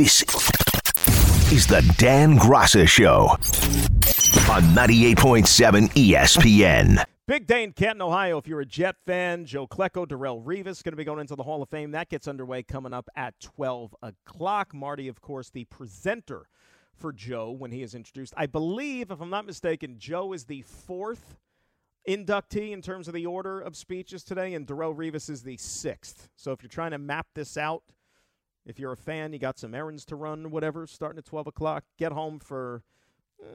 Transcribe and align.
This 0.00 0.22
is 1.52 1.66
the 1.66 1.82
Dan 1.98 2.38
Graca 2.38 2.88
Show 2.88 3.26
on 4.50 4.62
98.7 4.74 5.90
ESPN. 5.90 7.04
Big 7.26 7.46
day 7.46 7.64
in 7.64 7.72
Canton, 7.74 8.00
Ohio. 8.00 8.38
If 8.38 8.46
you're 8.46 8.62
a 8.62 8.64
Jet 8.64 8.96
fan, 9.04 9.44
Joe 9.44 9.66
Klecko, 9.66 10.06
Darrelle 10.06 10.42
Revis 10.42 10.82
going 10.82 10.92
to 10.92 10.96
be 10.96 11.04
going 11.04 11.20
into 11.20 11.36
the 11.36 11.42
Hall 11.42 11.62
of 11.62 11.68
Fame. 11.68 11.90
That 11.90 12.08
gets 12.08 12.26
underway 12.26 12.62
coming 12.62 12.94
up 12.94 13.10
at 13.14 13.38
12 13.40 13.94
o'clock. 14.02 14.72
Marty, 14.72 15.06
of 15.06 15.20
course, 15.20 15.50
the 15.50 15.64
presenter 15.66 16.48
for 16.94 17.12
Joe 17.12 17.50
when 17.50 17.70
he 17.70 17.82
is 17.82 17.94
introduced. 17.94 18.32
I 18.38 18.46
believe, 18.46 19.10
if 19.10 19.20
I'm 19.20 19.28
not 19.28 19.44
mistaken, 19.44 19.96
Joe 19.98 20.32
is 20.32 20.44
the 20.44 20.62
fourth 20.62 21.36
inductee 22.08 22.72
in 22.72 22.80
terms 22.80 23.06
of 23.06 23.12
the 23.12 23.26
order 23.26 23.60
of 23.60 23.76
speeches 23.76 24.24
today, 24.24 24.54
and 24.54 24.66
Darrelle 24.66 24.96
Revis 24.96 25.28
is 25.28 25.42
the 25.42 25.58
sixth. 25.58 26.30
So 26.36 26.52
if 26.52 26.62
you're 26.62 26.70
trying 26.70 26.92
to 26.92 26.98
map 26.98 27.26
this 27.34 27.58
out, 27.58 27.82
if 28.66 28.78
you're 28.78 28.92
a 28.92 28.96
fan, 28.96 29.32
you 29.32 29.38
got 29.38 29.58
some 29.58 29.74
errands 29.74 30.04
to 30.06 30.16
run, 30.16 30.50
whatever, 30.50 30.86
starting 30.86 31.18
at 31.18 31.24
12 31.24 31.48
o'clock, 31.48 31.84
get 31.98 32.12
home 32.12 32.38
for, 32.38 32.82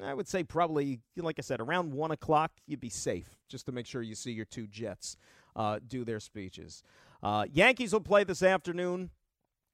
I 0.04 0.14
would 0.14 0.28
say 0.28 0.44
probably, 0.44 1.00
like 1.16 1.36
I 1.38 1.42
said, 1.42 1.62
around 1.62 1.94
1 1.94 2.12
o'clock, 2.12 2.52
you'd 2.66 2.80
be 2.80 2.90
safe 2.90 3.38
just 3.48 3.66
to 3.68 3.72
make 3.72 3.86
sure 3.86 4.02
you 4.02 4.16
see 4.16 4.32
your 4.32 4.46
two 4.46 4.68
Jets 4.68 5.18
uh, 5.56 5.80
do 5.86 6.04
their 6.04 6.20
speeches. 6.20 6.84
Uh, 7.22 7.46
Yankees 7.52 7.94
will 7.94 8.02
play 8.02 8.24
this 8.24 8.44
afternoon. 8.44 9.12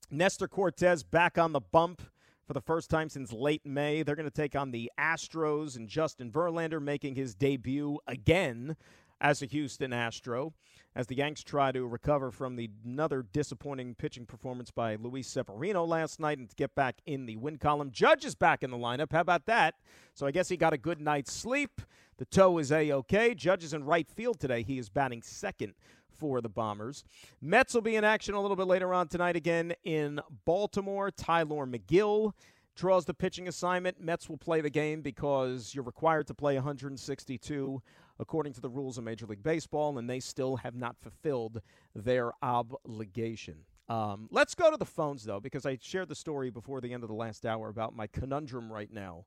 Nestor 0.10 0.48
Cortes 0.48 1.04
back 1.04 1.38
on 1.38 1.54
the 1.54 1.62
bump 1.62 2.02
for 2.46 2.54
the 2.54 2.62
first 2.62 2.90
time 2.90 3.08
since 3.10 3.32
late 3.32 3.66
May. 3.66 4.04
They're 4.04 4.16
going 4.16 4.30
to 4.30 4.32
take 4.32 4.56
on 4.56 4.72
the 4.72 4.92
Astros 5.00 5.78
and 5.78 5.88
Justin 5.88 6.32
Verlander 6.32 6.82
making 6.82 7.16
his 7.16 7.34
debut 7.34 7.98
again 8.08 8.76
as 9.22 9.42
a 9.42 9.46
Houston 9.46 9.94
Astro 9.94 10.54
as 10.96 11.08
the 11.08 11.16
Yanks 11.16 11.44
try 11.44 11.72
to 11.72 11.88
recover 11.88 12.32
from 12.32 12.58
the 12.58 12.70
another 12.84 13.26
disappointing 13.32 13.96
pitching 13.96 14.26
performance 14.26 14.72
by 14.72 14.96
Luis 14.96 15.28
Severino 15.28 15.86
last 15.86 16.20
night 16.20 16.38
and 16.38 16.50
to 16.50 16.56
get 16.56 16.76
back 16.76 17.00
in 17.06 17.26
the 17.26 17.38
win 17.38 17.58
column. 17.58 17.92
Judge 17.92 18.26
is 18.26 18.36
back 18.36 18.62
in 18.62 18.72
the 18.72 18.78
lineup. 18.78 19.12
How 19.12 19.22
about 19.22 19.46
that? 19.46 19.76
So 20.16 20.26
I 20.26 20.32
guess 20.32 20.50
he 20.50 20.58
got 20.58 20.74
a 20.74 20.78
good 20.78 21.00
night's 21.00 21.32
sleep. 21.32 21.82
The 22.18 22.26
toe 22.26 22.58
is 22.58 22.72
a-okay. 22.72 23.34
Judge 23.34 23.64
is 23.64 23.74
in 23.74 23.86
right 23.86 24.10
field 24.10 24.40
today. 24.40 24.64
He 24.64 24.78
is 24.78 24.90
batting 24.90 25.22
second 25.22 25.76
for 26.18 26.42
the 26.42 26.50
Bombers. 26.50 27.04
Mets 27.42 27.74
will 27.74 27.82
be 27.82 27.96
in 27.96 28.04
action 28.04 28.36
a 28.36 28.42
little 28.42 28.58
bit 28.58 28.68
later 28.68 28.94
on 28.94 29.08
tonight 29.08 29.36
again 29.36 29.74
in 29.86 30.20
Baltimore. 30.46 31.10
Tylor 31.10 31.66
Megill 31.66 32.34
draws 32.76 33.06
the 33.06 33.14
pitching 33.14 33.48
assignment. 33.48 34.00
Mets 34.02 34.30
will 34.30 34.38
play 34.38 34.62
the 34.62 34.70
game 34.70 35.02
because 35.02 35.74
you're 35.74 35.84
required 35.84 36.28
to 36.28 36.34
play 36.34 36.56
162 36.56 37.82
according 38.22 38.54
to 38.54 38.62
the 38.62 38.70
rules 38.70 38.98
of 38.98 39.04
Major 39.04 39.26
League 39.26 39.44
Baseball, 39.44 39.98
and 39.98 40.10
they 40.10 40.20
still 40.20 40.58
have 40.58 40.76
not 40.76 40.96
fulfilled 41.02 41.60
their 41.96 42.32
obligation. 42.42 43.56
Um, 43.90 44.30
let's 44.32 44.56
go 44.56 44.72
to 44.72 44.78
the 44.78 44.86
phones, 44.86 45.26
though, 45.26 45.42
because 45.42 45.66
I 45.66 45.78
shared 45.82 46.08
the 46.08 46.16
story 46.16 46.52
before 46.52 46.80
the 46.80 46.94
end 46.94 47.04
of 47.04 47.10
the 47.10 47.16
last 47.16 47.46
hour 47.46 47.68
about 47.68 47.96
my 47.96 48.08
conundrum 48.08 48.72
right 48.72 48.94
now, 48.94 49.26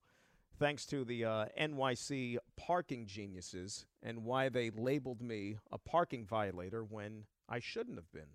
thanks 0.58 0.86
to 0.86 1.04
the 1.04 1.24
uh, 1.24 1.46
NYC 1.60 2.38
parking 2.56 3.04
geniuses 3.04 3.84
and 4.02 4.24
why 4.24 4.48
they 4.48 4.70
labeled 4.70 5.20
me 5.20 5.58
a 5.72 5.76
parking 5.76 6.24
violator 6.24 6.84
when 6.84 7.24
I 7.48 7.58
shouldn't 7.58 7.96
have 7.96 8.10
been. 8.12 8.30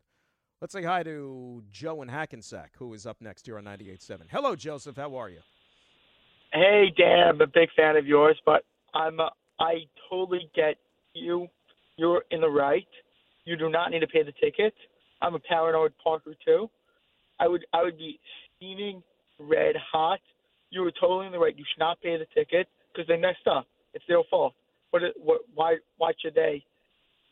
Let's 0.61 0.73
say 0.73 0.83
hi 0.83 1.03
to 1.03 1.63
Joe 1.71 2.01
in 2.01 2.09
Hackensack, 2.09 2.73
who 2.77 2.93
is 2.93 3.05
up 3.05 3.21
next 3.21 3.45
here 3.45 3.57
on 3.57 3.63
98.7. 3.63 4.23
Hello, 4.29 4.57
Joseph. 4.57 4.97
How 4.97 5.15
are 5.15 5.29
you? 5.29 5.39
Hey, 6.51 6.93
Dan. 6.97 7.29
I'm 7.29 7.41
a 7.41 7.47
big 7.47 7.69
fan 7.77 7.95
of 7.95 8.05
yours, 8.05 8.39
but 8.45 8.65
I'm 8.93 9.21
uh, 9.21 9.29
I 9.59 9.85
totally 10.09 10.49
get 10.55 10.75
you. 11.13 11.47
You're 11.97 12.23
in 12.31 12.41
the 12.41 12.49
right. 12.49 12.87
You 13.45 13.57
do 13.57 13.69
not 13.69 13.91
need 13.91 13.99
to 13.99 14.07
pay 14.07 14.23
the 14.23 14.33
ticket. 14.41 14.73
I'm 15.21 15.35
a 15.35 15.39
paranoid 15.39 15.93
parker 16.01 16.33
too. 16.45 16.69
I 17.39 17.47
would 17.47 17.65
I 17.73 17.83
would 17.83 17.97
be 17.97 18.19
steaming 18.55 19.03
red 19.37 19.75
hot. 19.91 20.19
You 20.69 20.81
were 20.81 20.91
totally 20.91 21.25
in 21.25 21.31
the 21.31 21.39
right. 21.39 21.57
You 21.57 21.65
should 21.73 21.79
not 21.79 21.99
pay 22.01 22.17
the 22.17 22.27
ticket 22.33 22.67
because 22.93 23.07
they 23.07 23.17
messed 23.17 23.47
up. 23.49 23.65
It's 23.93 24.05
their 24.07 24.21
fault. 24.29 24.53
What, 24.91 25.01
what 25.17 25.41
why 25.53 25.77
why 25.97 26.11
should 26.21 26.35
they? 26.35 26.63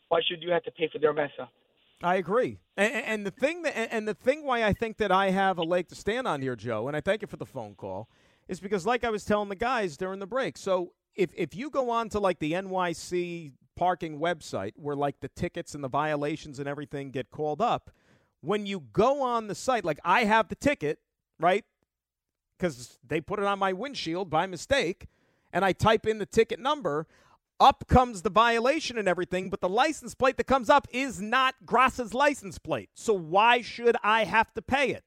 Why 0.08 0.20
should 0.26 0.42
you 0.42 0.50
have 0.50 0.62
to 0.64 0.70
pay 0.70 0.88
for 0.92 0.98
their 0.98 1.12
mess 1.12 1.30
up? 1.40 1.50
I 2.02 2.16
agree, 2.16 2.60
and, 2.76 2.92
and 2.92 3.26
the 3.26 3.30
thing 3.30 3.62
that, 3.62 3.76
and 3.76 4.06
the 4.06 4.14
thing 4.14 4.44
why 4.44 4.64
I 4.64 4.72
think 4.72 4.98
that 4.98 5.10
I 5.10 5.30
have 5.30 5.58
a 5.58 5.64
leg 5.64 5.88
to 5.88 5.96
stand 5.96 6.28
on 6.28 6.40
here, 6.40 6.54
Joe, 6.54 6.86
and 6.86 6.96
I 6.96 7.00
thank 7.00 7.22
you 7.22 7.28
for 7.28 7.36
the 7.36 7.44
phone 7.44 7.74
call, 7.74 8.08
is 8.46 8.60
because 8.60 8.86
like 8.86 9.02
I 9.02 9.10
was 9.10 9.24
telling 9.24 9.48
the 9.48 9.56
guys 9.56 9.96
during 9.96 10.20
the 10.20 10.26
break. 10.26 10.56
So 10.56 10.92
if 11.18 11.30
if 11.34 11.54
you 11.54 11.68
go 11.68 11.90
on 11.90 12.08
to 12.10 12.20
like 12.20 12.38
the 12.38 12.52
NYC 12.52 13.52
parking 13.76 14.18
website 14.18 14.72
where 14.76 14.96
like 14.96 15.20
the 15.20 15.28
tickets 15.28 15.74
and 15.74 15.84
the 15.84 15.88
violations 15.88 16.58
and 16.58 16.68
everything 16.68 17.10
get 17.10 17.30
called 17.30 17.60
up, 17.60 17.90
when 18.40 18.64
you 18.64 18.84
go 18.92 19.20
on 19.20 19.48
the 19.48 19.54
site, 19.54 19.84
like 19.84 19.98
I 20.04 20.24
have 20.24 20.48
the 20.48 20.54
ticket, 20.54 21.00
right? 21.38 21.64
Because 22.56 22.98
they 23.06 23.20
put 23.20 23.40
it 23.40 23.44
on 23.44 23.58
my 23.58 23.72
windshield 23.72 24.30
by 24.30 24.46
mistake, 24.46 25.08
and 25.52 25.64
I 25.64 25.72
type 25.72 26.06
in 26.06 26.18
the 26.18 26.26
ticket 26.26 26.58
number. 26.58 27.06
Up 27.60 27.88
comes 27.88 28.22
the 28.22 28.30
violation 28.30 28.96
and 28.96 29.08
everything, 29.08 29.50
but 29.50 29.60
the 29.60 29.68
license 29.68 30.14
plate 30.14 30.36
that 30.36 30.46
comes 30.46 30.70
up 30.70 30.86
is 30.92 31.20
not 31.20 31.56
Graca's 31.66 32.14
license 32.14 32.56
plate. 32.56 32.90
So 32.94 33.12
why 33.12 33.62
should 33.62 33.96
I 34.04 34.22
have 34.22 34.54
to 34.54 34.62
pay 34.62 34.90
it? 34.90 35.02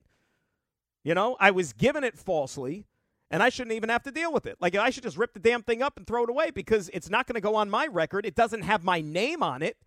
You 1.02 1.16
know, 1.16 1.38
I 1.40 1.52
was 1.52 1.72
given 1.72 2.04
it 2.04 2.18
falsely 2.18 2.88
and 3.32 3.42
I 3.42 3.50
shouldn't 3.50 3.74
even 3.76 3.90
have 3.90 4.04
to 4.04 4.12
deal 4.12 4.32
with 4.32 4.46
it. 4.46 4.58
Like 4.60 4.76
I 4.76 4.90
should 4.90 5.04
just 5.04 5.18
rip 5.18 5.34
the 5.34 5.40
damn 5.40 5.64
thing 5.64 5.82
up 5.82 5.98
and 5.98 6.06
throw 6.06 6.26
it 6.26 6.30
away 6.30 6.52
because 6.52 6.90
it's 6.94 7.10
not 7.10 7.26
going 7.26 7.36
to 7.36 7.42
go 7.42 7.56
on 7.56 7.70
my 7.70 7.88
record. 7.88 8.26
It 8.26 8.36
doesn't 8.36 8.64
have 8.64 8.84
my 8.84 9.02
name 9.02 9.42
on 9.42 9.64
it. 9.64 9.78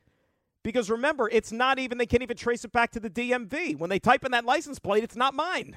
Because 0.62 0.88
remember, 0.88 1.28
it's 1.30 1.52
not 1.52 1.78
even 1.78 1.98
they 1.98 2.06
can't 2.06 2.22
even 2.22 2.38
trace 2.38 2.64
it 2.64 2.72
back 2.72 2.90
to 2.92 3.00
the 3.00 3.10
DMV. 3.10 3.78
When 3.78 3.90
they 3.90 3.98
type 3.98 4.24
in 4.24 4.32
that 4.32 4.46
license 4.46 4.78
plate, 4.78 5.04
it's 5.04 5.14
not 5.14 5.34
mine. 5.34 5.76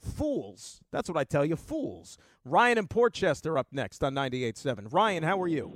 Fools. 0.00 0.80
That's 0.92 1.08
what 1.08 1.18
I 1.18 1.24
tell 1.24 1.44
you, 1.44 1.56
fools. 1.56 2.18
Ryan 2.44 2.78
and 2.78 2.88
Portchester 2.88 3.58
up 3.58 3.66
next 3.72 4.04
on 4.04 4.14
98.7. 4.14 4.92
Ryan, 4.92 5.24
how 5.24 5.42
are 5.42 5.48
you? 5.48 5.72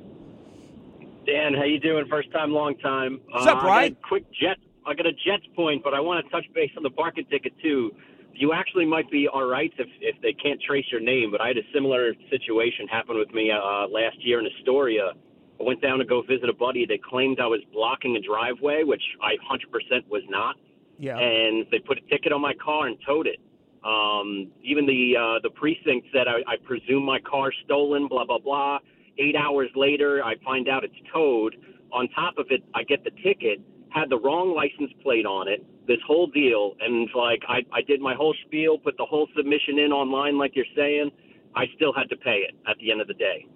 Dan, 1.26 1.54
how 1.54 1.64
you 1.64 1.80
doing? 1.80 2.06
First 2.08 2.30
time, 2.30 2.52
long 2.52 2.76
time. 2.78 3.20
What's 3.30 3.46
up, 3.46 3.64
uh, 3.64 3.66
Ryan? 3.66 3.96
quick 4.08 4.24
jet. 4.30 4.58
I 4.86 4.94
got 4.94 5.06
a 5.06 5.12
Jets 5.12 5.44
point, 5.56 5.82
but 5.82 5.94
I 5.94 6.00
want 6.00 6.24
to 6.24 6.30
touch 6.30 6.44
base 6.54 6.70
on 6.76 6.84
the 6.84 6.90
parking 6.90 7.24
ticket 7.24 7.52
too 7.60 7.90
you 8.34 8.52
actually 8.52 8.86
might 8.86 9.10
be 9.10 9.28
all 9.28 9.46
right 9.46 9.72
if 9.78 9.88
if 10.00 10.20
they 10.22 10.32
can't 10.32 10.60
trace 10.62 10.86
your 10.90 11.00
name. 11.00 11.30
But 11.30 11.40
I 11.40 11.48
had 11.48 11.58
a 11.58 11.66
similar 11.74 12.12
situation 12.30 12.86
happen 12.88 13.18
with 13.18 13.32
me 13.32 13.50
uh, 13.50 13.88
last 13.88 14.16
year 14.20 14.40
in 14.40 14.46
Astoria. 14.46 15.12
I 15.60 15.62
went 15.62 15.82
down 15.82 15.98
to 15.98 16.04
go 16.04 16.22
visit 16.22 16.48
a 16.48 16.52
buddy. 16.52 16.86
They 16.86 16.98
claimed 16.98 17.40
I 17.40 17.46
was 17.46 17.60
blocking 17.72 18.16
a 18.16 18.20
driveway, 18.20 18.84
which 18.84 19.02
I 19.20 19.34
100% 19.50 20.08
was 20.08 20.22
not. 20.28 20.54
Yeah. 20.98 21.18
And 21.18 21.66
they 21.72 21.80
put 21.80 21.98
a 21.98 22.00
ticket 22.02 22.32
on 22.32 22.40
my 22.40 22.54
car 22.54 22.86
and 22.86 22.96
towed 23.04 23.26
it. 23.26 23.40
Um, 23.84 24.50
even 24.62 24.86
the 24.86 25.14
uh, 25.16 25.38
the 25.42 25.50
precinct 25.50 26.08
said 26.12 26.26
I, 26.28 26.42
I 26.50 26.56
presume 26.64 27.04
my 27.04 27.20
car 27.20 27.52
stolen. 27.64 28.08
Blah 28.08 28.26
blah 28.26 28.38
blah. 28.38 28.78
Eight 29.18 29.34
hours 29.36 29.70
later, 29.74 30.22
I 30.24 30.34
find 30.44 30.68
out 30.68 30.84
it's 30.84 30.94
towed. 31.12 31.56
On 31.92 32.08
top 32.10 32.38
of 32.38 32.46
it, 32.50 32.62
I 32.74 32.82
get 32.84 33.02
the 33.02 33.10
ticket 33.22 33.60
had 33.90 34.10
the 34.10 34.18
wrong 34.18 34.54
license 34.54 34.92
plate 35.02 35.26
on 35.26 35.48
it, 35.48 35.64
this 35.86 35.98
whole 36.06 36.26
deal, 36.26 36.74
and 36.80 37.08
like 37.14 37.42
I, 37.48 37.60
I 37.72 37.82
did 37.82 38.00
my 38.00 38.14
whole 38.14 38.34
spiel, 38.46 38.78
put 38.78 38.96
the 38.96 39.06
whole 39.06 39.26
submission 39.36 39.78
in 39.78 39.92
online, 39.92 40.38
like 40.38 40.54
you're 40.54 40.66
saying. 40.76 41.10
I 41.56 41.64
still 41.74 41.92
had 41.92 42.08
to 42.10 42.16
pay 42.16 42.44
it 42.48 42.54
at 42.68 42.76
the 42.78 42.92
end 42.92 43.00
of 43.00 43.08
the 43.08 43.14
day. 43.14 43.46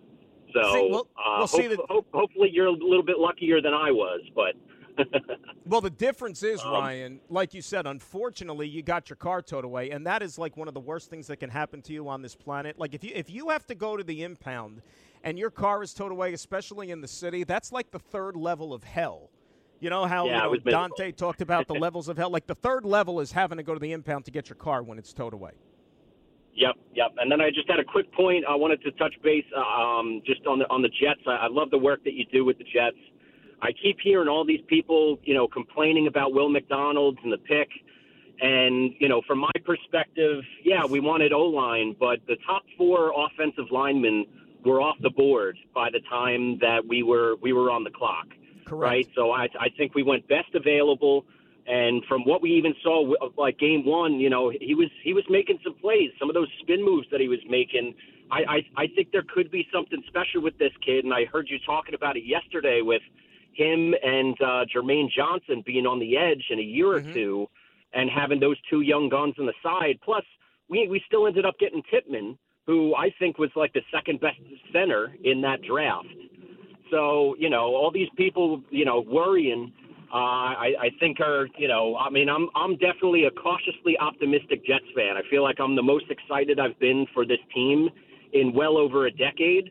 So 0.55 0.63
see, 0.63 0.89
well, 0.91 1.09
uh, 1.17 1.37
well, 1.39 1.47
see 1.47 1.63
hope, 1.63 1.77
the, 1.77 1.83
hope, 1.89 2.07
hopefully 2.13 2.51
you're 2.53 2.67
a 2.67 2.73
little 2.73 3.03
bit 3.03 3.19
luckier 3.19 3.61
than 3.61 3.75
I 3.75 3.91
was, 3.91 4.21
but. 4.35 4.55
well, 5.67 5.81
the 5.81 5.89
difference 5.89 6.43
is, 6.43 6.61
Um, 6.61 6.73
Ryan, 6.73 7.21
like 7.31 7.55
you 7.55 7.63
said, 7.63 7.87
unfortunately, 7.87 8.69
you 8.69 8.83
got 8.83 9.09
your 9.09 9.17
car 9.17 9.41
towed 9.41 9.65
away, 9.65 9.91
and 9.91 10.07
that 10.07 10.23
is 10.23 10.37
like 10.37 10.57
one 10.57 10.69
of 10.69 10.75
the 10.75 10.81
worst 10.81 11.09
things 11.09 11.27
that 11.29 11.39
can 11.39 11.49
happen 11.49 11.81
to 11.83 11.93
you 11.95 12.09
on 12.09 12.21
this 12.21 12.35
planet. 12.35 12.79
Like 12.79 12.95
if 12.95 13.03
you 13.03 13.13
if 13.15 13.31
you 13.31 13.49
have 13.49 13.67
to 13.69 13.75
go 13.75 13.97
to 13.97 14.05
the 14.05 14.23
impound 14.23 14.83
and 15.25 15.39
your 15.39 15.51
car 15.51 15.83
is 15.83 15.95
towed 15.95 16.13
away, 16.13 16.35
especially 16.35 16.91
in 16.91 17.01
the 17.01 17.09
city, 17.09 17.45
that's 17.45 17.73
like 17.73 17.91
the 17.91 17.99
third 17.99 18.37
level 18.37 18.75
of 18.75 18.85
hell. 18.85 19.31
You 19.83 19.91
know 19.91 20.07
how 20.07 20.27
Yeah, 20.27 20.47
you 20.47 20.61
know. 20.65 20.71
Dante 20.71 21.11
talked 21.11 21.43
about 21.43 21.67
the 21.67 21.75
levels 21.87 22.09
of 22.09 22.17
hell. 22.17 22.31
Like 22.31 22.47
the 22.47 22.55
third 22.55 22.85
level 22.85 23.19
is 23.19 23.33
having 23.33 23.59
to 23.59 23.65
go 23.65 23.75
to 23.75 23.81
the 23.81 23.91
impound 23.91 24.25
to 24.27 24.31
get 24.31 24.49
your 24.49 24.57
car 24.57 24.81
when 24.81 24.97
it's 24.97 25.13
towed 25.13 25.35
away. 25.35 25.51
Yep, 26.55 26.77
yep. 26.95 27.09
And 27.19 27.33
then 27.33 27.41
I 27.41 27.51
just 27.51 27.69
had 27.69 27.81
a 27.81 27.85
quick 27.85 28.13
point. 28.13 28.45
I 28.49 28.55
wanted 28.55 28.81
to 28.83 28.93
touch 28.93 29.15
base 29.25 29.45
um, 29.57 30.23
just 30.25 30.47
on 30.47 30.61
the 30.61 30.67
on 30.71 30.83
the 30.83 30.89
Jets. 30.89 31.23
I, 31.27 31.33
I 31.33 31.47
love 31.49 31.71
the 31.71 31.79
work 31.79 32.05
that 32.05 32.15
you 32.15 32.25
do 32.27 32.45
with 32.45 32.59
the 32.59 32.65
Jets. 32.65 32.97
I 33.61 33.71
keep 33.83 33.99
hearing 34.01 34.29
all 34.29 34.45
these 34.45 34.61
people, 34.69 35.19
you 35.25 35.35
know, 35.35 35.49
complaining 35.49 36.07
about 36.07 36.33
Will 36.33 36.49
McDonald's 36.49 37.19
and 37.25 37.33
the 37.33 37.39
pick. 37.39 37.69
And 38.41 38.93
you 39.01 39.09
know, 39.09 39.21
from 39.27 39.39
my 39.39 39.53
perspective, 39.65 40.45
yeah, 40.63 40.85
we 40.85 41.01
wanted 41.01 41.33
O 41.33 41.43
line, 41.43 41.97
but 41.99 42.21
the 42.29 42.37
top 42.47 42.63
four 42.79 43.13
offensive 43.17 43.67
linemen 43.73 44.27
were 44.65 44.81
off 44.81 44.97
the 45.01 45.11
board 45.11 45.57
by 45.75 45.91
the 45.91 46.01
time 46.09 46.59
that 46.61 46.87
we 46.87 47.03
were 47.03 47.35
we 47.43 47.53
were 47.53 47.69
on 47.69 47.83
the 47.83 47.91
clock. 47.91 48.29
Correct. 48.67 48.83
Right. 48.91 49.09
So 49.15 49.31
I 49.33 49.49
I 49.61 49.69
think 49.77 49.95
we 49.95 50.03
went 50.03 50.27
best 50.29 50.55
available. 50.55 51.25
And 51.67 52.05
from 52.07 52.23
what 52.23 52.43
we 52.43 52.51
even 52.55 52.75
saw, 52.83 53.15
like 53.39 53.57
game 53.59 53.85
one, 53.87 54.15
you 54.19 54.29
know, 54.31 54.51
he 54.61 54.75
was 54.75 54.89
he 55.05 55.15
was 55.15 55.25
making 55.31 55.59
some 55.63 55.75
plays. 55.75 56.11
Some 56.19 56.29
of 56.29 56.35
those 56.35 56.49
spin 56.61 56.85
moves 56.85 57.07
that 57.13 57.21
he 57.21 57.29
was 57.29 57.39
making, 57.49 57.95
I 58.33 58.41
I, 58.77 58.83
I 58.85 58.87
think 58.89 59.13
there 59.13 59.23
could 59.33 59.51
be 59.51 59.69
something 59.73 60.03
special 60.09 60.43
with 60.43 60.59
this 60.59 60.73
kid. 60.85 61.05
And 61.05 61.15
I 61.15 61.25
heard 61.27 61.47
you 61.49 61.59
talking 61.65 61.95
about 61.95 62.17
it 62.17 62.25
yesterday 62.25 62.81
with 62.83 63.03
him 63.53 63.95
and 64.03 64.35
uh, 64.41 64.65
Jermaine 64.75 65.09
Johnson 65.11 65.63
being 65.65 65.87
on 65.87 66.01
the 66.01 66.17
edge 66.17 66.45
in 66.51 66.59
a 66.59 66.63
year 66.63 66.87
Mhm. 66.87 67.11
or 67.11 67.15
two. 67.15 67.49
and 67.95 68.09
having 68.09 68.41
those 68.41 68.57
two 68.71 68.81
young 68.81 69.11
guns 69.11 69.35
on 69.39 69.45
the 69.45 69.53
side. 69.63 69.99
Plus, 70.03 70.25
we 70.71 70.89
we 70.89 70.99
still 71.07 71.27
ended 71.27 71.45
up 71.45 71.59
getting 71.59 71.83
Tippmann, 71.91 72.39
who 72.67 72.95
I 72.95 73.11
think 73.19 73.37
was 73.39 73.51
like 73.55 73.73
the 73.75 73.83
second 73.93 74.19
best 74.21 74.41
center 74.73 75.15
in 75.23 75.43
that 75.43 75.61
draft. 75.61 76.09
So 76.93 77.35
you 77.39 77.51
know, 77.51 77.75
all 77.75 77.91
these 77.93 78.09
people, 78.17 78.63
you 78.71 78.85
know, 78.85 79.01
worrying. 79.09 79.73
Uh, 80.15 80.53
I, 80.69 80.71
I 80.79 80.89
think 81.01 81.21
are 81.21 81.49
you 81.57 81.67
know, 81.67 81.97
I 81.97 82.11
mean, 82.11 82.29
I'm 82.29 82.49
I'm 82.55 82.75
definitely 82.77 83.25
a 83.25 83.31
cautiously 83.31 83.97
optimistic 83.99 84.65
Jets 84.65 84.85
fan. 84.95 85.17
I 85.17 85.23
feel 85.31 85.43
like 85.43 85.57
I'm 85.59 85.75
the 85.75 85.83
most 85.83 86.05
excited 86.11 86.61
I've 86.61 86.79
been 86.79 87.07
for 87.15 87.25
this 87.25 87.39
team 87.55 87.89
in 88.35 88.53
well 88.53 88.77
over 88.77 89.07
a 89.07 89.11
decade 89.11 89.71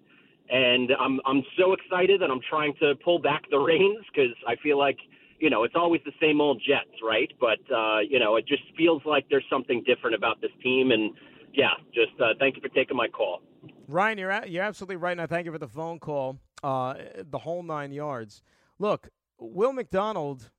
and 0.51 0.91
I'm 0.99 1.19
I'm 1.25 1.43
so 1.57 1.73
excited 1.73 2.21
that 2.21 2.29
I'm 2.29 2.41
trying 2.49 2.73
to 2.81 2.93
pull 3.03 3.19
back 3.19 3.43
the 3.49 3.57
reins 3.69 4.05
because 4.13 4.35
I 4.47 4.55
feel 4.61 4.77
like 4.77 4.97
you 5.39 5.49
know 5.49 5.63
it's 5.63 5.75
always 5.75 6.01
the 6.05 6.11
same 6.21 6.41
old 6.41 6.61
Jets, 6.65 6.97
right? 7.03 7.31
But 7.39 7.59
uh, 7.73 7.99
you 7.99 8.19
know 8.19 8.35
it 8.35 8.45
just 8.47 8.63
feels 8.77 9.01
like 9.05 9.25
there's 9.29 9.45
something 9.49 9.83
different 9.85 10.15
about 10.15 10.41
this 10.41 10.51
team, 10.61 10.91
and 10.91 11.11
yeah, 11.53 11.71
just 11.93 12.19
uh, 12.21 12.33
thank 12.39 12.55
you 12.55 12.61
for 12.61 12.69
taking 12.69 12.97
my 12.97 13.07
call. 13.07 13.41
Ryan, 13.87 14.17
you're 14.17 14.29
a- 14.29 14.47
you're 14.47 14.63
absolutely 14.63 14.97
right, 14.97 15.11
and 15.11 15.21
I 15.21 15.25
thank 15.25 15.45
you 15.45 15.51
for 15.51 15.57
the 15.57 15.67
phone 15.67 15.99
call, 15.99 16.37
uh, 16.63 16.95
the 17.29 17.39
whole 17.39 17.63
nine 17.63 17.91
yards. 17.91 18.41
Look, 18.79 19.09
Will 19.39 19.73
McDonald. 19.73 20.51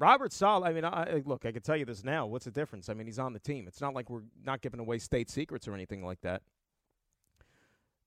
Robert 0.00 0.32
Saleh, 0.32 0.68
I 0.68 0.72
mean, 0.72 0.84
I, 0.84 1.22
look, 1.24 1.44
I 1.44 1.50
can 1.50 1.60
tell 1.60 1.76
you 1.76 1.84
this 1.84 2.04
now. 2.04 2.24
What's 2.24 2.44
the 2.44 2.52
difference? 2.52 2.88
I 2.88 2.94
mean, 2.94 3.06
he's 3.06 3.18
on 3.18 3.32
the 3.32 3.40
team. 3.40 3.66
It's 3.66 3.80
not 3.80 3.94
like 3.94 4.08
we're 4.08 4.22
not 4.44 4.60
giving 4.60 4.78
away 4.78 4.98
state 4.98 5.28
secrets 5.28 5.66
or 5.66 5.74
anything 5.74 6.04
like 6.04 6.20
that. 6.20 6.42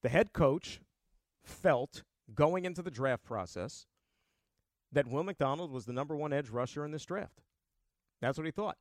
The 0.02 0.08
head 0.08 0.32
coach 0.32 0.80
felt 1.44 2.04
going 2.34 2.64
into 2.64 2.82
the 2.82 2.92
draft 2.92 3.26
process 3.26 3.88
that 4.94 5.08
Will 5.08 5.24
McDonald 5.24 5.72
was 5.72 5.86
the 5.86 5.94
number 5.94 6.16
one 6.16 6.32
edge 6.32 6.50
rusher 6.50 6.86
in 6.86 6.92
this 6.92 7.06
draft. 7.06 7.42
That's 8.22 8.38
what 8.38 8.46
he 8.46 8.52
thought. 8.52 8.78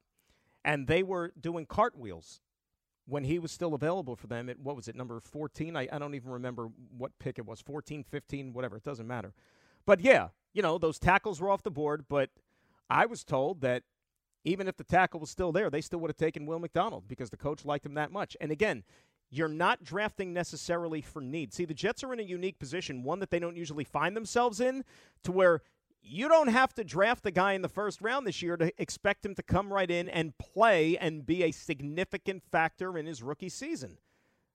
And 0.65 0.87
they 0.87 1.03
were 1.03 1.33
doing 1.41 1.67
cartwheels 1.67 2.41
when 3.07 3.25
he 3.25 3.39
was 3.39 3.51
still 3.51 3.75
available 3.75 4.17
for 4.17 4.27
them 4.27 4.49
at, 4.49 4.59
what 4.59 4.77
was 4.77 4.89
it, 4.89 4.97
number 4.97 5.19
14? 5.21 5.77
I, 5.77 5.89
I 5.93 5.99
don't 5.99 6.15
even 6.15 6.31
remember 6.31 6.69
what 6.97 7.19
pick 7.19 7.39
it 7.39 7.47
was 7.47 7.61
14, 7.61 8.05
15, 8.05 8.53
whatever. 8.53 8.77
It 8.77 8.85
doesn't 8.85 9.07
matter. 9.07 9.33
But 9.87 10.01
yeah, 10.01 10.29
you 10.53 10.63
know, 10.63 10.79
those 10.79 10.99
tackles 10.99 11.41
were 11.41 11.51
off 11.51 11.63
the 11.63 11.71
board, 11.71 12.05
but 12.09 12.31
I 12.89 13.07
was 13.07 13.25
told 13.25 13.61
that 13.63 13.83
even 14.45 14.69
if 14.69 14.77
the 14.77 14.85
tackle 14.85 15.21
was 15.21 15.31
still 15.31 15.53
there, 15.53 15.71
they 15.71 15.81
still 15.81 15.99
would 16.01 16.11
have 16.11 16.17
taken 16.17 16.47
Will 16.47 16.59
McDonald 16.59 17.05
because 17.09 17.31
the 17.31 17.37
coach 17.37 17.65
liked 17.65 17.85
him 17.85 17.95
that 17.95 18.13
much. 18.13 18.37
And 18.41 18.51
again, 18.51 18.85
you're 19.31 19.49
not 19.49 19.85
drafting 19.85 20.33
necessarily 20.33 21.01
for 21.01 21.21
need. 21.21 21.53
See, 21.53 21.65
the 21.65 21.75
Jets 21.75 22.03
are 22.03 22.13
in 22.13 22.21
a 22.21 22.25
unique 22.25 22.59
position, 22.59 23.05
one 23.05 23.21
that 23.21 23.31
they 23.31 23.39
don't 23.39 23.57
usually 23.57 23.85
find 23.85 24.17
themselves 24.17 24.61
in, 24.61 24.85
to 25.23 25.33
where 25.33 25.63
you 26.03 26.29
don't 26.29 26.49
have 26.49 26.75
to 26.75 26.85
draft 26.85 27.23
the 27.23 27.31
guy 27.31 27.53
in 27.53 27.63
the 27.63 27.69
first 27.69 28.01
round 28.01 28.27
this 28.27 28.43
year 28.43 28.57
to 28.57 28.73
expect 28.81 29.25
him 29.25 29.35
to 29.35 29.43
come 29.43 29.73
right 29.73 29.91
in 29.91 30.09
and 30.09 30.37
play 30.39 30.97
and 30.97 31.27
be 31.27 31.43
a 31.43 31.51
significant 31.51 32.43
factor 32.51 32.97
in 32.97 33.07
his 33.07 33.23
rookie 33.23 33.49
season. 33.49 33.99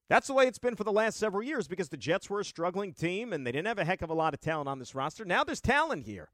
That's 0.08 0.28
the 0.28 0.34
way 0.34 0.46
it's 0.46 0.58
been 0.58 0.76
for 0.76 0.84
the 0.84 0.92
last 0.92 1.16
several 1.16 1.42
years 1.42 1.66
because 1.66 1.88
the 1.88 1.96
Jets 1.96 2.30
were 2.30 2.40
a 2.40 2.44
struggling 2.44 2.92
team 2.92 3.32
and 3.32 3.46
they 3.46 3.52
didn't 3.52 3.66
have 3.66 3.78
a 3.78 3.84
heck 3.84 4.02
of 4.02 4.10
a 4.10 4.14
lot 4.14 4.34
of 4.34 4.40
talent 4.40 4.68
on 4.68 4.78
this 4.78 4.94
roster. 4.94 5.24
Now 5.24 5.42
there's 5.42 5.60
talent 5.60 6.04
here. 6.04 6.30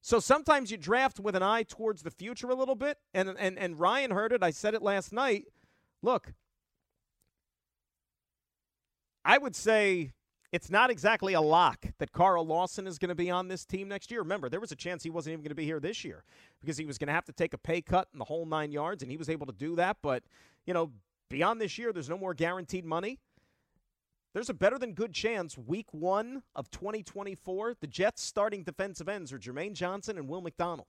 So 0.00 0.20
sometimes 0.20 0.70
you 0.70 0.76
draft 0.76 1.20
with 1.20 1.36
an 1.36 1.42
eye 1.42 1.64
towards 1.64 2.02
the 2.02 2.10
future 2.10 2.48
a 2.48 2.54
little 2.54 2.74
bit. 2.74 2.98
And, 3.12 3.30
and, 3.38 3.58
and 3.58 3.78
Ryan 3.78 4.10
heard 4.12 4.32
it. 4.32 4.42
I 4.42 4.50
said 4.50 4.74
it 4.74 4.82
last 4.82 5.12
night. 5.12 5.44
Look, 6.02 6.34
I 9.24 9.38
would 9.38 9.54
say 9.54 10.12
it's 10.50 10.70
not 10.70 10.90
exactly 10.90 11.34
a 11.34 11.40
lock 11.40 11.86
that 11.98 12.12
Carl 12.12 12.46
Lawson 12.46 12.86
is 12.86 12.98
going 12.98 13.10
to 13.10 13.14
be 13.14 13.30
on 13.30 13.48
this 13.48 13.66
team 13.66 13.88
next 13.88 14.10
year. 14.10 14.20
Remember, 14.20 14.48
there 14.48 14.60
was 14.60 14.72
a 14.72 14.76
chance 14.76 15.02
he 15.02 15.10
wasn't 15.10 15.32
even 15.32 15.42
going 15.42 15.50
to 15.50 15.54
be 15.54 15.64
here 15.64 15.80
this 15.80 16.04
year 16.04 16.24
because 16.60 16.78
he 16.78 16.86
was 16.86 16.96
going 16.96 17.08
to 17.08 17.12
have 17.12 17.26
to 17.26 17.32
take 17.32 17.52
a 17.52 17.58
pay 17.58 17.82
cut 17.82 18.08
in 18.12 18.18
the 18.18 18.24
whole 18.24 18.46
nine 18.46 18.72
yards, 18.72 19.02
and 19.02 19.10
he 19.10 19.18
was 19.18 19.28
able 19.28 19.46
to 19.46 19.52
do 19.52 19.76
that. 19.76 19.98
But, 20.02 20.22
you 20.64 20.72
know, 20.72 20.92
beyond 21.28 21.60
this 21.60 21.76
year, 21.76 21.92
there's 21.92 22.08
no 22.08 22.16
more 22.16 22.32
guaranteed 22.32 22.86
money. 22.86 23.18
There's 24.32 24.48
a 24.48 24.54
better 24.54 24.78
than 24.78 24.94
good 24.94 25.12
chance 25.12 25.58
week 25.58 25.92
one 25.92 26.42
of 26.54 26.70
2024, 26.70 27.76
the 27.80 27.86
Jets' 27.86 28.22
starting 28.22 28.62
defensive 28.62 29.08
ends 29.08 29.32
are 29.32 29.38
Jermaine 29.38 29.72
Johnson 29.72 30.16
and 30.16 30.28
Will 30.28 30.40
McDonald. 30.40 30.86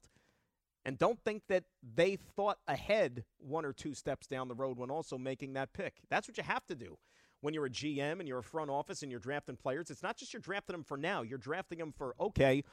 And 0.85 0.97
don't 0.97 1.19
think 1.23 1.43
that 1.49 1.65
they 1.95 2.15
thought 2.15 2.59
ahead 2.67 3.25
one 3.37 3.65
or 3.65 3.73
two 3.73 3.93
steps 3.93 4.27
down 4.27 4.47
the 4.47 4.55
road 4.55 4.77
when 4.77 4.89
also 4.89 5.17
making 5.17 5.53
that 5.53 5.73
pick. 5.73 5.95
That's 6.09 6.27
what 6.27 6.37
you 6.37 6.43
have 6.43 6.65
to 6.67 6.75
do 6.75 6.97
when 7.41 7.53
you're 7.53 7.65
a 7.65 7.69
GM 7.69 8.19
and 8.19 8.27
you're 8.27 8.39
a 8.39 8.43
front 8.43 8.69
office 8.69 9.01
and 9.01 9.11
you're 9.11 9.19
drafting 9.19 9.55
players. 9.55 9.89
It's 9.89 10.03
not 10.03 10.17
just 10.17 10.33
you're 10.33 10.41
drafting 10.41 10.73
them 10.73 10.83
for 10.83 10.97
now, 10.97 11.21
you're 11.21 11.37
drafting 11.37 11.79
them 11.79 11.93
for, 11.95 12.15
okay, 12.19 12.63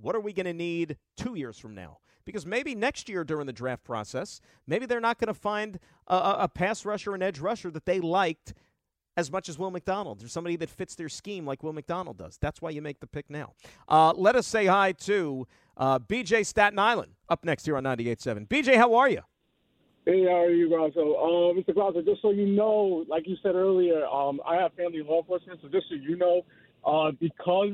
what 0.00 0.14
are 0.14 0.20
we 0.20 0.32
going 0.32 0.46
to 0.46 0.54
need 0.54 0.96
two 1.16 1.34
years 1.34 1.58
from 1.58 1.74
now? 1.74 1.98
Because 2.24 2.44
maybe 2.44 2.74
next 2.74 3.08
year 3.08 3.24
during 3.24 3.46
the 3.46 3.52
draft 3.52 3.84
process, 3.84 4.40
maybe 4.66 4.84
they're 4.84 5.00
not 5.00 5.18
going 5.18 5.28
to 5.28 5.34
find 5.34 5.78
a, 6.08 6.36
a, 6.40 6.48
pass 6.48 6.84
rusher 6.84 7.14
an 7.14 7.22
edge 7.22 7.38
rusher 7.38 7.70
that 7.70 7.86
they 7.86 8.00
liked 8.00 8.52
as 9.16 9.30
much 9.30 9.48
as 9.48 9.58
Will 9.58 9.70
McDonald 9.70 10.22
or 10.22 10.28
somebody 10.28 10.56
that 10.56 10.68
fits 10.68 10.94
their 10.96 11.08
scheme 11.08 11.46
like 11.46 11.62
Will 11.62 11.72
McDonald 11.72 12.18
does. 12.18 12.36
That's 12.40 12.60
why 12.60 12.70
you 12.70 12.82
make 12.82 13.00
the 13.00 13.06
pick 13.06 13.30
now. 13.30 13.54
Uh, 13.88 14.12
let 14.14 14.34
us 14.34 14.46
say 14.46 14.66
hi 14.66 14.92
to 14.92 15.46
uh, 15.76 15.98
BJ 16.00 16.44
Staten 16.44 16.78
Island 16.78 17.12
up 17.28 17.44
next 17.44 17.64
here 17.64 17.76
on 17.76 17.84
98.7. 17.84 18.48
BJ, 18.48 18.76
how 18.76 18.94
are 18.94 19.08
you? 19.08 19.22
Hey, 20.06 20.22
how 20.22 20.44
are 20.44 20.50
you, 20.50 20.68
Grosso? 20.68 21.16
Um, 21.16 21.56
Mr. 21.58 21.74
Grosso, 21.74 22.00
just 22.00 22.22
so 22.22 22.30
you 22.30 22.46
know, 22.46 23.04
like 23.08 23.26
you 23.26 23.34
said 23.42 23.56
earlier, 23.56 24.06
um, 24.06 24.40
I 24.46 24.54
have 24.54 24.72
family 24.74 25.02
law 25.02 25.18
enforcement, 25.18 25.58
so 25.60 25.68
just 25.68 25.88
so 25.88 25.96
you 25.96 26.16
know, 26.16 26.42
uh, 26.86 27.10
because 27.18 27.72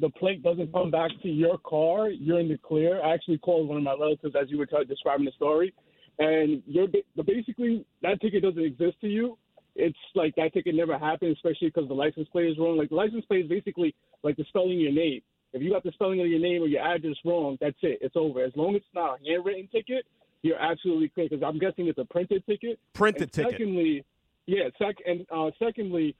the 0.00 0.08
plate 0.08 0.42
doesn't 0.42 0.72
come 0.72 0.90
back 0.90 1.10
to 1.22 1.28
your 1.28 1.58
car, 1.58 2.08
you're 2.08 2.40
in 2.40 2.48
the 2.48 2.56
clear. 2.56 3.02
I 3.04 3.12
actually 3.12 3.36
called 3.36 3.68
one 3.68 3.76
of 3.76 3.82
my 3.82 3.92
relatives 4.00 4.34
as 4.34 4.48
you 4.48 4.56
were 4.56 4.64
t- 4.64 4.82
describing 4.88 5.26
the 5.26 5.32
story, 5.32 5.74
and 6.18 6.62
you're 6.66 6.86
basically 7.22 7.84
that 8.00 8.18
ticket 8.22 8.44
doesn't 8.44 8.64
exist 8.64 8.98
to 9.02 9.06
you. 9.06 9.36
It's 9.74 9.98
like 10.14 10.34
that 10.36 10.54
ticket 10.54 10.74
never 10.74 10.98
happened, 10.98 11.36
especially 11.36 11.68
because 11.68 11.86
the 11.86 11.94
license 11.94 12.28
plate 12.32 12.48
is 12.48 12.56
wrong. 12.58 12.78
Like 12.78 12.88
the 12.88 12.94
license 12.94 13.26
plate 13.26 13.44
is 13.44 13.50
basically 13.50 13.94
like 14.22 14.38
the 14.38 14.44
spelling 14.48 14.76
of 14.76 14.80
your 14.80 14.92
name. 14.92 15.20
If 15.52 15.60
you 15.60 15.70
got 15.70 15.82
the 15.82 15.92
spelling 15.92 16.20
of 16.20 16.28
your 16.28 16.40
name 16.40 16.62
or 16.62 16.66
your 16.66 16.82
address 16.82 17.16
wrong, 17.26 17.58
that's 17.60 17.76
it. 17.82 17.98
It's 18.00 18.16
over. 18.16 18.42
As 18.42 18.52
long 18.56 18.74
as 18.74 18.80
it's 18.80 18.94
not 18.94 19.18
a 19.20 19.30
handwritten 19.30 19.68
ticket, 19.68 20.06
you're 20.42 20.58
absolutely 20.58 21.08
clear 21.08 21.28
because 21.28 21.44
I'm 21.44 21.58
guessing 21.58 21.88
it's 21.88 21.98
a 21.98 22.04
printed 22.04 22.44
ticket. 22.46 22.78
Printed 22.92 23.22
and 23.22 23.32
ticket. 23.32 23.52
Secondly, 23.52 24.04
yeah. 24.46 24.68
Sec- 24.78 25.02
and 25.06 25.26
uh, 25.34 25.50
secondly, 25.58 26.14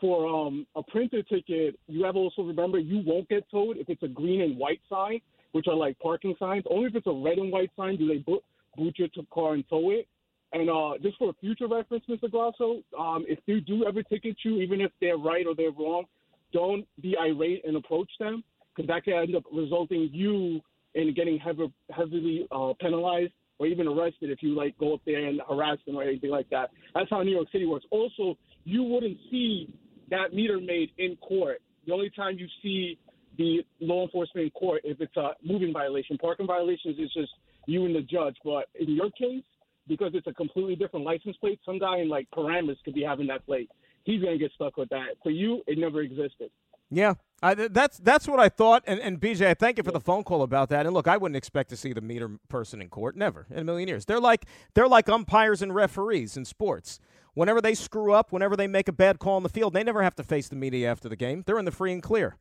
for 0.00 0.46
um, 0.46 0.66
a 0.76 0.82
printed 0.82 1.26
ticket, 1.28 1.78
you 1.86 2.04
have 2.04 2.14
to 2.14 2.20
also 2.20 2.42
remember 2.42 2.78
you 2.78 3.02
won't 3.04 3.28
get 3.28 3.48
towed 3.50 3.76
if 3.76 3.88
it's 3.88 4.02
a 4.02 4.08
green 4.08 4.42
and 4.42 4.58
white 4.58 4.80
sign, 4.90 5.20
which 5.52 5.66
are 5.68 5.74
like 5.74 5.98
parking 6.00 6.34
signs. 6.38 6.64
Only 6.70 6.86
if 6.86 6.96
it's 6.96 7.06
a 7.06 7.12
red 7.12 7.38
and 7.38 7.50
white 7.50 7.70
sign 7.76 7.96
do 7.96 8.08
they 8.08 8.18
boot, 8.18 8.42
boot 8.76 8.98
your 8.98 9.08
car 9.32 9.54
and 9.54 9.68
tow 9.68 9.90
it. 9.90 10.06
And 10.52 10.68
uh, 10.68 10.98
just 11.02 11.16
for 11.16 11.32
future 11.40 11.66
reference, 11.66 12.04
Mr. 12.10 12.30
Grosso, 12.30 12.82
um, 12.98 13.24
if 13.26 13.38
they 13.46 13.60
do 13.60 13.86
ever 13.86 14.02
ticket 14.02 14.36
you, 14.44 14.60
even 14.60 14.82
if 14.82 14.90
they're 15.00 15.16
right 15.16 15.46
or 15.46 15.54
they're 15.54 15.70
wrong, 15.70 16.04
don't 16.52 16.86
be 17.00 17.16
irate 17.18 17.64
and 17.64 17.76
approach 17.76 18.10
them 18.20 18.44
because 18.76 18.86
that 18.88 19.04
can 19.04 19.14
end 19.14 19.34
up 19.34 19.44
resulting 19.50 20.10
you 20.12 20.60
in 20.94 21.14
getting 21.14 21.38
heavy, 21.38 21.72
heavily 21.90 22.46
uh, 22.50 22.74
penalized 22.78 23.32
or 23.62 23.66
even 23.66 23.86
arrested 23.86 24.28
if 24.28 24.42
you 24.42 24.56
like 24.56 24.76
go 24.76 24.92
up 24.92 25.00
there 25.06 25.24
and 25.24 25.40
harass 25.48 25.78
them 25.86 25.94
or 25.94 26.02
anything 26.02 26.30
like 26.30 26.50
that. 26.50 26.70
That's 26.96 27.08
how 27.08 27.22
New 27.22 27.30
York 27.30 27.46
City 27.52 27.64
works. 27.64 27.86
Also, 27.92 28.36
you 28.64 28.82
wouldn't 28.82 29.16
see 29.30 29.72
that 30.10 30.34
meter 30.34 30.58
maid 30.58 30.90
in 30.98 31.14
court. 31.16 31.62
The 31.86 31.92
only 31.92 32.10
time 32.10 32.38
you 32.38 32.48
see 32.60 32.98
the 33.38 33.64
law 33.78 34.02
enforcement 34.02 34.46
in 34.46 34.50
court 34.50 34.80
if 34.82 35.00
it's 35.00 35.16
a 35.16 35.34
moving 35.44 35.72
violation. 35.72 36.18
Parking 36.18 36.48
violations 36.48 36.98
is 36.98 37.12
just 37.14 37.30
you 37.66 37.86
and 37.86 37.94
the 37.94 38.02
judge. 38.02 38.34
But 38.44 38.64
in 38.74 38.96
your 38.96 39.10
case, 39.12 39.44
because 39.86 40.10
it's 40.14 40.26
a 40.26 40.34
completely 40.34 40.74
different 40.74 41.06
license 41.06 41.36
plate, 41.36 41.60
some 41.64 41.78
guy 41.78 41.98
in 41.98 42.08
like 42.08 42.26
Paramus 42.34 42.78
could 42.84 42.94
be 42.94 43.04
having 43.04 43.28
that 43.28 43.46
plate. 43.46 43.70
He's 44.02 44.20
gonna 44.20 44.38
get 44.38 44.50
stuck 44.56 44.76
with 44.76 44.88
that. 44.88 45.14
For 45.22 45.30
you, 45.30 45.62
it 45.68 45.78
never 45.78 46.00
existed. 46.00 46.50
Yeah, 46.94 47.14
I, 47.42 47.54
that's 47.54 47.98
that's 47.98 48.28
what 48.28 48.38
I 48.38 48.50
thought. 48.50 48.84
And, 48.86 49.00
and 49.00 49.18
BJ, 49.18 49.46
I 49.46 49.54
thank 49.54 49.78
you 49.78 49.82
for 49.82 49.90
the 49.90 50.00
phone 50.00 50.24
call 50.24 50.42
about 50.42 50.68
that. 50.68 50.84
And 50.84 50.94
look, 50.94 51.08
I 51.08 51.16
wouldn't 51.16 51.36
expect 51.36 51.70
to 51.70 51.76
see 51.76 51.92
the 51.94 52.02
meter 52.02 52.38
person 52.48 52.82
in 52.82 52.88
court, 52.90 53.16
never 53.16 53.46
in 53.50 53.58
a 53.58 53.64
million 53.64 53.88
years. 53.88 54.04
They're 54.04 54.20
like 54.20 54.44
they're 54.74 54.88
like 54.88 55.08
umpires 55.08 55.62
and 55.62 55.74
referees 55.74 56.36
in 56.36 56.44
sports. 56.44 57.00
Whenever 57.34 57.62
they 57.62 57.74
screw 57.74 58.12
up, 58.12 58.30
whenever 58.30 58.56
they 58.56 58.66
make 58.66 58.88
a 58.88 58.92
bad 58.92 59.18
call 59.18 59.36
on 59.36 59.42
the 59.42 59.48
field, 59.48 59.72
they 59.72 59.82
never 59.82 60.02
have 60.02 60.14
to 60.16 60.22
face 60.22 60.48
the 60.48 60.56
media 60.56 60.90
after 60.90 61.08
the 61.08 61.16
game. 61.16 61.42
They're 61.46 61.58
in 61.58 61.64
the 61.64 61.70
free 61.70 61.92
and 61.92 62.02
clear, 62.02 62.36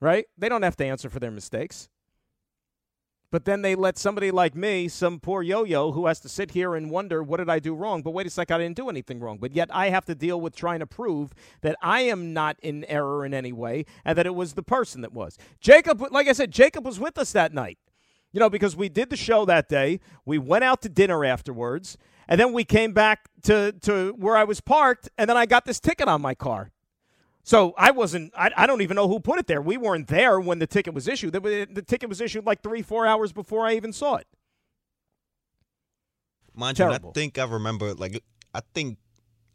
right? 0.00 0.26
They 0.38 0.48
don't 0.48 0.62
have 0.62 0.76
to 0.76 0.86
answer 0.86 1.10
for 1.10 1.18
their 1.18 1.32
mistakes. 1.32 1.88
But 3.32 3.44
then 3.44 3.62
they 3.62 3.74
let 3.74 3.98
somebody 3.98 4.30
like 4.30 4.54
me, 4.54 4.88
some 4.88 5.18
poor 5.18 5.42
yo 5.42 5.64
yo, 5.64 5.92
who 5.92 6.06
has 6.06 6.20
to 6.20 6.28
sit 6.28 6.52
here 6.52 6.74
and 6.76 6.90
wonder, 6.90 7.22
what 7.22 7.38
did 7.38 7.50
I 7.50 7.58
do 7.58 7.74
wrong? 7.74 8.02
But 8.02 8.12
wait 8.12 8.26
a 8.26 8.30
sec, 8.30 8.50
I 8.50 8.58
didn't 8.58 8.76
do 8.76 8.88
anything 8.88 9.18
wrong. 9.18 9.38
But 9.38 9.52
yet 9.52 9.68
I 9.72 9.90
have 9.90 10.04
to 10.06 10.14
deal 10.14 10.40
with 10.40 10.54
trying 10.54 10.78
to 10.78 10.86
prove 10.86 11.32
that 11.62 11.76
I 11.82 12.02
am 12.02 12.32
not 12.32 12.56
in 12.62 12.84
error 12.84 13.24
in 13.26 13.34
any 13.34 13.52
way 13.52 13.84
and 14.04 14.16
that 14.16 14.26
it 14.26 14.34
was 14.34 14.54
the 14.54 14.62
person 14.62 15.00
that 15.00 15.12
was. 15.12 15.38
Jacob, 15.60 16.00
like 16.12 16.28
I 16.28 16.32
said, 16.32 16.52
Jacob 16.52 16.86
was 16.86 17.00
with 17.00 17.18
us 17.18 17.32
that 17.32 17.52
night. 17.52 17.78
You 18.32 18.40
know, 18.40 18.50
because 18.50 18.76
we 18.76 18.88
did 18.88 19.10
the 19.10 19.16
show 19.16 19.44
that 19.46 19.68
day, 19.68 19.98
we 20.24 20.36
went 20.36 20.62
out 20.62 20.82
to 20.82 20.90
dinner 20.90 21.24
afterwards, 21.24 21.96
and 22.28 22.38
then 22.38 22.52
we 22.52 22.64
came 22.64 22.92
back 22.92 23.30
to, 23.44 23.72
to 23.82 24.14
where 24.18 24.36
I 24.36 24.44
was 24.44 24.60
parked, 24.60 25.08
and 25.16 25.30
then 25.30 25.38
I 25.38 25.46
got 25.46 25.64
this 25.64 25.80
ticket 25.80 26.06
on 26.06 26.20
my 26.20 26.34
car. 26.34 26.70
So 27.46 27.74
I 27.78 27.92
wasn't. 27.92 28.32
I, 28.36 28.50
I 28.56 28.66
don't 28.66 28.82
even 28.82 28.96
know 28.96 29.06
who 29.06 29.20
put 29.20 29.38
it 29.38 29.46
there. 29.46 29.62
We 29.62 29.76
weren't 29.76 30.08
there 30.08 30.40
when 30.40 30.58
the 30.58 30.66
ticket 30.66 30.92
was 30.94 31.06
issued. 31.06 31.32
The, 31.32 31.68
the 31.70 31.80
ticket 31.80 32.08
was 32.08 32.20
issued 32.20 32.44
like 32.44 32.60
three, 32.60 32.82
four 32.82 33.06
hours 33.06 33.32
before 33.32 33.64
I 33.64 33.74
even 33.76 33.92
saw 33.92 34.16
it. 34.16 34.26
Mind 36.54 36.76
you, 36.80 36.86
I 36.86 36.98
think 37.14 37.38
I 37.38 37.44
remember 37.44 37.94
like 37.94 38.20
I 38.52 38.62
think 38.74 38.98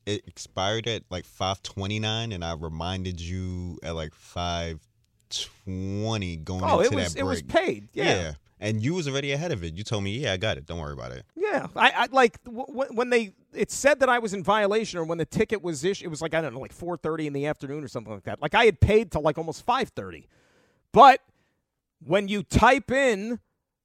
it 0.06 0.24
expired 0.26 0.88
at 0.88 1.04
like 1.10 1.26
five 1.26 1.62
twenty 1.64 2.00
nine, 2.00 2.32
and 2.32 2.46
I 2.46 2.54
reminded 2.54 3.20
you 3.20 3.78
at 3.84 3.94
like 3.94 4.14
five 4.14 4.80
twenty 5.30 6.38
going 6.38 6.64
Oh, 6.64 6.80
into 6.80 6.94
it 6.94 6.96
was 6.96 7.14
that 7.14 7.20
it 7.20 7.24
was 7.24 7.42
break. 7.42 7.66
paid. 7.66 7.90
Yeah. 7.94 8.34
And 8.62 8.82
you 8.82 8.94
was 8.94 9.08
already 9.08 9.32
ahead 9.32 9.52
of 9.52 9.64
it. 9.64 9.74
You 9.74 9.84
told 9.84 10.04
me, 10.04 10.20
yeah, 10.20 10.34
I 10.34 10.38
got 10.38 10.58
it. 10.58 10.68
Don't 10.68 10.80
worry 10.80 10.94
about 10.94 11.12
it. 11.12 11.26
Yeah, 11.36 11.68
I, 11.76 11.92
I 11.92 12.08
like 12.12 12.42
w- 12.44 12.66
when 12.92 13.10
they 13.10 13.34
it 13.54 13.72
said 13.72 14.00
that 14.00 14.08
I 14.08 14.20
was 14.20 14.34
in 14.34 14.44
violation, 14.44 15.00
or 15.00 15.04
when 15.04 15.18
the 15.18 15.26
ticket 15.26 15.62
was 15.62 15.84
issued. 15.84 16.06
It 16.06 16.10
was 16.10 16.22
like 16.22 16.34
I 16.34 16.42
don't 16.42 16.54
know, 16.54 16.60
like 16.60 16.72
four 16.72 16.96
thirty 16.96 17.28
in 17.28 17.34
the 17.34 17.48
afternoon 17.48 17.84
or 17.84 17.88
something 17.88 18.14
like 18.14 18.24
that. 18.24 18.42
Like 18.42 18.56
I 18.56 18.66
had 18.66 18.80
paid 18.80 19.12
till 19.12 19.22
like 19.22 19.38
almost 19.38 19.66
five 19.66 19.90
thirty, 19.90 20.28
but 20.94 21.22
when 22.00 22.28
you 22.28 22.44
type 22.44 22.92
in 22.92 23.40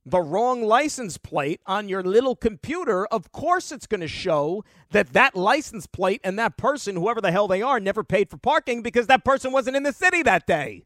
the 0.04 0.20
wrong 0.20 0.62
license 0.62 1.18
plate 1.18 1.60
on 1.66 1.88
your 1.88 2.02
little 2.02 2.36
computer, 2.36 3.06
of 3.06 3.32
course 3.32 3.72
it's 3.72 3.86
going 3.88 4.00
to 4.00 4.08
show 4.08 4.64
that 4.90 5.12
that 5.14 5.34
license 5.34 5.86
plate 5.86 6.20
and 6.22 6.38
that 6.38 6.56
person, 6.56 6.94
whoever 6.94 7.20
the 7.20 7.32
hell 7.32 7.48
they 7.48 7.60
are, 7.60 7.80
never 7.80 8.04
paid 8.04 8.30
for 8.30 8.36
parking 8.36 8.82
because 8.82 9.08
that 9.08 9.24
person 9.24 9.50
wasn't 9.50 9.76
in 9.76 9.82
the 9.82 9.92
city 9.92 10.22
that 10.22 10.46
day. 10.46 10.84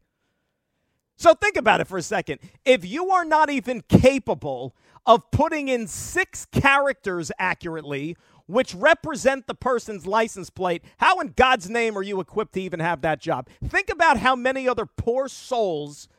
So 1.21 1.35
think 1.35 1.55
about 1.55 1.81
it 1.81 1.87
for 1.87 1.99
a 1.99 2.01
second. 2.01 2.39
If 2.65 2.83
you 2.83 3.11
are 3.11 3.23
not 3.23 3.51
even 3.51 3.83
capable 3.87 4.75
of 5.05 5.29
putting 5.29 5.67
in 5.67 5.85
six 5.85 6.47
characters 6.47 7.31
accurately, 7.37 8.17
which 8.47 8.73
represent 8.73 9.45
the 9.45 9.53
person's 9.53 10.07
license 10.07 10.49
plate, 10.49 10.83
how 10.97 11.19
in 11.19 11.33
God's 11.35 11.69
name 11.69 11.95
are 11.95 12.01
you 12.01 12.21
equipped 12.21 12.53
to 12.53 12.61
even 12.61 12.79
have 12.79 13.01
that 13.01 13.21
job? 13.21 13.49
Think 13.63 13.91
about 13.91 14.17
how 14.17 14.35
many 14.35 14.67
other 14.67 14.87
poor 14.87 15.27
souls 15.27 16.09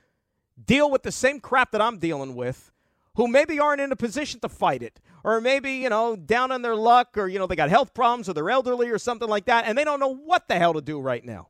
deal 0.64 0.88
with 0.88 1.02
the 1.02 1.10
same 1.10 1.40
crap 1.40 1.72
that 1.72 1.82
I'm 1.82 1.98
dealing 1.98 2.36
with 2.36 2.70
who 3.16 3.26
maybe 3.26 3.58
aren't 3.58 3.80
in 3.80 3.90
a 3.90 3.96
position 3.96 4.38
to 4.38 4.48
fight 4.48 4.84
it 4.84 5.00
or 5.24 5.40
maybe 5.40 5.72
you 5.72 5.88
know 5.88 6.14
down 6.14 6.52
on 6.52 6.62
their 6.62 6.76
luck 6.76 7.18
or 7.18 7.26
you 7.26 7.40
know 7.40 7.48
they 7.48 7.56
got 7.56 7.70
health 7.70 7.92
problems 7.92 8.28
or 8.28 8.34
they're 8.34 8.50
elderly 8.50 8.88
or 8.88 8.98
something 8.98 9.28
like 9.28 9.46
that 9.46 9.64
and 9.66 9.76
they 9.76 9.84
don't 9.84 9.98
know 10.00 10.14
what 10.14 10.46
the 10.46 10.54
hell 10.54 10.72
to 10.72 10.80
do 10.80 11.00
right 11.00 11.24
now 11.24 11.48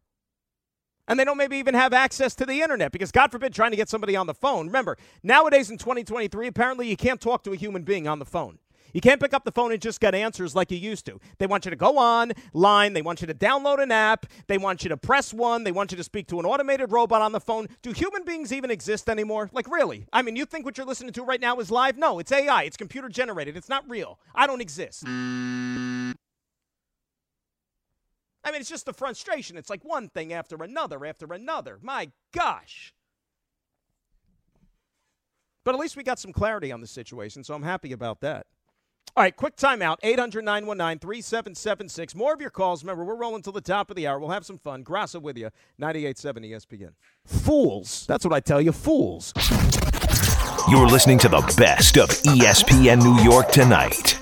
and 1.09 1.19
they 1.19 1.25
don't 1.25 1.37
maybe 1.37 1.57
even 1.57 1.75
have 1.75 1.93
access 1.93 2.35
to 2.35 2.47
the 2.47 2.61
internet 2.61 2.93
because 2.93 3.11
god 3.11 3.31
forbid 3.31 3.53
trying 3.53 3.71
to 3.71 3.77
get 3.77 3.89
somebody 3.89 4.17
on 4.17 4.27
the 4.27 4.35
phone 4.35 4.67
remember 4.67 4.97
nowadays 5.23 5.71
in 5.71 5.79
2023 5.79 6.47
apparently 6.47 6.89
you 6.89 6.97
can't 6.97 7.21
talk 7.21 7.43
to 7.43 7.53
a 7.53 7.57
human 7.57 7.83
being 7.83 8.07
on 8.07 8.19
the 8.19 8.25
phone 8.25 8.59
you 8.93 9.01
can't 9.01 9.21
pick 9.21 9.33
up 9.33 9.45
the 9.45 9.53
phone 9.53 9.73
and 9.73 9.81
just 9.81 10.01
get 10.01 10.15
answers 10.15 10.55
like 10.55 10.71
you 10.71 10.77
used 10.77 11.07
to. 11.07 11.19
They 11.39 11.47
want 11.47 11.65
you 11.65 11.71
to 11.71 11.77
go 11.77 11.97
online. 11.97 12.93
They 12.93 13.03
want 13.03 13.21
you 13.21 13.27
to 13.27 13.35
download 13.35 13.83
an 13.83 13.91
app. 13.91 14.27
They 14.49 14.59
want 14.59 14.83
you 14.83 14.91
to 14.91 14.97
press 14.97 15.33
one. 15.33 15.65
They 15.65 15.73
want 15.73 15.93
you 15.93 15.97
to 15.97 16.05
speak 16.05 16.29
to 16.29 16.39
an 16.41 16.47
automated 16.47 16.93
robot 16.93 17.23
on 17.23 17.33
the 17.33 17.41
phone. 17.41 17.69
Do 17.81 17.93
human 17.93 18.25
beings 18.25 18.53
even 18.53 18.71
exist 18.71 19.09
anymore? 19.09 19.49
Like, 19.53 19.71
really? 19.71 20.07
I 20.13 20.23
mean, 20.23 20.37
you 20.37 20.45
think 20.45 20.65
what 20.65 20.77
you're 20.77 20.87
listening 20.87 21.13
to 21.15 21.23
right 21.23 21.41
now 21.41 21.59
is 21.59 21.71
live? 21.71 21.97
No, 21.97 22.19
it's 22.19 22.33
AI. 22.33 22.65
It's 22.65 22.77
computer 22.77 23.09
generated. 23.09 23.57
It's 23.57 23.69
not 23.69 23.89
real. 23.89 24.19
I 24.35 24.47
don't 24.47 24.61
exist. 24.61 25.05
I 28.45 28.51
mean, 28.51 28.61
it's 28.61 28.71
just 28.71 28.87
the 28.87 28.93
frustration. 28.93 29.57
It's 29.57 29.71
like 29.71 29.85
one 29.85 30.09
thing 30.09 30.33
after 30.33 30.57
another 30.63 31.05
after 31.07 31.33
another. 31.33 31.79
My 31.83 32.11
gosh. 32.33 32.93
But 35.65 35.75
at 35.75 35.81
least 35.81 35.97
we 35.97 36.03
got 36.03 36.19
some 36.19 36.33
clarity 36.33 36.73
on 36.73 36.81
the 36.81 36.87
situation, 36.87 37.45
so 37.45 37.55
I'm 37.55 37.63
happy 37.63 37.93
about 37.93 38.21
that. 38.21 38.47
All 39.15 39.23
right, 39.23 39.37
quick 39.37 39.57
timeout. 39.57 39.99
800 40.03 40.43
919 40.43 40.99
3776. 40.99 42.15
More 42.15 42.33
of 42.33 42.41
your 42.41 42.51
calls. 42.51 42.83
Remember, 42.83 43.05
we're 43.05 43.15
rolling 43.15 43.43
till 43.43 43.53
the 43.53 43.61
top 43.61 43.91
of 43.91 43.97
the 43.97 44.07
hour. 44.07 44.19
We'll 44.19 44.31
have 44.31 44.47
some 44.47 44.59
fun. 44.59 44.85
Graca 44.85 45.21
with 45.21 45.37
you. 45.37 45.51
98.7 45.81 46.51
ESPN. 46.51 46.93
Fools. 47.27 48.07
That's 48.07 48.25
what 48.25 48.33
I 48.33 48.41
tell 48.41 48.61
you. 48.61 48.73
Fools. 48.73 49.35
You're 50.71 50.87
listening 50.87 51.19
to 51.19 51.29
the 51.29 51.55
best 51.59 51.99
of 51.99 52.09
ESPN 52.09 53.03
New 53.03 53.23
York 53.23 53.51
tonight. 53.51 54.22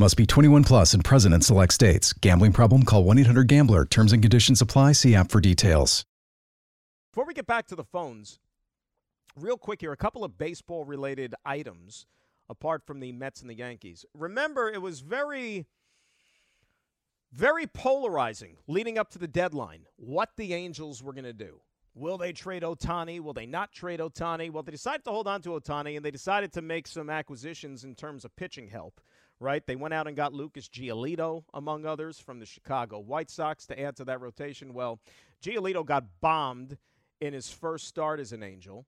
Must 0.00 0.16
be 0.16 0.26
21 0.26 0.62
plus 0.62 0.94
and 0.94 1.04
present 1.04 1.34
in 1.34 1.40
select 1.40 1.72
states. 1.72 2.12
Gambling 2.12 2.52
problem? 2.52 2.84
Call 2.84 3.02
1 3.02 3.18
800 3.18 3.48
Gambler. 3.48 3.84
Terms 3.84 4.12
and 4.12 4.22
conditions 4.22 4.62
apply. 4.62 4.92
See 4.92 5.16
app 5.16 5.28
for 5.28 5.40
details. 5.40 6.04
Before 7.12 7.26
we 7.26 7.34
get 7.34 7.48
back 7.48 7.66
to 7.66 7.74
the 7.74 7.82
phones, 7.82 8.38
real 9.34 9.58
quick 9.58 9.80
here, 9.80 9.90
a 9.90 9.96
couple 9.96 10.22
of 10.22 10.38
baseball 10.38 10.84
related 10.84 11.34
items 11.44 12.06
apart 12.48 12.86
from 12.86 13.00
the 13.00 13.10
Mets 13.10 13.40
and 13.40 13.50
the 13.50 13.56
Yankees. 13.56 14.04
Remember, 14.14 14.70
it 14.70 14.80
was 14.80 15.00
very, 15.00 15.66
very 17.32 17.66
polarizing 17.66 18.58
leading 18.68 18.98
up 18.98 19.10
to 19.10 19.18
the 19.18 19.26
deadline 19.26 19.86
what 19.96 20.30
the 20.36 20.54
Angels 20.54 21.02
were 21.02 21.12
going 21.12 21.24
to 21.24 21.32
do. 21.32 21.60
Will 21.96 22.18
they 22.18 22.32
trade 22.32 22.62
Ohtani? 22.62 23.18
Will 23.18 23.32
they 23.32 23.46
not 23.46 23.72
trade 23.72 23.98
Ohtani? 23.98 24.52
Well, 24.52 24.62
they 24.62 24.70
decided 24.70 25.04
to 25.06 25.10
hold 25.10 25.26
on 25.26 25.42
to 25.42 25.48
Ohtani 25.48 25.96
and 25.96 26.04
they 26.04 26.12
decided 26.12 26.52
to 26.52 26.62
make 26.62 26.86
some 26.86 27.10
acquisitions 27.10 27.82
in 27.82 27.96
terms 27.96 28.24
of 28.24 28.36
pitching 28.36 28.68
help, 28.68 29.00
right? 29.40 29.66
They 29.66 29.76
went 29.76 29.94
out 29.94 30.06
and 30.06 30.16
got 30.16 30.32
Lucas 30.32 30.68
Giolito, 30.68 31.44
among 31.54 31.86
others, 31.86 32.18
from 32.18 32.40
the 32.40 32.46
Chicago 32.46 32.98
White 32.98 33.30
Sox 33.30 33.66
to 33.66 33.80
add 33.80 33.96
to 33.96 34.04
that 34.04 34.20
rotation. 34.20 34.74
Well, 34.74 35.00
Giolito 35.42 35.84
got 35.84 36.04
bombed 36.20 36.78
in 37.20 37.32
his 37.32 37.50
first 37.50 37.86
start 37.86 38.20
as 38.20 38.32
an 38.32 38.42
Angel. 38.42 38.86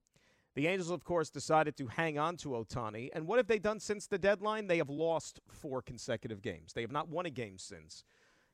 The 0.56 0.66
Angels, 0.66 0.90
of 0.90 1.04
course, 1.04 1.30
decided 1.30 1.76
to 1.76 1.86
hang 1.86 2.18
on 2.18 2.36
to 2.38 2.50
Ohtani. 2.50 3.10
And 3.12 3.26
what 3.26 3.38
have 3.38 3.46
they 3.46 3.60
done 3.60 3.78
since 3.78 4.06
the 4.06 4.18
deadline? 4.18 4.66
They 4.66 4.78
have 4.78 4.90
lost 4.90 5.40
four 5.48 5.80
consecutive 5.80 6.42
games. 6.42 6.72
They 6.72 6.80
have 6.80 6.90
not 6.90 7.08
won 7.08 7.26
a 7.26 7.30
game 7.30 7.56
since. 7.56 8.04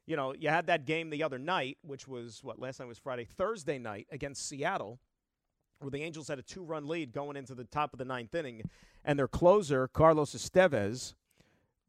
You 0.06 0.14
know, 0.14 0.34
you 0.34 0.50
had 0.50 0.66
that 0.66 0.84
game 0.84 1.10
the 1.10 1.22
other 1.22 1.38
night, 1.38 1.78
which 1.82 2.06
was 2.06 2.44
what 2.44 2.60
last 2.60 2.78
night 2.78 2.86
was 2.86 2.98
Friday, 2.98 3.24
Thursday 3.24 3.78
night 3.78 4.06
against 4.12 4.46
Seattle, 4.46 5.00
where 5.80 5.90
the 5.90 6.02
Angels 6.02 6.28
had 6.28 6.38
a 6.38 6.42
two 6.42 6.62
run 6.62 6.86
lead 6.86 7.12
going 7.12 7.36
into 7.36 7.54
the 7.54 7.64
top 7.64 7.92
of 7.92 7.98
the 7.98 8.04
ninth 8.04 8.34
inning. 8.34 8.62
And 9.04 9.18
their 9.18 9.28
closer, 9.28 9.88
Carlos 9.88 10.34
Estevez, 10.34 11.14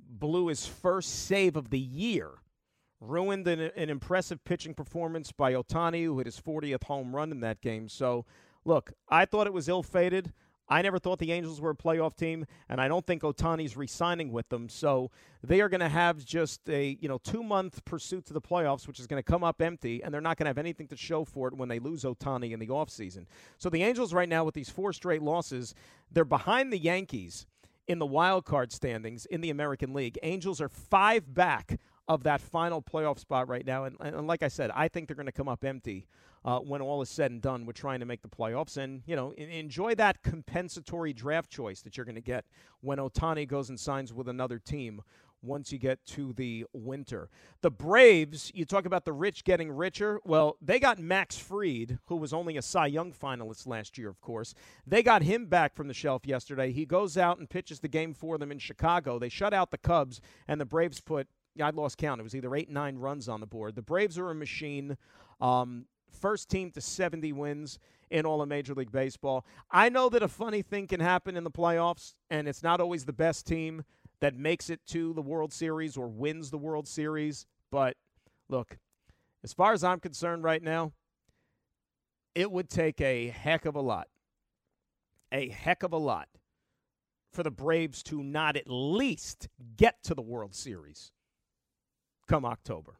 blew 0.09 0.47
his 0.47 0.65
first 0.65 1.25
save 1.25 1.55
of 1.55 1.69
the 1.69 1.79
year 1.79 2.31
ruined 2.99 3.47
an, 3.47 3.59
an 3.75 3.89
impressive 3.89 4.43
pitching 4.43 4.73
performance 4.73 5.31
by 5.31 5.53
Ohtani, 5.53 6.03
who 6.03 6.17
hit 6.17 6.27
his 6.27 6.39
40th 6.39 6.83
home 6.83 7.15
run 7.15 7.31
in 7.31 7.41
that 7.41 7.61
game. 7.61 7.89
So, 7.89 8.25
look, 8.65 8.93
I 9.09 9.25
thought 9.25 9.47
it 9.47 9.53
was 9.53 9.69
ill 9.69 9.83
fated. 9.83 10.33
I 10.69 10.81
never 10.81 10.99
thought 10.99 11.19
the 11.19 11.31
Angels 11.31 11.61
were 11.61 11.69
a 11.69 11.75
playoff 11.75 12.17
team, 12.17 12.45
and 12.67 12.81
I 12.81 12.89
don't 12.89 13.05
think 13.05 13.21
Ohtani's 13.21 13.77
re-signing 13.77 14.33
with 14.33 14.49
them. 14.49 14.67
So 14.67 15.11
they 15.41 15.61
are 15.61 15.69
going 15.69 15.79
to 15.79 15.87
have 15.87 16.25
just 16.25 16.69
a 16.69 16.97
you 16.99 17.07
know 17.07 17.19
two 17.19 17.41
month 17.41 17.85
pursuit 17.85 18.25
to 18.25 18.33
the 18.33 18.41
playoffs, 18.41 18.85
which 18.85 18.99
is 18.99 19.07
going 19.07 19.21
to 19.21 19.31
come 19.31 19.45
up 19.45 19.61
empty, 19.61 20.03
and 20.03 20.13
they're 20.13 20.19
not 20.19 20.35
going 20.35 20.45
to 20.45 20.49
have 20.49 20.57
anything 20.57 20.87
to 20.89 20.97
show 20.97 21.23
for 21.23 21.47
it 21.47 21.53
when 21.53 21.69
they 21.69 21.79
lose 21.79 22.03
Ohtani 22.03 22.51
in 22.51 22.59
the 22.59 22.67
offseason. 22.67 23.27
So 23.57 23.69
the 23.69 23.83
Angels 23.83 24.13
right 24.13 24.27
now 24.27 24.43
with 24.43 24.55
these 24.55 24.69
four 24.69 24.91
straight 24.91 25.21
losses, 25.21 25.73
they're 26.11 26.25
behind 26.25 26.73
the 26.73 26.79
Yankees 26.79 27.45
in 27.87 27.99
the 27.99 28.05
wild 28.05 28.45
card 28.45 28.71
standings 28.71 29.25
in 29.25 29.41
the 29.41 29.49
American 29.49 29.93
League. 29.93 30.17
Angels 30.23 30.61
are 30.61 30.69
five 30.69 31.33
back 31.33 31.79
of 32.07 32.23
that 32.23 32.41
final 32.41 32.81
playoff 32.81 33.19
spot 33.19 33.47
right 33.47 33.65
now, 33.65 33.83
and, 33.83 33.95
and 33.99 34.27
like 34.27 34.43
I 34.43 34.47
said, 34.47 34.71
I 34.73 34.87
think 34.87 35.07
they're 35.07 35.15
going 35.15 35.25
to 35.25 35.31
come 35.31 35.49
up 35.49 35.65
empty 35.65 36.07
uh, 36.45 36.59
when 36.59 36.81
all 36.81 37.01
is 37.01 37.09
said 37.09 37.31
and 37.31 37.41
done 37.41 37.65
with 37.65 37.75
trying 37.75 37.99
to 37.99 38.05
make 38.05 38.21
the 38.21 38.29
playoffs. 38.29 38.77
And, 38.77 39.01
you 39.05 39.15
know, 39.15 39.31
enjoy 39.31 39.95
that 39.95 40.23
compensatory 40.23 41.11
draft 41.11 41.49
choice 41.49 41.81
that 41.81 41.97
you're 41.97 42.05
going 42.05 42.15
to 42.15 42.21
get 42.21 42.45
when 42.79 42.99
Ohtani 42.99 43.45
goes 43.47 43.69
and 43.69 43.77
signs 43.77 44.13
with 44.13 44.29
another 44.29 44.57
team 44.57 45.01
once 45.41 45.71
you 45.71 45.77
get 45.77 46.05
to 46.05 46.33
the 46.33 46.65
winter. 46.73 47.29
The 47.61 47.71
Braves, 47.71 48.51
you 48.53 48.65
talk 48.65 48.85
about 48.85 49.05
the 49.05 49.13
rich 49.13 49.43
getting 49.43 49.71
richer. 49.71 50.19
Well, 50.25 50.57
they 50.61 50.79
got 50.79 50.99
Max 50.99 51.37
Fried, 51.37 51.99
who 52.05 52.15
was 52.15 52.33
only 52.33 52.57
a 52.57 52.61
Cy 52.61 52.87
Young 52.87 53.13
finalist 53.13 53.67
last 53.67 53.97
year, 53.97 54.09
of 54.09 54.21
course. 54.21 54.53
They 54.85 55.03
got 55.03 55.23
him 55.23 55.45
back 55.45 55.75
from 55.75 55.87
the 55.87 55.93
shelf 55.93 56.25
yesterday. 56.25 56.71
He 56.71 56.85
goes 56.85 57.17
out 57.17 57.39
and 57.39 57.49
pitches 57.49 57.79
the 57.79 57.87
game 57.87 58.13
for 58.13 58.37
them 58.37 58.51
in 58.51 58.59
Chicago. 58.59 59.19
They 59.19 59.29
shut 59.29 59.53
out 59.53 59.71
the 59.71 59.77
Cubs, 59.77 60.21
and 60.47 60.59
the 60.59 60.65
Braves 60.65 61.01
put, 61.01 61.27
I 61.61 61.69
lost 61.69 61.97
count. 61.97 62.19
It 62.19 62.23
was 62.23 62.35
either 62.35 62.55
eight, 62.55 62.69
nine 62.69 62.97
runs 62.97 63.29
on 63.29 63.39
the 63.39 63.47
board. 63.47 63.75
The 63.75 63.81
Braves 63.81 64.17
are 64.17 64.29
a 64.29 64.35
machine. 64.35 64.97
Um, 65.39 65.85
first 66.11 66.49
team 66.49 66.71
to 66.71 66.81
70 66.81 67.31
wins 67.33 67.79
in 68.09 68.25
all 68.25 68.41
of 68.41 68.49
Major 68.49 68.73
League 68.73 68.91
Baseball. 68.91 69.45
I 69.69 69.89
know 69.89 70.09
that 70.09 70.23
a 70.23 70.27
funny 70.27 70.61
thing 70.61 70.87
can 70.87 70.99
happen 70.99 71.35
in 71.35 71.43
the 71.43 71.51
playoffs, 71.51 72.13
and 72.29 72.47
it's 72.47 72.63
not 72.63 72.79
always 72.79 73.05
the 73.05 73.13
best 73.13 73.45
team 73.45 73.83
that 74.19 74.35
makes 74.35 74.69
it 74.69 74.79
to 74.87 75.13
the 75.13 75.21
World 75.21 75.53
Series 75.53 75.97
or 75.97 76.07
wins 76.07 76.49
the 76.49 76.57
World 76.57 76.87
Series. 76.87 77.45
But 77.71 77.95
look, 78.49 78.77
as 79.43 79.53
far 79.53 79.73
as 79.73 79.83
I'm 79.83 79.99
concerned 79.99 80.43
right 80.43 80.61
now, 80.61 80.93
it 82.35 82.51
would 82.51 82.69
take 82.69 83.01
a 83.01 83.29
heck 83.29 83.65
of 83.65 83.75
a 83.75 83.81
lot, 83.81 84.07
a 85.31 85.49
heck 85.49 85.83
of 85.83 85.91
a 85.93 85.97
lot 85.97 86.27
for 87.31 87.43
the 87.43 87.51
Braves 87.51 88.03
to 88.03 88.23
not 88.23 88.55
at 88.55 88.67
least 88.67 89.47
get 89.75 90.03
to 90.03 90.15
the 90.15 90.21
World 90.21 90.55
Series 90.55 91.11
come 92.27 92.45
October. 92.45 92.99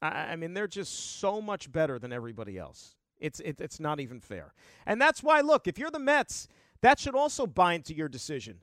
I, 0.00 0.08
I 0.08 0.36
mean, 0.36 0.54
they're 0.54 0.66
just 0.66 1.18
so 1.18 1.40
much 1.40 1.70
better 1.70 1.98
than 1.98 2.12
everybody 2.12 2.58
else. 2.58 2.94
It's 3.18 3.40
it, 3.40 3.60
it's 3.60 3.80
not 3.80 3.98
even 3.98 4.20
fair, 4.20 4.52
and 4.86 5.02
that's 5.02 5.22
why. 5.24 5.40
Look, 5.40 5.66
if 5.66 5.76
you're 5.76 5.90
the 5.90 5.98
Mets, 5.98 6.46
that 6.82 7.00
should 7.00 7.16
also 7.16 7.46
bind 7.48 7.84
to 7.86 7.94
your 7.94 8.08
decision 8.08 8.60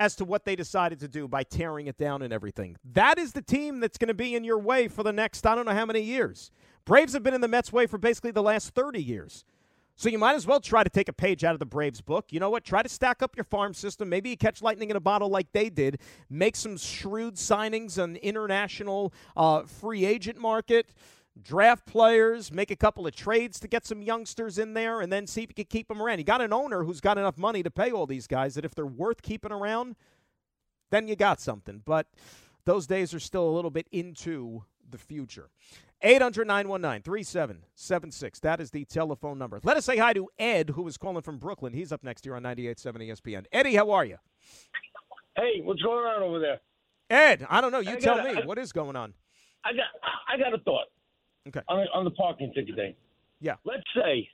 as 0.00 0.16
to 0.16 0.24
what 0.24 0.46
they 0.46 0.56
decided 0.56 0.98
to 0.98 1.06
do 1.06 1.28
by 1.28 1.44
tearing 1.44 1.86
it 1.86 1.98
down 1.98 2.22
and 2.22 2.32
everything. 2.32 2.76
That 2.94 3.18
is 3.18 3.32
the 3.32 3.42
team 3.42 3.80
that's 3.80 3.98
going 3.98 4.08
to 4.08 4.14
be 4.14 4.34
in 4.34 4.42
your 4.42 4.58
way 4.58 4.88
for 4.88 5.02
the 5.02 5.12
next 5.12 5.46
I 5.46 5.54
don't 5.54 5.66
know 5.66 5.74
how 5.74 5.86
many 5.86 6.00
years. 6.00 6.50
Braves 6.86 7.12
have 7.12 7.22
been 7.22 7.34
in 7.34 7.42
the 7.42 7.48
Mets' 7.48 7.72
way 7.72 7.86
for 7.86 7.98
basically 7.98 8.30
the 8.30 8.42
last 8.42 8.70
30 8.70 9.00
years. 9.00 9.44
So 9.96 10.08
you 10.08 10.18
might 10.18 10.34
as 10.34 10.46
well 10.46 10.60
try 10.60 10.82
to 10.82 10.88
take 10.88 11.10
a 11.10 11.12
page 11.12 11.44
out 11.44 11.52
of 11.52 11.58
the 11.58 11.66
Braves 11.66 12.00
book. 12.00 12.28
You 12.30 12.40
know 12.40 12.48
what? 12.48 12.64
Try 12.64 12.82
to 12.82 12.88
stack 12.88 13.22
up 13.22 13.36
your 13.36 13.44
farm 13.44 13.74
system. 13.74 14.08
Maybe 14.08 14.30
you 14.30 14.36
catch 14.38 14.62
lightning 14.62 14.88
in 14.88 14.96
a 14.96 15.00
bottle 15.00 15.28
like 15.28 15.52
they 15.52 15.68
did. 15.68 15.98
Make 16.30 16.56
some 16.56 16.78
shrewd 16.78 17.34
signings 17.34 18.02
on 18.02 18.16
international 18.16 19.12
uh, 19.36 19.64
free 19.64 20.06
agent 20.06 20.38
market. 20.38 20.94
Draft 21.42 21.86
players, 21.86 22.52
make 22.52 22.70
a 22.70 22.76
couple 22.76 23.06
of 23.06 23.14
trades 23.14 23.58
to 23.60 23.68
get 23.68 23.86
some 23.86 24.02
youngsters 24.02 24.58
in 24.58 24.74
there, 24.74 25.00
and 25.00 25.12
then 25.12 25.26
see 25.26 25.42
if 25.42 25.50
you 25.50 25.54
can 25.54 25.64
keep 25.66 25.88
them 25.88 26.02
around. 26.02 26.18
You 26.18 26.24
got 26.24 26.40
an 26.40 26.52
owner 26.52 26.84
who's 26.84 27.00
got 27.00 27.18
enough 27.18 27.38
money 27.38 27.62
to 27.62 27.70
pay 27.70 27.90
all 27.90 28.06
these 28.06 28.26
guys 28.26 28.54
that 28.54 28.64
if 28.64 28.74
they're 28.74 28.86
worth 28.86 29.22
keeping 29.22 29.52
around, 29.52 29.96
then 30.90 31.08
you 31.08 31.16
got 31.16 31.40
something. 31.40 31.82
But 31.84 32.06
those 32.64 32.86
days 32.86 33.14
are 33.14 33.20
still 33.20 33.48
a 33.48 33.50
little 33.54 33.70
bit 33.70 33.86
into 33.92 34.64
the 34.88 34.98
future. 34.98 35.50
800 36.02 36.46
919 36.46 37.02
3776. 37.02 38.40
That 38.40 38.60
is 38.60 38.70
the 38.70 38.84
telephone 38.86 39.38
number. 39.38 39.60
Let 39.62 39.76
us 39.76 39.84
say 39.84 39.98
hi 39.98 40.12
to 40.14 40.28
Ed, 40.38 40.70
who 40.70 40.86
is 40.88 40.96
calling 40.96 41.22
from 41.22 41.38
Brooklyn. 41.38 41.72
He's 41.74 41.92
up 41.92 42.02
next 42.02 42.24
here 42.24 42.34
on 42.34 42.42
98.7 42.42 43.10
ESPN. 43.10 43.44
Eddie, 43.52 43.74
how 43.74 43.90
are 43.90 44.04
you? 44.04 44.16
Hey, 45.36 45.60
what's 45.62 45.82
going 45.82 46.06
on 46.06 46.22
over 46.22 46.38
there? 46.38 46.60
Ed, 47.10 47.46
I 47.50 47.60
don't 47.60 47.72
know. 47.72 47.80
You 47.80 47.92
I 47.92 47.96
tell 47.96 48.22
me. 48.22 48.40
a- 48.40 48.46
what 48.46 48.58
is 48.58 48.72
going 48.72 48.96
on? 48.96 49.14
I 49.64 49.72
got 49.72 49.86
I 50.32 50.38
got 50.38 50.54
a 50.58 50.62
thought. 50.62 50.86
Okay. 51.48 51.60
On, 51.68 51.86
on 51.94 52.04
the 52.04 52.10
parking 52.10 52.52
ticket 52.54 52.74
thing. 52.74 52.94
Yeah. 53.40 53.56
Let's 53.64 53.84
say 53.94 54.28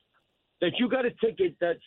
that 0.60 0.72
you 0.78 0.88
got 0.88 1.06
a 1.06 1.10
ticket 1.24 1.56
that's 1.60 1.80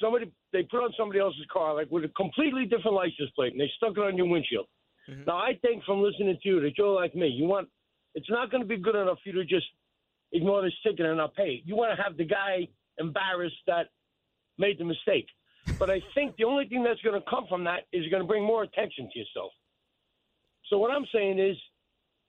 somebody 0.00 0.30
they 0.52 0.62
put 0.62 0.82
on 0.82 0.92
somebody 0.96 1.20
else's 1.20 1.46
car, 1.52 1.74
like 1.74 1.90
with 1.90 2.04
a 2.04 2.08
completely 2.08 2.64
different 2.64 2.94
license 2.94 3.30
plate, 3.34 3.52
and 3.52 3.60
they 3.60 3.70
stuck 3.76 3.96
it 3.96 4.00
on 4.00 4.16
your 4.16 4.26
windshield. 4.26 4.66
Mm-hmm. 5.08 5.24
Now 5.26 5.38
I 5.38 5.58
think 5.62 5.84
from 5.84 6.02
listening 6.02 6.38
to 6.42 6.48
you 6.48 6.60
that 6.60 6.78
you're 6.78 6.94
like 6.94 7.14
me. 7.14 7.28
You 7.28 7.46
want 7.46 7.68
it's 8.14 8.30
not 8.30 8.50
going 8.50 8.62
to 8.62 8.68
be 8.68 8.76
good 8.76 8.96
enough 8.96 9.18
for 9.22 9.28
you 9.30 9.34
to 9.36 9.44
just 9.44 9.66
ignore 10.32 10.62
this 10.62 10.72
ticket 10.84 11.06
and 11.06 11.16
not 11.16 11.34
pay. 11.34 11.60
it. 11.60 11.62
You 11.64 11.76
want 11.76 11.96
to 11.96 12.02
have 12.02 12.16
the 12.16 12.24
guy 12.24 12.68
embarrassed 12.98 13.62
that 13.66 13.88
made 14.58 14.78
the 14.78 14.84
mistake. 14.84 15.26
But 15.78 15.88
I 15.88 16.00
think 16.14 16.36
the 16.36 16.44
only 16.44 16.66
thing 16.66 16.82
that's 16.82 17.00
going 17.00 17.18
to 17.18 17.24
come 17.30 17.46
from 17.48 17.64
that 17.64 17.80
is 17.92 18.08
going 18.10 18.22
to 18.22 18.26
bring 18.26 18.44
more 18.44 18.62
attention 18.62 19.08
to 19.12 19.18
yourself. 19.18 19.52
So 20.68 20.78
what 20.78 20.90
I'm 20.90 21.06
saying 21.14 21.38
is, 21.38 21.56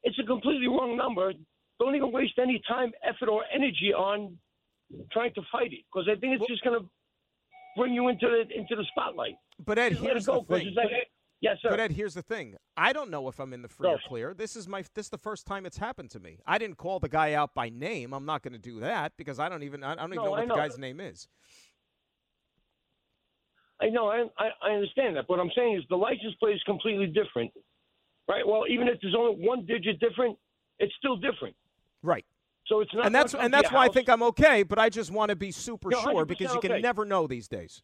it's 0.03 0.17
a 0.19 0.23
completely 0.23 0.67
wrong 0.67 0.95
number. 0.97 1.33
Don't 1.81 1.95
even 1.95 2.11
waste 2.11 2.33
any 2.39 2.61
time, 2.67 2.91
effort, 3.03 3.27
or 3.27 3.43
energy 3.51 3.91
on 3.91 4.37
trying 5.11 5.33
to 5.33 5.41
fight 5.51 5.73
it 5.73 5.79
because 5.91 6.07
I 6.07 6.13
think 6.19 6.39
it's 6.39 6.47
just 6.47 6.63
going 6.63 6.79
to 6.79 6.85
bring 7.75 7.91
you 7.93 8.07
into 8.07 8.27
the 8.27 8.41
into 8.55 8.75
the 8.75 8.85
spotlight. 8.91 9.33
But 9.65 9.79
Ed, 9.79 9.93
Just 9.93 10.03
here's 10.03 10.25
go, 10.27 10.45
the 10.47 10.59
thing. 10.59 10.73
like, 10.75 10.85
yes, 11.41 11.57
sir. 11.59 11.69
But 11.71 11.79
Ed, 11.79 11.93
here's 11.93 12.13
the 12.13 12.21
thing. 12.21 12.55
I 12.77 12.93
don't 12.93 13.09
know 13.09 13.27
if 13.29 13.39
I'm 13.39 13.51
in 13.51 13.63
the 13.63 13.67
free 13.67 13.89
or 13.89 13.99
clear. 14.07 14.35
This 14.35 14.55
is 14.55 14.67
my 14.67 14.83
this 14.93 15.07
is 15.07 15.09
the 15.09 15.17
first 15.17 15.47
time 15.47 15.65
it's 15.65 15.79
happened 15.79 16.11
to 16.11 16.19
me. 16.19 16.37
I 16.45 16.59
didn't 16.59 16.77
call 16.77 16.99
the 16.99 17.09
guy 17.09 17.33
out 17.33 17.55
by 17.55 17.69
name. 17.69 18.13
I'm 18.13 18.27
not 18.27 18.43
going 18.43 18.53
to 18.53 18.59
do 18.59 18.79
that 18.81 19.13
because 19.17 19.39
I 19.39 19.49
don't 19.49 19.63
even 19.63 19.83
I 19.83 19.95
don't 19.95 20.13
even 20.13 20.17
No, 20.17 20.25
know 20.25 20.31
what 20.31 20.41
I 20.41 20.45
the 20.45 20.53
guy's 20.53 20.77
name 20.77 20.99
is. 20.99 21.27
I 23.81 23.89
know, 23.89 24.09
I, 24.09 24.27
I 24.61 24.69
understand 24.73 25.15
that. 25.15 25.25
But 25.27 25.37
what 25.37 25.39
I'm 25.39 25.49
saying 25.55 25.77
is 25.77 25.83
the 25.89 25.95
license 25.95 26.35
plate 26.39 26.53
is 26.53 26.61
completely 26.67 27.07
different, 27.07 27.51
right? 28.29 28.45
Well, 28.45 28.65
even 28.69 28.87
if 28.87 28.99
there's 29.01 29.15
only 29.17 29.43
one 29.43 29.65
digit 29.65 29.99
different, 29.99 30.37
it's 30.77 30.93
still 30.99 31.15
different. 31.15 31.55
Right. 32.03 32.25
So 32.67 32.79
it's 32.79 32.93
not. 32.93 33.05
And 33.05 33.13
that's 33.15 33.33
and 33.33 33.53
that's 33.53 33.71
why 33.71 33.85
I 33.85 33.89
think 33.89 34.09
I'm 34.09 34.23
okay. 34.23 34.63
But 34.63 34.79
I 34.79 34.89
just 34.89 35.11
want 35.11 35.29
to 35.29 35.35
be 35.35 35.51
super 35.51 35.89
You're 35.91 36.01
sure 36.01 36.25
because 36.25 36.53
you 36.53 36.59
can 36.59 36.73
okay. 36.73 36.81
never 36.81 37.05
know 37.05 37.27
these 37.27 37.47
days. 37.47 37.83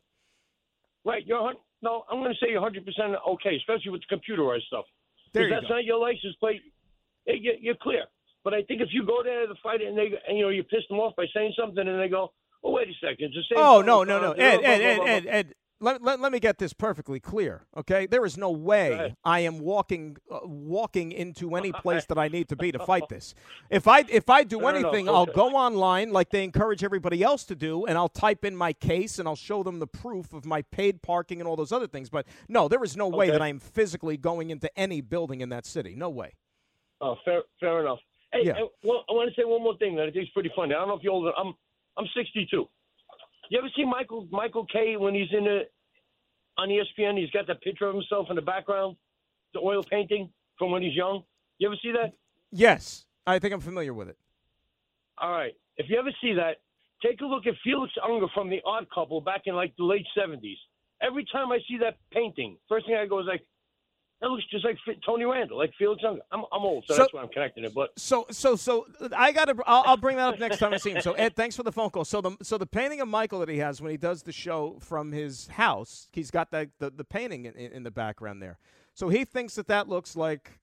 Right. 1.04 1.26
You're 1.26 1.54
no. 1.82 2.04
I'm 2.10 2.20
going 2.20 2.32
to 2.32 2.38
say 2.40 2.52
you're 2.52 2.62
100 2.62 2.86
percent 2.86 3.16
okay, 3.32 3.56
especially 3.58 3.92
with 3.92 4.02
the 4.10 4.16
computerized 4.16 4.64
stuff. 4.68 4.86
There 5.34 5.44
you 5.44 5.54
that's 5.54 5.68
go. 5.68 5.76
not 5.76 5.84
your 5.84 6.00
license 6.00 6.36
plate. 6.40 6.62
you- 7.26 7.58
You're 7.60 7.76
clear. 7.76 8.04
But 8.44 8.54
I 8.54 8.64
think 8.64 8.80
if 8.80 8.90
you 8.92 9.06
go 9.06 9.24
there 9.24 9.46
to 9.46 9.54
fight 9.62 9.82
it 9.82 9.88
and 9.90 9.98
they 9.98 10.10
and 10.28 10.38
you 10.38 10.44
know 10.44 10.50
you 10.50 10.64
piss 10.64 10.84
them 10.90 11.00
off 11.00 11.16
by 11.18 11.26
saying 11.34 11.54
something 11.60 11.86
and 11.86 12.00
they 12.00 12.08
go, 12.08 12.32
oh 12.64 12.72
wait 12.72 12.88
a 12.88 12.94
second, 12.94 13.26
it's 13.26 13.36
the 13.36 13.44
same. 13.56 13.58
Oh 13.62 13.82
no 13.82 14.06
no 14.06 14.22
no 14.22 14.28
card, 14.28 14.40
Ed 14.40 14.58
blah, 14.60 14.70
Ed 14.70 14.82
Ed 14.82 15.00
Ed. 15.10 15.26
Ed. 15.28 15.56
Let, 15.80 16.02
let, 16.02 16.20
let 16.20 16.32
me 16.32 16.40
get 16.40 16.58
this 16.58 16.74
perfectly 16.74 17.20
clear, 17.20 17.68
okay? 17.76 18.08
There 18.08 18.26
is 18.26 18.36
no 18.36 18.50
way. 18.50 19.16
I 19.24 19.42
am 19.42 19.60
walking 19.60 20.18
uh, 20.32 20.40
walking 20.44 21.12
into 21.12 21.56
any 21.56 21.72
place 21.72 22.06
that 22.06 22.18
I 22.18 22.30
need 22.30 22.50
to 22.50 22.56
be 22.56 22.72
to 22.72 22.80
fight 22.80 23.04
this. 23.10 23.36
If 23.70 23.88
I 23.88 24.00
if 24.10 24.30
I 24.30 24.44
do 24.44 24.60
No, 24.60 24.72
no, 24.72 24.80
no, 24.80 24.90
anything, 24.90 25.08
I'll 25.10 25.28
go 25.28 25.50
online 25.50 26.12
like 26.12 26.30
they 26.32 26.44
encourage 26.44 26.84
everybody 26.84 27.22
else 27.22 27.44
to 27.46 27.56
do, 27.56 27.86
and 27.86 27.96
I'll 27.98 28.10
type 28.10 28.44
in 28.44 28.56
my 28.56 28.74
case 28.74 29.20
and 29.20 29.28
I'll 29.28 29.36
show 29.36 29.62
them 29.62 29.78
the 29.80 29.88
proof 29.88 30.34
of 30.34 30.46
my 30.46 30.64
paid 30.64 31.04
parking 31.04 31.40
and 31.40 31.48
all 31.48 31.56
those 31.56 31.72
other 31.72 31.88
things. 31.88 32.10
But 32.10 32.26
no, 32.48 32.68
there 32.68 32.84
is 32.84 32.98
no 32.98 33.08
way 33.08 33.30
that 33.30 33.42
I 33.42 33.48
am 33.48 33.60
physically 33.60 34.18
going 34.18 34.50
into 34.50 34.76
any 34.78 35.02
building 35.02 35.42
in 35.42 35.50
that 35.50 35.66
city. 35.66 35.94
No 35.96 36.10
way. 36.10 36.34
Oh, 37.02 37.16
fair, 37.24 37.44
fair 37.60 37.82
enough. 37.82 38.00
Hey, 38.34 38.46
Yeah. 38.46 38.58
and 38.58 38.70
well, 38.84 39.06
I 39.08 39.14
want 39.14 39.30
to 39.30 39.40
say 39.40 39.46
one 39.46 39.62
more 39.62 39.78
thing 39.78 39.96
that 39.98 40.08
I 40.08 40.12
think 40.12 40.24
is 40.24 40.30
pretty 40.34 40.52
funny. 40.56 40.74
I 40.74 40.80
don't 40.80 40.88
know 40.88 40.96
if 40.98 41.04
you're 41.04 41.14
older. 41.14 41.32
I'm 41.38 41.54
I'm 41.98 42.06
62. 42.16 42.68
You 43.50 43.60
ever 43.60 43.70
see 43.76 43.86
Michael 43.86 44.28
Michael 44.32 44.66
Kay 44.66 44.98
when 44.98 45.14
he's 45.14 45.30
in 45.32 45.46
the 45.46 45.62
on 46.58 46.70
ESPN? 46.70 47.18
He's 47.18 47.32
got 47.32 47.48
that 47.48 47.62
picture 47.62 47.86
of 47.86 47.96
himself 47.96 48.28
in 48.30 48.36
the 48.36 48.42
background, 48.42 48.98
the 49.54 49.60
oil 49.60 49.84
painting 49.84 50.30
from 50.58 50.72
when 50.72 50.82
he's 50.82 50.96
young. 50.96 51.24
You 51.60 51.68
ever 51.68 51.78
see 51.82 51.92
that? 51.92 52.14
Yes, 52.52 53.06
I 53.26 53.40
think 53.40 53.54
I'm 53.54 53.62
familiar 53.62 53.94
with 53.94 54.10
it. 54.10 54.18
All 55.18 55.32
right. 55.32 55.54
If 55.78 55.90
you 55.90 55.98
ever 55.98 56.12
see 56.22 56.34
that, 56.34 56.58
take 57.04 57.22
a 57.22 57.26
look 57.26 57.48
at 57.48 57.54
Felix 57.64 57.94
Unger 58.04 58.28
from 58.34 58.50
The 58.50 58.62
Odd 58.66 58.88
Couple 58.94 59.22
back 59.22 59.42
in 59.46 59.56
like 59.56 59.76
the 59.78 59.84
late 59.84 60.06
70s. 60.18 60.58
Every 61.02 61.26
time 61.32 61.52
I 61.52 61.60
see 61.68 61.78
that 61.80 61.98
painting, 62.12 62.58
first 62.68 62.88
thing 62.88 62.96
I 62.96 63.06
go 63.06 63.20
is 63.20 63.28
like, 63.28 63.46
that 64.20 64.30
looks 64.30 64.44
just 64.50 64.66
like 64.66 64.78
Tony 65.06 65.26
Randall, 65.26 65.58
like 65.60 65.72
Felix 65.78 66.02
Unger. 66.06 66.22
I'm, 66.32 66.44
I'm 66.52 66.64
old, 66.64 66.86
so, 66.88 66.96
So- 66.96 67.00
that's 67.04 67.14
why 67.14 67.22
I'm 67.22 67.28
connecting 67.30 67.64
it. 67.66 67.74
But 67.76 67.92
So, 68.00 68.26
so, 68.32 68.56
so 68.56 68.88
I 69.16 69.32
got 69.32 69.46
to. 69.46 69.56
I'll, 69.66 69.84
I'll 69.86 69.98
bring 69.98 70.18
that 70.18 70.34
up 70.34 70.40
next 70.40 70.58
time 70.58 70.74
I 70.74 70.78
see 70.78 70.92
him. 70.92 71.02
So, 71.02 71.14
Ed, 71.14 71.36
thanks 71.36 71.56
for 71.56 71.64
the 71.64 71.72
phone 71.72 71.90
call. 71.92 72.04
So, 72.06 72.22
the 72.22 72.36
so 72.42 72.58
the 72.58 72.66
painting 72.66 73.00
of 73.02 73.08
Michael 73.08 73.40
that 73.40 73.50
he 73.50 73.60
has 73.60 73.82
when 73.82 73.92
he 73.92 73.98
does 73.98 74.24
the 74.24 74.32
show 74.32 74.78
from 74.80 75.12
his 75.12 75.48
house, 75.50 76.08
he's 76.12 76.32
got 76.32 76.50
the 76.52 76.70
the, 76.80 76.90
the 76.90 77.04
painting 77.04 77.46
in, 77.46 77.54
in 77.56 77.84
the 77.84 77.92
background 77.92 78.42
there. 78.42 78.58
So 78.94 79.10
he 79.10 79.24
thinks 79.26 79.54
that 79.56 79.68
that 79.68 79.88
looks 79.88 80.16
like 80.16 80.60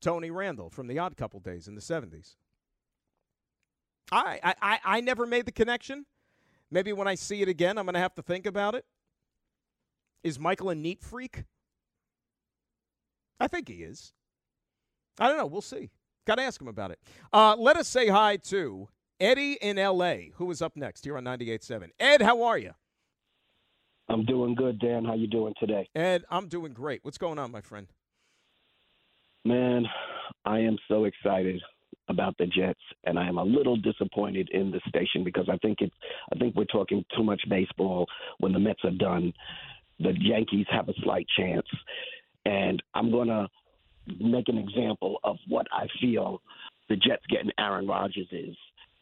Tony 0.00 0.30
Randall 0.32 0.70
from 0.70 0.88
the 0.88 0.98
Odd 0.98 1.16
Couple 1.16 1.38
days 1.38 1.68
in 1.68 1.76
the 1.76 1.80
seventies. 1.80 2.36
I, 4.10 4.40
I 4.42 4.54
I 4.60 4.78
I 4.84 5.00
never 5.00 5.26
made 5.26 5.46
the 5.46 5.52
connection. 5.52 6.06
Maybe 6.72 6.92
when 6.92 7.06
I 7.06 7.14
see 7.14 7.42
it 7.42 7.48
again, 7.48 7.78
I'm 7.78 7.84
going 7.86 7.94
to 7.94 8.00
have 8.00 8.14
to 8.16 8.22
think 8.22 8.46
about 8.46 8.74
it. 8.74 8.84
Is 10.22 10.38
Michael 10.38 10.70
a 10.70 10.74
neat 10.74 11.00
freak? 11.00 11.44
I 13.40 13.48
think 13.48 13.68
he 13.68 13.82
is. 13.82 14.12
I 15.18 15.28
don't 15.28 15.38
know. 15.38 15.46
We'll 15.46 15.62
see. 15.62 15.90
Got 16.26 16.36
to 16.36 16.42
ask 16.42 16.60
him 16.60 16.68
about 16.68 16.90
it. 16.90 17.00
Uh, 17.32 17.56
let 17.58 17.76
us 17.76 17.88
say 17.88 18.08
hi 18.08 18.36
to 18.36 18.88
Eddie 19.18 19.58
in 19.60 19.78
L.A., 19.78 20.32
who 20.36 20.50
is 20.50 20.62
up 20.62 20.76
next 20.76 21.04
here 21.04 21.16
on 21.16 21.24
98.7. 21.24 21.90
Ed, 21.98 22.22
how 22.22 22.42
are 22.42 22.58
you? 22.58 22.72
I'm 24.08 24.24
doing 24.24 24.54
good, 24.54 24.78
Dan. 24.78 25.04
How 25.04 25.14
you 25.14 25.26
doing 25.26 25.54
today? 25.58 25.88
Ed, 25.94 26.24
I'm 26.30 26.48
doing 26.48 26.72
great. 26.72 27.00
What's 27.04 27.18
going 27.18 27.38
on, 27.38 27.50
my 27.50 27.60
friend? 27.60 27.86
Man, 29.44 29.86
I 30.44 30.58
am 30.58 30.76
so 30.88 31.04
excited 31.04 31.60
about 32.08 32.36
the 32.38 32.46
Jets, 32.46 32.80
and 33.04 33.18
I 33.18 33.28
am 33.28 33.38
a 33.38 33.44
little 33.44 33.76
disappointed 33.76 34.48
in 34.52 34.70
the 34.70 34.80
station 34.88 35.22
because 35.24 35.48
I 35.50 35.56
think 35.58 35.78
it's 35.80 35.94
I 36.34 36.38
think 36.38 36.56
we're 36.56 36.64
talking 36.64 37.04
too 37.16 37.22
much 37.22 37.40
baseball. 37.48 38.06
When 38.38 38.52
the 38.52 38.58
Mets 38.58 38.84
are 38.84 38.90
done, 38.90 39.32
the 40.00 40.12
Yankees 40.18 40.66
have 40.70 40.88
a 40.88 40.94
slight 41.04 41.26
chance, 41.38 41.66
and 42.44 42.82
I'm 42.94 43.10
gonna 43.10 43.48
make 44.18 44.48
an 44.48 44.58
example 44.58 45.20
of 45.24 45.36
what 45.48 45.66
I 45.72 45.86
feel 46.00 46.40
the 46.88 46.96
Jets 46.96 47.24
getting 47.28 47.50
Aaron 47.58 47.86
Rodgers 47.86 48.28
is. 48.32 48.56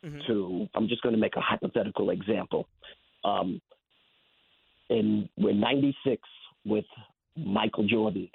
Mm-hmm. 0.05 0.19
To 0.29 0.69
I'm 0.77 0.87
just 0.87 1.03
going 1.03 1.15
to 1.15 1.21
make 1.21 1.35
a 1.35 1.41
hypothetical 1.41 2.11
example. 2.11 2.69
Um, 3.25 3.61
in 4.91 5.29
when 5.35 5.59
'96 5.59 6.23
with 6.65 6.85
Michael 7.37 7.85
Jordan, 7.89 8.31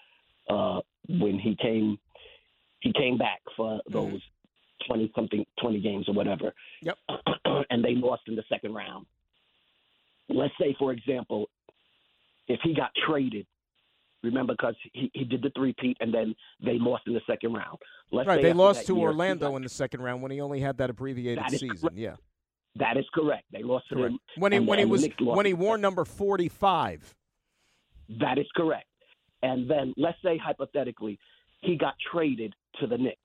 uh, 0.49 0.81
when 1.07 1.39
he 1.39 1.55
came 1.55 1.97
he 2.81 2.91
came 2.91 3.17
back 3.17 3.39
for 3.55 3.79
those 3.89 4.19
twenty 4.85 5.09
something 5.15 5.45
twenty 5.61 5.79
games 5.79 6.09
or 6.09 6.13
whatever. 6.15 6.53
Yep. 6.81 6.97
and 7.69 7.83
they 7.83 7.95
lost 7.95 8.23
in 8.27 8.35
the 8.35 8.43
second 8.49 8.73
round. 8.73 9.05
Let's 10.27 10.53
say, 10.59 10.75
for 10.77 10.91
example, 10.91 11.49
if 12.49 12.59
he 12.61 12.73
got 12.73 12.91
traded, 13.07 13.45
remember 14.23 14.53
because 14.53 14.75
he, 14.93 15.11
he 15.13 15.23
did 15.25 15.41
the 15.41 15.51
three 15.55 15.75
peat 15.77 15.97
and 15.99 16.13
then 16.13 16.33
they 16.63 16.77
lost 16.79 17.03
in 17.07 17.13
the 17.13 17.21
second 17.27 17.53
round. 17.53 17.77
Let's 18.11 18.27
right, 18.27 18.37
say 18.37 18.43
they 18.43 18.53
lost 18.53 18.87
to 18.87 18.99
Orlando 18.99 19.55
in 19.55 19.63
the 19.63 19.69
second 19.69 20.01
round 20.01 20.21
when 20.21 20.31
he 20.31 20.41
only 20.41 20.59
had 20.59 20.77
that 20.77 20.89
abbreviated 20.89 21.43
That 21.43 21.51
season. 21.51 21.77
correct. 21.77 21.95
Yeah, 21.95 22.15
That 22.75 22.97
is 22.97 23.05
correct. 23.13 23.45
They 23.51 23.63
lost 23.63 23.89
to 23.89 23.95
correct. 23.95 24.11
them 24.11 24.19
When 24.37 24.51
he 24.51 24.59
when 24.59 24.79
he 24.79 24.85
was 24.85 25.07
when 25.19 25.45
he 25.45 25.53
wore 25.53 25.77
number 25.77 26.05
45. 26.05 27.13
That 28.19 28.37
is 28.37 28.47
correct. 28.55 28.87
And 29.41 29.69
then 29.69 29.93
let's 29.97 30.17
say 30.23 30.37
hypothetically, 30.37 31.19
he 31.61 31.77
got 31.77 31.93
traded 32.11 32.53
to 32.79 32.87
the 32.87 32.97
Knicks 32.97 33.17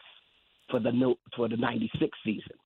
for 0.71 0.81
the 0.81 1.15
for 1.37 1.49
the 1.49 1.57
'96 1.57 2.17
season. 2.25 2.57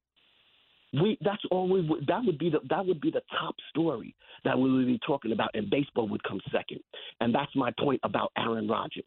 We 1.00 1.16
that's 1.22 1.42
all 1.50 1.68
we 1.68 1.80
would 1.80 2.06
that 2.06 2.22
would 2.24 2.38
be 2.38 2.50
the 2.50 2.60
that 2.68 2.84
would 2.84 3.00
be 3.00 3.10
the 3.10 3.22
top 3.38 3.54
story 3.70 4.14
that 4.44 4.58
we 4.58 4.70
would 4.70 4.86
be 4.86 5.00
talking 5.06 5.32
about, 5.32 5.50
and 5.54 5.70
baseball 5.70 6.08
would 6.08 6.22
come 6.24 6.40
second. 6.52 6.80
And 7.20 7.34
that's 7.34 7.54
my 7.56 7.72
point 7.78 8.00
about 8.04 8.30
Aaron 8.36 8.68
Rodgers. 8.68 9.04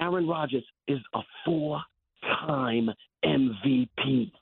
Aaron 0.00 0.26
Rodgers 0.26 0.64
is 0.88 0.98
a 1.14 1.20
four-time 1.44 2.90
MVP. 3.24 4.32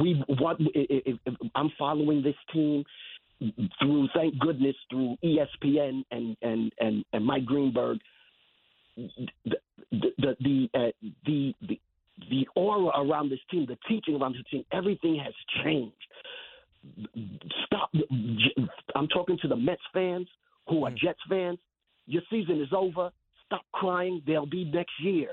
We 0.00 0.22
what 0.38 0.56
if, 0.60 1.18
if, 1.24 1.34
I'm 1.54 1.70
following 1.78 2.22
this 2.22 2.34
team 2.52 2.84
through 3.80 4.08
thank 4.14 4.38
goodness 4.40 4.74
through 4.90 5.16
ESPN 5.24 6.02
and 6.10 6.36
and 6.42 6.72
and, 6.80 7.04
and 7.12 7.24
Mike 7.24 7.44
Greenberg 7.44 7.98
the 8.96 9.56
the 9.92 10.36
the, 10.40 10.68
uh, 10.74 11.08
the 11.26 11.54
the 11.68 11.80
the 12.30 12.46
aura 12.56 12.90
around 13.00 13.30
this 13.30 13.40
team, 13.50 13.66
the 13.66 13.78
teaching 13.88 14.20
around 14.20 14.34
this 14.34 14.42
team, 14.50 14.64
everything 14.72 15.20
has 15.22 15.34
changed. 15.64 15.94
Stop. 17.66 17.90
I'm 18.94 19.08
talking 19.08 19.38
to 19.42 19.48
the 19.48 19.56
Mets 19.56 19.82
fans 19.92 20.28
who 20.68 20.84
are 20.84 20.90
hmm. 20.90 20.96
Jets 21.02 21.20
fans. 21.28 21.58
Your 22.06 22.22
season 22.30 22.60
is 22.60 22.68
over. 22.72 23.10
Stop 23.46 23.62
crying. 23.72 24.22
They'll 24.26 24.46
be 24.46 24.64
next 24.64 24.92
year. 25.02 25.30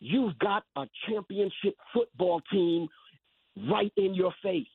You've 0.00 0.38
got 0.38 0.64
a 0.76 0.84
championship 1.08 1.76
football 1.92 2.40
team 2.50 2.88
right 3.70 3.92
in 3.96 4.14
your 4.14 4.32
face. 4.42 4.66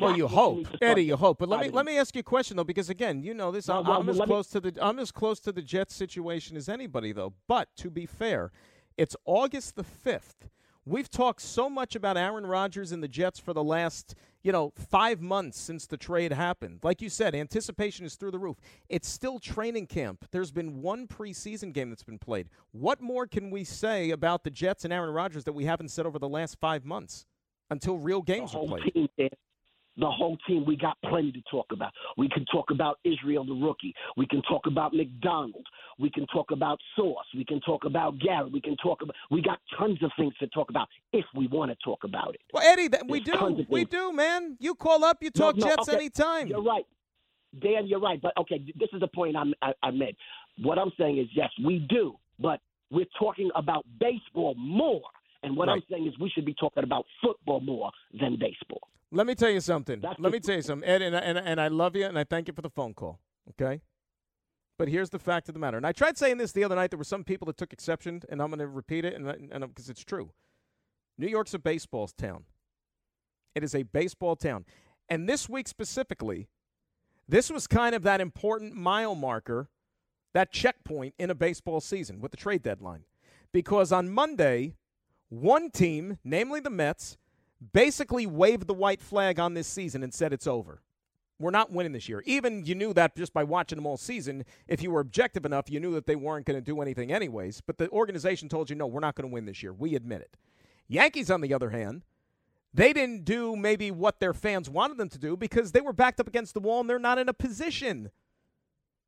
Well, 0.00 0.16
you 0.16 0.26
hope, 0.26 0.56
need 0.56 0.64
to 0.64 0.76
start 0.76 0.82
Eddie. 0.82 1.04
You 1.04 1.16
hope, 1.16 1.38
but 1.38 1.48
let 1.48 1.60
me 1.60 1.70
let 1.70 1.86
me 1.86 1.96
ask 1.96 2.14
you 2.14 2.20
a 2.20 2.24
question 2.24 2.56
though, 2.56 2.64
because 2.64 2.90
again, 2.90 3.22
you 3.22 3.34
know 3.34 3.52
this. 3.52 3.68
No, 3.68 3.80
I'm, 3.80 3.86
I'm 3.86 4.08
as 4.08 4.18
let 4.18 4.28
me- 4.28 4.32
close 4.32 4.48
to 4.48 4.60
the 4.60 4.76
I'm 4.80 4.98
as 4.98 5.12
close 5.12 5.38
to 5.40 5.52
the 5.52 5.62
Jets 5.62 5.94
situation 5.94 6.56
as 6.56 6.68
anybody 6.68 7.12
though. 7.12 7.32
But 7.46 7.68
to 7.76 7.90
be 7.90 8.04
fair, 8.04 8.50
it's 8.96 9.16
August 9.24 9.76
the 9.76 9.84
fifth. 9.84 10.48
We've 10.88 11.10
talked 11.10 11.42
so 11.42 11.68
much 11.68 11.96
about 11.96 12.16
Aaron 12.16 12.46
Rodgers 12.46 12.92
and 12.92 13.02
the 13.02 13.08
Jets 13.08 13.40
for 13.40 13.52
the 13.52 13.64
last, 13.64 14.14
you 14.44 14.52
know, 14.52 14.72
five 14.76 15.20
months 15.20 15.58
since 15.58 15.84
the 15.84 15.96
trade 15.96 16.32
happened. 16.32 16.78
Like 16.84 17.02
you 17.02 17.08
said, 17.08 17.34
anticipation 17.34 18.06
is 18.06 18.14
through 18.14 18.30
the 18.30 18.38
roof. 18.38 18.56
It's 18.88 19.08
still 19.08 19.40
training 19.40 19.88
camp. 19.88 20.28
There's 20.30 20.52
been 20.52 20.80
one 20.82 21.08
preseason 21.08 21.72
game 21.72 21.90
that's 21.90 22.04
been 22.04 22.20
played. 22.20 22.48
What 22.70 23.00
more 23.00 23.26
can 23.26 23.50
we 23.50 23.64
say 23.64 24.10
about 24.10 24.44
the 24.44 24.50
Jets 24.50 24.84
and 24.84 24.92
Aaron 24.92 25.12
Rodgers 25.12 25.42
that 25.42 25.54
we 25.54 25.64
haven't 25.64 25.88
said 25.88 26.06
over 26.06 26.20
the 26.20 26.28
last 26.28 26.56
five 26.60 26.84
months 26.84 27.26
until 27.68 27.98
real 27.98 28.22
games 28.22 28.54
are 28.54 28.64
played? 28.64 28.94
team. 28.94 29.28
The 29.98 30.10
whole 30.10 30.36
team. 30.46 30.64
We 30.66 30.76
got 30.76 30.96
plenty 31.08 31.32
to 31.32 31.40
talk 31.50 31.66
about. 31.72 31.92
We 32.16 32.28
can 32.28 32.44
talk 32.46 32.70
about 32.70 32.98
Israel, 33.04 33.44
the 33.44 33.54
rookie. 33.54 33.94
We 34.16 34.26
can 34.26 34.42
talk 34.42 34.66
about 34.66 34.92
McDonald. 34.92 35.66
We 35.98 36.10
can 36.10 36.26
talk 36.26 36.50
about 36.50 36.78
Sauce. 36.94 37.24
We 37.34 37.44
can 37.44 37.60
talk 37.60 37.84
about 37.84 38.18
Garrett. 38.18 38.52
We 38.52 38.60
can 38.60 38.76
talk 38.76 39.02
about. 39.02 39.16
We 39.30 39.40
got 39.40 39.58
tons 39.78 40.02
of 40.02 40.10
things 40.18 40.34
to 40.40 40.46
talk 40.48 40.68
about 40.70 40.88
if 41.12 41.24
we 41.34 41.46
want 41.46 41.70
to 41.70 41.76
talk 41.82 42.04
about 42.04 42.34
it. 42.34 42.40
Well, 42.52 42.62
Eddie, 42.66 42.88
that 42.88 43.08
we 43.08 43.20
do. 43.20 43.64
We 43.68 43.84
do, 43.86 44.12
man. 44.12 44.56
You 44.60 44.74
call 44.74 45.04
up, 45.04 45.18
you 45.22 45.30
No, 45.34 45.46
talk 45.46 45.56
no, 45.56 45.66
Jets 45.66 45.88
okay. 45.88 45.96
anytime. 45.96 46.48
You're 46.48 46.62
right, 46.62 46.84
Dan. 47.60 47.86
You're 47.86 48.00
right. 48.00 48.20
But 48.20 48.32
okay, 48.38 48.62
this 48.78 48.88
is 48.92 49.00
the 49.00 49.08
point 49.08 49.36
I'm, 49.36 49.54
I, 49.62 49.72
I 49.82 49.90
made. 49.90 50.16
What 50.62 50.78
I'm 50.78 50.92
saying 50.98 51.18
is, 51.18 51.26
yes, 51.34 51.50
we 51.64 51.86
do, 51.88 52.16
but 52.38 52.60
we're 52.90 53.06
talking 53.18 53.50
about 53.54 53.84
baseball 53.98 54.54
more. 54.56 55.02
And 55.46 55.56
what 55.56 55.68
I'm 55.68 55.80
saying 55.88 56.08
is, 56.08 56.18
we 56.18 56.28
should 56.28 56.44
be 56.44 56.54
talking 56.54 56.82
about 56.82 57.04
football 57.22 57.60
more 57.60 57.92
than 58.20 58.32
baseball. 58.32 58.80
Let 59.12 59.28
me 59.28 59.36
tell 59.36 59.48
you 59.48 59.60
something. 59.60 60.00
That's 60.00 60.18
Let 60.18 60.32
me 60.32 60.40
tell 60.40 60.56
you 60.56 60.62
something, 60.62 60.88
Ed, 60.88 61.02
and, 61.02 61.16
I- 61.16 61.20
and, 61.20 61.38
and 61.38 61.60
I 61.60 61.68
love 61.68 61.94
you, 61.94 62.04
and 62.04 62.18
I 62.18 62.24
thank 62.24 62.48
you 62.48 62.52
for 62.52 62.62
the 62.62 62.68
phone 62.68 62.94
call. 62.94 63.20
Okay. 63.50 63.80
But 64.76 64.88
here's 64.88 65.10
the 65.10 65.20
fact 65.20 65.48
of 65.48 65.54
the 65.54 65.60
matter. 65.60 65.76
And 65.76 65.86
I 65.86 65.92
tried 65.92 66.18
saying 66.18 66.38
this 66.38 66.50
the 66.50 66.64
other 66.64 66.74
night. 66.74 66.90
There 66.90 66.98
were 66.98 67.04
some 67.04 67.22
people 67.22 67.46
that 67.46 67.56
took 67.56 67.72
exception, 67.72 68.22
and 68.28 68.42
I'm 68.42 68.48
going 68.48 68.58
to 68.58 68.66
repeat 68.66 69.04
it, 69.04 69.14
and 69.14 69.24
because 69.24 69.48
and, 69.52 69.68
because 69.68 69.88
it's 69.88 70.04
true. 70.04 70.32
New 71.16 71.28
York's 71.28 71.54
a 71.54 71.60
baseball 71.60 72.08
town. 72.08 72.44
It 73.54 73.62
is 73.62 73.72
a 73.74 73.84
baseball 73.84 74.34
town, 74.34 74.64
and 75.08 75.28
this 75.28 75.48
week 75.48 75.68
specifically, 75.68 76.48
this 77.28 77.50
was 77.50 77.68
kind 77.68 77.94
of 77.94 78.02
that 78.02 78.20
important 78.20 78.74
mile 78.74 79.14
marker, 79.14 79.70
that 80.34 80.52
checkpoint 80.52 81.14
in 81.20 81.30
a 81.30 81.34
baseball 81.36 81.80
season 81.80 82.20
with 82.20 82.32
the 82.32 82.36
trade 82.36 82.62
deadline, 82.62 83.04
because 83.52 83.92
on 83.92 84.10
Monday, 84.10 84.74
one 85.28 85.70
team, 85.70 86.18
namely 86.24 86.60
the 86.60 86.70
Mets, 86.70 87.16
basically 87.72 88.26
waved 88.26 88.66
the 88.66 88.74
white 88.74 89.00
flag 89.00 89.40
on 89.40 89.54
this 89.54 89.66
season 89.66 90.02
and 90.02 90.12
said 90.12 90.32
it's 90.32 90.46
over. 90.46 90.82
We're 91.38 91.50
not 91.50 91.70
winning 91.70 91.92
this 91.92 92.08
year. 92.08 92.22
Even 92.24 92.64
you 92.64 92.74
knew 92.74 92.94
that 92.94 93.14
just 93.14 93.34
by 93.34 93.44
watching 93.44 93.76
them 93.76 93.86
all 93.86 93.98
season. 93.98 94.44
If 94.68 94.82
you 94.82 94.90
were 94.90 95.00
objective 95.00 95.44
enough, 95.44 95.70
you 95.70 95.80
knew 95.80 95.92
that 95.94 96.06
they 96.06 96.16
weren't 96.16 96.46
going 96.46 96.56
to 96.56 96.64
do 96.64 96.80
anything 96.80 97.12
anyways. 97.12 97.60
But 97.60 97.76
the 97.76 97.90
organization 97.90 98.48
told 98.48 98.70
you, 98.70 98.76
no, 98.76 98.86
we're 98.86 99.00
not 99.00 99.14
going 99.14 99.28
to 99.28 99.32
win 99.32 99.44
this 99.44 99.62
year. 99.62 99.72
We 99.72 99.94
admit 99.94 100.22
it. 100.22 100.36
Yankees, 100.88 101.30
on 101.30 101.42
the 101.42 101.52
other 101.52 101.70
hand, 101.70 102.02
they 102.72 102.92
didn't 102.92 103.24
do 103.24 103.54
maybe 103.54 103.90
what 103.90 104.20
their 104.20 104.32
fans 104.32 104.70
wanted 104.70 104.96
them 104.96 105.08
to 105.10 105.18
do 105.18 105.36
because 105.36 105.72
they 105.72 105.80
were 105.80 105.92
backed 105.92 106.20
up 106.20 106.28
against 106.28 106.54
the 106.54 106.60
wall 106.60 106.80
and 106.80 106.88
they're 106.88 106.98
not 106.98 107.18
in 107.18 107.28
a 107.28 107.34
position 107.34 108.10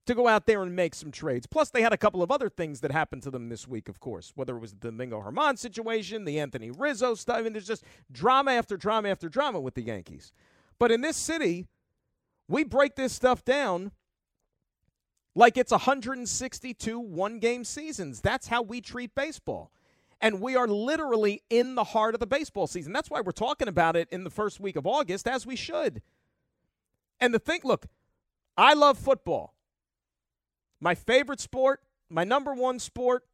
to 0.08 0.14
go 0.14 0.26
out 0.26 0.46
there 0.46 0.62
and 0.62 0.74
make 0.74 0.94
some 0.94 1.12
trades. 1.12 1.46
Plus, 1.46 1.70
they 1.70 1.82
had 1.82 1.92
a 1.92 1.96
couple 1.98 2.22
of 2.22 2.30
other 2.30 2.48
things 2.48 2.80
that 2.80 2.90
happened 2.90 3.22
to 3.22 3.30
them 3.30 3.50
this 3.50 3.68
week, 3.68 3.88
of 3.88 4.00
course, 4.00 4.32
whether 4.34 4.56
it 4.56 4.60
was 4.60 4.72
the 4.72 4.90
Domingo 4.90 5.20
Germán 5.20 5.58
situation, 5.58 6.24
the 6.24 6.40
Anthony 6.40 6.70
Rizzo 6.70 7.14
stuff. 7.14 7.36
I 7.36 7.42
mean, 7.42 7.52
there's 7.52 7.66
just 7.66 7.84
drama 8.10 8.52
after 8.52 8.76
drama 8.76 9.10
after 9.10 9.28
drama 9.28 9.60
with 9.60 9.74
the 9.74 9.82
Yankees. 9.82 10.32
But 10.78 10.90
in 10.90 11.02
this 11.02 11.16
city, 11.16 11.66
we 12.48 12.64
break 12.64 12.96
this 12.96 13.12
stuff 13.12 13.44
down 13.44 13.92
like 15.34 15.58
it's 15.58 15.72
162 15.72 16.98
one 16.98 17.38
game 17.38 17.62
seasons. 17.62 18.22
That's 18.22 18.48
how 18.48 18.62
we 18.62 18.80
treat 18.80 19.14
baseball. 19.14 19.70
And 20.22 20.40
we 20.40 20.56
are 20.56 20.66
literally 20.66 21.42
in 21.50 21.74
the 21.74 21.84
heart 21.84 22.14
of 22.14 22.20
the 22.20 22.26
baseball 22.26 22.66
season. 22.66 22.94
That's 22.94 23.10
why 23.10 23.20
we're 23.20 23.32
talking 23.32 23.68
about 23.68 23.94
it 23.94 24.08
in 24.10 24.24
the 24.24 24.30
first 24.30 24.58
week 24.58 24.74
of 24.74 24.86
August, 24.86 25.28
as 25.28 25.46
we 25.46 25.54
should. 25.54 26.00
And 27.20 27.34
the 27.34 27.38
thing, 27.38 27.60
look, 27.62 27.86
I 28.56 28.72
love 28.72 28.96
football. 28.96 29.54
My 30.80 30.94
favorite 30.94 31.40
sport, 31.40 31.80
my 32.08 32.24
number 32.24 32.54
one 32.54 32.78
sport, 32.78 33.24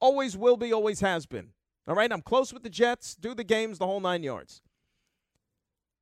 always 0.00 0.36
will 0.36 0.56
be, 0.56 0.72
always 0.72 1.00
has 1.00 1.26
been. 1.26 1.50
All 1.86 1.94
right, 1.94 2.12
I'm 2.12 2.22
close 2.22 2.52
with 2.52 2.62
the 2.62 2.70
Jets, 2.70 3.14
do 3.14 3.34
the 3.34 3.44
games, 3.44 3.78
the 3.78 3.86
whole 3.86 4.00
nine 4.00 4.22
yards. 4.22 4.60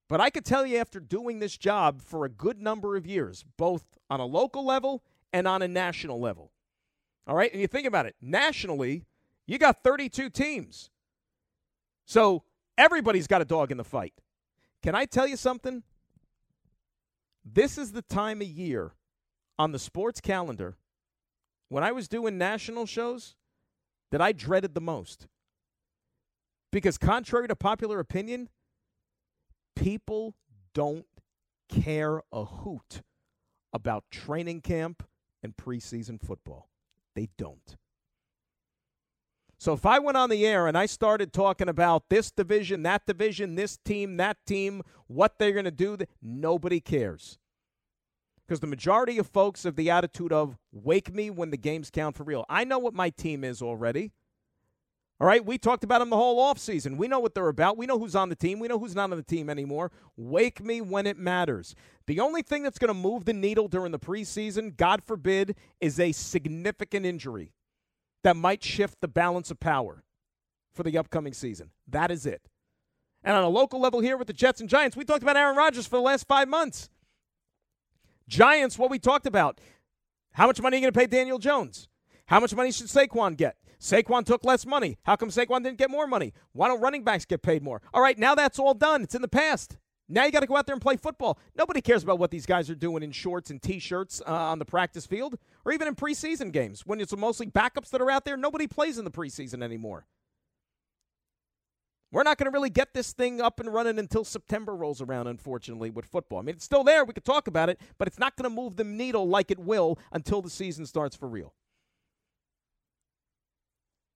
But 0.08 0.20
I 0.20 0.30
could 0.30 0.44
tell 0.44 0.64
you 0.64 0.78
after 0.78 1.00
doing 1.00 1.38
this 1.38 1.56
job 1.56 2.00
for 2.00 2.24
a 2.24 2.28
good 2.28 2.60
number 2.60 2.96
of 2.96 3.06
years, 3.06 3.44
both 3.56 3.84
on 4.08 4.20
a 4.20 4.26
local 4.26 4.64
level 4.64 5.02
and 5.32 5.46
on 5.46 5.62
a 5.62 5.68
national 5.68 6.20
level. 6.20 6.52
All 7.26 7.34
right, 7.34 7.52
and 7.52 7.60
you 7.60 7.66
think 7.66 7.86
about 7.86 8.06
it, 8.06 8.14
nationally, 8.20 9.04
you 9.46 9.58
got 9.58 9.82
32 9.82 10.30
teams. 10.30 10.90
So 12.04 12.44
everybody's 12.78 13.26
got 13.26 13.42
a 13.42 13.44
dog 13.44 13.72
in 13.72 13.78
the 13.78 13.84
fight. 13.84 14.14
Can 14.82 14.94
I 14.94 15.06
tell 15.06 15.26
you 15.26 15.36
something? 15.36 15.82
This 17.44 17.78
is 17.78 17.92
the 17.92 18.02
time 18.02 18.40
of 18.40 18.46
year 18.46 18.92
on 19.58 19.72
the 19.72 19.78
sports 19.78 20.20
calendar 20.20 20.76
when 21.68 21.84
I 21.84 21.92
was 21.92 22.08
doing 22.08 22.38
national 22.38 22.86
shows 22.86 23.36
that 24.12 24.20
I 24.20 24.32
dreaded 24.32 24.74
the 24.74 24.80
most. 24.80 25.26
Because, 26.72 26.98
contrary 26.98 27.48
to 27.48 27.56
popular 27.56 28.00
opinion, 28.00 28.48
people 29.74 30.34
don't 30.74 31.06
care 31.68 32.22
a 32.32 32.44
hoot 32.44 33.02
about 33.72 34.04
training 34.10 34.60
camp 34.60 35.04
and 35.42 35.56
preseason 35.56 36.20
football. 36.20 36.68
They 37.14 37.28
don't. 37.38 37.76
So 39.58 39.72
if 39.72 39.86
I 39.86 39.98
went 39.98 40.18
on 40.18 40.28
the 40.28 40.46
air 40.46 40.66
and 40.66 40.76
I 40.76 40.86
started 40.86 41.32
talking 41.32 41.68
about 41.68 42.10
this 42.10 42.30
division, 42.30 42.82
that 42.82 43.06
division, 43.06 43.54
this 43.54 43.78
team, 43.78 44.18
that 44.18 44.36
team, 44.46 44.82
what 45.06 45.38
they're 45.38 45.52
going 45.52 45.64
to 45.64 45.70
do, 45.70 45.96
nobody 46.20 46.78
cares. 46.78 47.38
Because 48.46 48.60
the 48.60 48.66
majority 48.66 49.18
of 49.18 49.26
folks 49.26 49.64
have 49.64 49.76
the 49.76 49.90
attitude 49.90 50.32
of 50.32 50.56
wake 50.70 51.12
me 51.12 51.30
when 51.30 51.50
the 51.50 51.56
games 51.56 51.90
count 51.90 52.16
for 52.16 52.22
real. 52.22 52.44
I 52.48 52.64
know 52.64 52.78
what 52.78 52.94
my 52.94 53.10
team 53.10 53.42
is 53.42 53.60
already. 53.60 54.12
All 55.18 55.26
right, 55.26 55.44
we 55.44 55.56
talked 55.56 55.82
about 55.82 56.00
them 56.00 56.10
the 56.10 56.16
whole 56.16 56.38
offseason. 56.52 56.98
We 56.98 57.08
know 57.08 57.18
what 57.18 57.34
they're 57.34 57.48
about. 57.48 57.78
We 57.78 57.86
know 57.86 57.98
who's 57.98 58.14
on 58.14 58.28
the 58.28 58.36
team. 58.36 58.58
We 58.58 58.68
know 58.68 58.78
who's 58.78 58.94
not 58.94 59.10
on 59.10 59.16
the 59.16 59.22
team 59.22 59.48
anymore. 59.48 59.90
Wake 60.14 60.62
me 60.62 60.82
when 60.82 61.06
it 61.06 61.16
matters. 61.16 61.74
The 62.06 62.20
only 62.20 62.42
thing 62.42 62.62
that's 62.62 62.78
going 62.78 62.88
to 62.88 62.94
move 62.94 63.24
the 63.24 63.32
needle 63.32 63.66
during 63.66 63.92
the 63.92 63.98
preseason, 63.98 64.76
God 64.76 65.02
forbid, 65.02 65.56
is 65.80 65.98
a 65.98 66.12
significant 66.12 67.06
injury 67.06 67.54
that 68.24 68.36
might 68.36 68.62
shift 68.62 69.00
the 69.00 69.08
balance 69.08 69.50
of 69.50 69.58
power 69.58 70.04
for 70.74 70.82
the 70.82 70.98
upcoming 70.98 71.32
season. 71.32 71.70
That 71.88 72.10
is 72.10 72.26
it. 72.26 72.42
And 73.24 73.34
on 73.34 73.42
a 73.42 73.48
local 73.48 73.80
level 73.80 74.00
here 74.00 74.18
with 74.18 74.26
the 74.26 74.34
Jets 74.34 74.60
and 74.60 74.68
Giants, 74.68 74.96
we 74.98 75.04
talked 75.04 75.22
about 75.22 75.38
Aaron 75.38 75.56
Rodgers 75.56 75.86
for 75.86 75.96
the 75.96 76.02
last 76.02 76.28
five 76.28 76.46
months. 76.46 76.90
Giants, 78.28 78.78
what 78.78 78.90
we 78.90 78.98
talked 78.98 79.26
about. 79.26 79.60
How 80.32 80.46
much 80.46 80.60
money 80.60 80.76
are 80.76 80.78
you 80.78 80.82
going 80.84 80.92
to 80.92 80.98
pay 80.98 81.06
Daniel 81.06 81.38
Jones? 81.38 81.88
How 82.26 82.40
much 82.40 82.54
money 82.54 82.72
should 82.72 82.88
Saquon 82.88 83.36
get? 83.36 83.56
Saquon 83.80 84.24
took 84.24 84.44
less 84.44 84.66
money. 84.66 84.98
How 85.04 85.16
come 85.16 85.30
Saquon 85.30 85.62
didn't 85.62 85.78
get 85.78 85.90
more 85.90 86.06
money? 86.06 86.32
Why 86.52 86.68
don't 86.68 86.80
running 86.80 87.04
backs 87.04 87.24
get 87.24 87.42
paid 87.42 87.62
more? 87.62 87.80
All 87.94 88.02
right, 88.02 88.18
now 88.18 88.34
that's 88.34 88.58
all 88.58 88.74
done. 88.74 89.02
It's 89.02 89.14
in 89.14 89.22
the 89.22 89.28
past. 89.28 89.76
Now 90.08 90.24
you 90.24 90.32
got 90.32 90.40
to 90.40 90.46
go 90.46 90.56
out 90.56 90.66
there 90.66 90.74
and 90.74 90.82
play 90.82 90.96
football. 90.96 91.38
Nobody 91.56 91.80
cares 91.80 92.02
about 92.02 92.18
what 92.18 92.30
these 92.30 92.46
guys 92.46 92.68
are 92.68 92.74
doing 92.74 93.02
in 93.02 93.12
shorts 93.12 93.50
and 93.50 93.60
t-shirts 93.62 94.22
uh, 94.26 94.32
on 94.32 94.58
the 94.58 94.64
practice 94.64 95.06
field 95.06 95.36
or 95.64 95.72
even 95.72 95.88
in 95.88 95.94
preseason 95.94 96.52
games 96.52 96.84
when 96.84 97.00
it's 97.00 97.16
mostly 97.16 97.46
backups 97.46 97.90
that 97.90 98.00
are 98.00 98.10
out 98.10 98.24
there. 98.24 98.36
Nobody 98.36 98.66
plays 98.66 98.98
in 98.98 99.04
the 99.04 99.10
preseason 99.10 99.62
anymore. 99.62 100.06
We're 102.12 102.22
not 102.22 102.38
going 102.38 102.50
to 102.50 102.54
really 102.54 102.70
get 102.70 102.94
this 102.94 103.12
thing 103.12 103.40
up 103.40 103.58
and 103.60 103.72
running 103.72 103.98
until 103.98 104.24
September 104.24 104.74
rolls 104.74 105.00
around, 105.00 105.26
unfortunately, 105.26 105.90
with 105.90 106.06
football. 106.06 106.38
I 106.38 106.42
mean, 106.42 106.54
it's 106.54 106.64
still 106.64 106.84
there. 106.84 107.04
We 107.04 107.12
could 107.12 107.24
talk 107.24 107.48
about 107.48 107.68
it, 107.68 107.80
but 107.98 108.06
it's 108.06 108.18
not 108.18 108.36
going 108.36 108.48
to 108.48 108.54
move 108.54 108.76
the 108.76 108.84
needle 108.84 109.28
like 109.28 109.50
it 109.50 109.58
will 109.58 109.98
until 110.12 110.40
the 110.40 110.50
season 110.50 110.86
starts 110.86 111.16
for 111.16 111.28
real. 111.28 111.52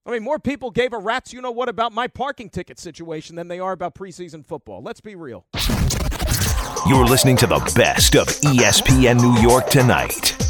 I 0.07 0.12
mean, 0.12 0.22
more 0.22 0.38
people 0.38 0.70
gave 0.70 0.92
a 0.92 0.98
rat's 0.98 1.33
you 1.33 1.40
know 1.42 1.50
what 1.50 1.68
about 1.68 1.92
my 1.92 2.09
parking 2.09 2.48
ticket 2.48 2.79
situation 2.79 3.37
than 3.37 3.48
they 3.48 3.61
are 3.61 3.72
about 3.72 3.94
preseason 3.94 4.44
football. 4.44 4.83
Let's 4.83 5.00
be 5.00 5.14
real. 5.14 5.46
You're 6.88 7.05
listening 7.05 7.37
to 7.38 7.46
the 7.46 7.72
best 7.76 8.16
of 8.16 8.29
ESPN 8.29 9.20
New 9.20 9.40
York 9.42 9.68
tonight. 9.68 10.49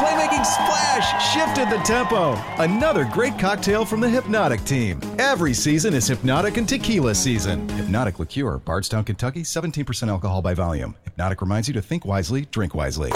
The 0.00 0.06
playmaking 0.06 0.46
splash 0.46 1.34
shifted 1.34 1.68
the 1.68 1.82
tempo. 1.84 2.32
Another 2.56 3.04
great 3.04 3.38
cocktail 3.38 3.84
from 3.84 4.00
the 4.00 4.08
Hypnotic 4.08 4.64
team. 4.64 4.98
Every 5.18 5.52
season 5.52 5.92
is 5.92 6.08
Hypnotic 6.08 6.56
and 6.56 6.66
Tequila 6.66 7.14
season. 7.14 7.68
Hypnotic 7.68 8.18
Liqueur, 8.18 8.56
Bardstown, 8.56 9.04
Kentucky, 9.04 9.42
17% 9.42 10.08
alcohol 10.08 10.40
by 10.40 10.54
volume. 10.54 10.96
Hypnotic 11.04 11.42
reminds 11.42 11.68
you 11.68 11.74
to 11.74 11.82
think 11.82 12.06
wisely, 12.06 12.46
drink 12.46 12.74
wisely. 12.74 13.12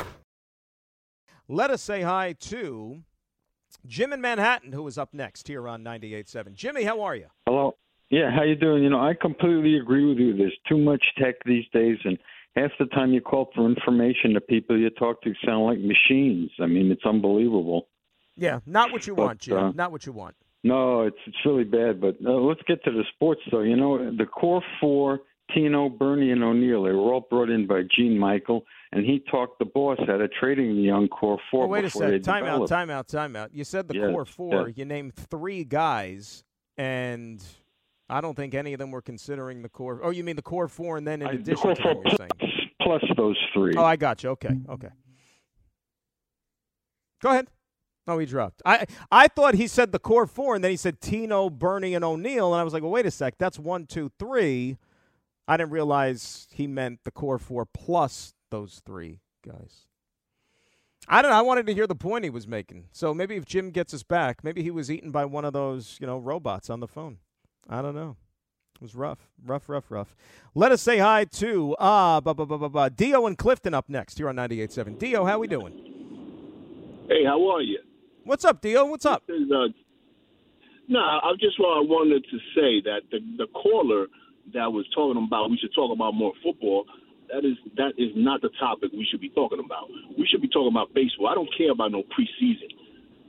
Let 1.48 1.70
us 1.70 1.80
say 1.80 2.02
hi 2.02 2.34
to 2.40 3.02
Jim 3.86 4.12
in 4.12 4.20
Manhattan, 4.20 4.72
who 4.72 4.86
is 4.86 4.98
up 4.98 5.14
next 5.14 5.48
here 5.48 5.66
on 5.66 5.82
98.7. 5.82 6.52
Jimmy, 6.52 6.84
how 6.84 7.00
are 7.00 7.16
you? 7.16 7.28
Hello. 7.46 7.76
Yeah, 8.10 8.30
how 8.30 8.42
you 8.42 8.56
doing? 8.56 8.82
You 8.82 8.90
know, 8.90 9.00
I 9.00 9.14
completely 9.14 9.78
agree 9.78 10.04
with 10.06 10.18
you. 10.18 10.36
There's 10.36 10.58
too 10.68 10.76
much 10.76 11.02
tech 11.16 11.36
these 11.46 11.64
days, 11.72 11.96
and 12.04 12.18
half 12.56 12.70
the 12.78 12.86
time 12.86 13.12
you 13.12 13.20
call 13.20 13.50
for 13.54 13.66
information, 13.68 14.32
the 14.34 14.40
people 14.40 14.78
you 14.78 14.90
talk 14.90 15.22
to 15.22 15.32
sound 15.44 15.64
like 15.66 15.78
machines. 15.80 16.50
I 16.60 16.66
mean, 16.66 16.90
it's 16.90 17.04
unbelievable. 17.04 17.88
Yeah, 18.36 18.60
not 18.66 18.90
what 18.92 19.06
you 19.06 19.14
But, 19.14 19.22
want, 19.24 19.40
Jim. 19.40 19.56
uh, 19.56 19.70
not 19.72 19.92
what 19.92 20.06
you 20.06 20.12
want. 20.12 20.34
No, 20.64 21.02
it's 21.02 21.16
it's 21.26 21.36
really 21.44 21.64
bad. 21.64 22.00
But 22.00 22.16
uh, 22.24 22.30
let's 22.32 22.62
get 22.66 22.82
to 22.84 22.90
the 22.90 23.04
sports, 23.14 23.42
though. 23.50 23.60
You 23.60 23.76
know, 23.76 24.10
the 24.16 24.24
core 24.26 24.62
four: 24.80 25.20
Tino, 25.54 25.88
Bernie, 25.88 26.30
and 26.32 26.42
O'Neill. 26.42 26.82
They 26.84 26.90
were 26.92 27.12
all 27.12 27.26
brought 27.28 27.50
in 27.50 27.66
by 27.66 27.82
Gene 27.94 28.18
Michael, 28.18 28.64
and 28.92 29.04
he 29.04 29.22
talked 29.30 29.58
the 29.58 29.66
boss 29.66 29.98
out 30.08 30.20
of 30.22 30.32
trading 30.32 30.74
the 30.74 30.82
young 30.82 31.06
core 31.08 31.38
four 31.50 31.64
Oh, 31.64 31.68
wait 31.68 31.80
a 31.80 31.82
before 31.88 32.10
they 32.10 32.16
sec. 32.16 32.22
Time 32.22 32.44
out, 32.46 32.66
time 32.66 32.88
out, 32.90 33.06
time 33.08 33.36
out. 33.36 33.54
You 33.54 33.62
said 33.62 33.88
the 33.88 33.94
Yes, 33.96 34.10
core 34.10 34.24
four. 34.24 34.68
yes. 34.68 34.78
You 34.78 34.84
named 34.86 35.14
three 35.14 35.64
guys, 35.64 36.44
and 36.78 37.44
I 38.08 38.20
don't 38.20 38.34
think 38.34 38.54
any 38.54 38.72
of 38.74 38.78
them 38.78 38.90
were 38.90 39.02
considering 39.02 39.62
the 39.62 39.68
core. 39.68 40.00
Oh, 40.02 40.10
you 40.10 40.24
mean 40.24 40.36
the 40.36 40.42
core 40.42 40.68
four, 40.68 40.96
and 40.98 41.06
then 41.06 41.22
in 41.22 41.28
I- 41.28 41.32
the 41.32 41.38
addition 41.38 41.62
core 41.62 41.74
to 41.74 41.82
four 41.82 41.94
them, 41.94 42.02
you're 42.06 42.16
saying. 42.16 42.30
plus 42.82 43.02
those 43.16 43.36
three. 43.54 43.74
Oh, 43.76 43.84
I 43.84 43.96
got 43.96 44.22
you. 44.22 44.30
Okay, 44.30 44.56
okay. 44.68 44.88
Go 47.22 47.30
ahead. 47.30 47.48
Oh, 48.06 48.18
he 48.18 48.26
dropped. 48.26 48.60
I 48.66 48.84
I 49.10 49.28
thought 49.28 49.54
he 49.54 49.66
said 49.66 49.92
the 49.92 49.98
core 49.98 50.26
four, 50.26 50.54
and 50.54 50.62
then 50.62 50.70
he 50.70 50.76
said 50.76 51.00
Tino, 51.00 51.48
Bernie, 51.48 51.94
and 51.94 52.04
O'Neill, 52.04 52.52
and 52.52 52.60
I 52.60 52.64
was 52.64 52.74
like, 52.74 52.82
well, 52.82 52.92
wait 52.92 53.06
a 53.06 53.10
sec. 53.10 53.38
That's 53.38 53.58
one, 53.58 53.86
two, 53.86 54.10
three. 54.18 54.76
I 55.48 55.56
didn't 55.56 55.70
realize 55.72 56.46
he 56.52 56.66
meant 56.66 57.00
the 57.04 57.10
core 57.10 57.38
four 57.38 57.64
plus 57.66 58.34
those 58.50 58.82
three 58.84 59.20
guys. 59.46 59.86
I 61.08 61.20
don't 61.22 61.30
know. 61.30 61.36
I 61.38 61.42
wanted 61.42 61.66
to 61.66 61.74
hear 61.74 61.86
the 61.86 61.94
point 61.94 62.24
he 62.24 62.30
was 62.30 62.46
making. 62.46 62.88
So 62.92 63.12
maybe 63.12 63.36
if 63.36 63.44
Jim 63.44 63.70
gets 63.70 63.92
us 63.92 64.02
back, 64.02 64.42
maybe 64.42 64.62
he 64.62 64.70
was 64.70 64.90
eaten 64.90 65.10
by 65.10 65.26
one 65.26 65.44
of 65.44 65.52
those, 65.52 65.98
you 66.00 66.06
know, 66.06 66.16
robots 66.18 66.70
on 66.70 66.80
the 66.80 66.88
phone. 66.88 67.18
I 67.68 67.82
don't 67.82 67.94
know. 67.94 68.16
It 68.76 68.82
was 68.82 68.94
rough, 68.94 69.30
rough, 69.44 69.68
rough, 69.68 69.90
rough. 69.90 70.14
Let 70.54 70.72
us 70.72 70.82
say 70.82 70.98
hi 70.98 71.24
to 71.24 71.76
ah, 71.78 72.16
uh, 72.16 72.20
bu- 72.20 72.34
bu- 72.34 72.46
bu- 72.46 72.68
bu- 72.68 72.90
Dio 72.90 73.26
and 73.26 73.38
Clifton 73.38 73.72
up 73.72 73.88
next 73.88 74.18
here 74.18 74.28
on 74.28 74.36
98.7. 74.36 74.98
Dio, 74.98 75.24
how 75.24 75.38
we 75.38 75.46
doing? 75.46 75.72
Hey, 77.08 77.24
how 77.24 77.48
are 77.50 77.62
you? 77.62 77.78
What's 78.24 78.44
up, 78.44 78.60
Dio? 78.60 78.84
What's 78.86 79.06
up? 79.06 79.22
Is, 79.28 79.50
uh, 79.50 79.68
no, 80.88 80.98
I 80.98 81.32
just 81.40 81.58
uh, 81.60 81.80
wanted 81.86 82.24
to 82.30 82.38
say 82.54 82.80
that 82.84 83.02
the 83.10 83.20
the 83.38 83.46
caller 83.52 84.06
that 84.52 84.70
was 84.72 84.84
talking 84.94 85.22
about 85.24 85.50
we 85.50 85.56
should 85.58 85.74
talk 85.74 85.92
about 85.94 86.12
more 86.14 86.32
football. 86.42 86.84
That 87.32 87.44
is 87.44 87.56
that 87.76 87.92
is 87.96 88.10
not 88.16 88.42
the 88.42 88.50
topic 88.60 88.90
we 88.92 89.06
should 89.10 89.20
be 89.20 89.30
talking 89.30 89.60
about. 89.64 89.88
We 90.18 90.26
should 90.30 90.42
be 90.42 90.48
talking 90.48 90.72
about 90.72 90.92
baseball. 90.94 91.28
I 91.28 91.34
don't 91.34 91.48
care 91.56 91.70
about 91.72 91.92
no 91.92 92.02
preseason. 92.12 92.68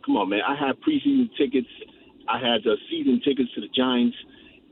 Come 0.06 0.18
on, 0.18 0.30
man. 0.30 0.42
I 0.48 0.56
have 0.56 0.76
preseason 0.82 1.30
tickets. 1.38 1.68
I 2.28 2.40
had 2.40 2.66
uh, 2.66 2.76
season 2.90 3.22
tickets 3.24 3.50
to 3.56 3.62
the 3.62 3.70
Giants, 3.76 4.18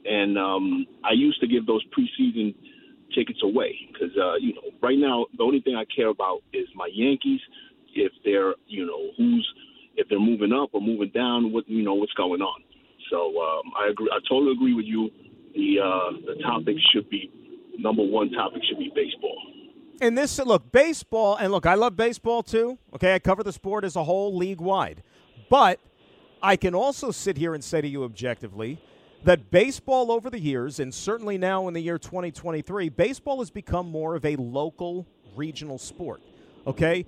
and 0.05 0.37
um, 0.37 0.85
I 1.03 1.13
used 1.13 1.39
to 1.41 1.47
give 1.47 1.65
those 1.65 1.83
preseason 1.95 2.55
tickets 3.15 3.39
away 3.43 3.75
because 3.91 4.15
uh, 4.17 4.35
you 4.35 4.53
know 4.55 4.61
right 4.81 4.97
now 4.97 5.25
the 5.37 5.43
only 5.43 5.61
thing 5.61 5.75
I 5.75 5.85
care 5.85 6.09
about 6.09 6.41
is 6.53 6.67
my 6.75 6.89
Yankees. 6.91 7.39
If 7.95 8.11
they're 8.25 8.55
you 8.67 8.85
know 8.85 9.11
who's 9.17 9.47
if 9.95 10.07
they're 10.09 10.19
moving 10.19 10.51
up 10.51 10.69
or 10.73 10.81
moving 10.81 11.11
down, 11.13 11.51
what 11.51 11.67
you 11.69 11.83
know 11.83 11.93
what's 11.93 12.13
going 12.13 12.41
on. 12.41 12.63
So 13.09 13.29
um, 13.41 13.71
I 13.79 13.89
agree. 13.89 14.09
I 14.11 14.19
totally 14.27 14.53
agree 14.53 14.73
with 14.73 14.85
you. 14.85 15.09
The 15.53 15.79
uh, 15.79 16.11
the 16.25 16.41
topic 16.41 16.77
should 16.91 17.09
be 17.09 17.31
number 17.77 18.03
one. 18.03 18.31
Topic 18.31 18.61
should 18.67 18.79
be 18.79 18.91
baseball. 18.95 19.37
And 20.01 20.17
this, 20.17 20.39
look, 20.39 20.71
baseball, 20.71 21.37
and 21.37 21.51
look, 21.51 21.65
I 21.65 21.75
love 21.75 21.95
baseball 21.95 22.43
too. 22.43 22.77
Okay, 22.95 23.13
I 23.13 23.19
cover 23.19 23.43
the 23.43 23.53
sport 23.53 23.85
as 23.85 23.95
a 23.95 24.03
whole, 24.03 24.35
league 24.35 24.59
wide. 24.59 25.03
But 25.49 25.79
I 26.43 26.57
can 26.57 26.75
also 26.75 27.09
sit 27.11 27.37
here 27.37 27.53
and 27.53 27.63
say 27.63 27.79
to 27.79 27.87
you 27.87 28.03
objectively 28.03 28.77
that 29.23 29.49
baseball 29.49 30.11
over 30.11 30.29
the 30.29 30.39
years, 30.39 30.81
and 30.81 30.93
certainly 30.93 31.37
now 31.37 31.69
in 31.69 31.73
the 31.73 31.79
year 31.79 31.97
2023, 31.97 32.89
baseball 32.89 33.39
has 33.39 33.49
become 33.49 33.89
more 33.89 34.13
of 34.13 34.25
a 34.25 34.35
local, 34.35 35.07
regional 35.37 35.77
sport. 35.77 36.21
Okay? 36.67 37.05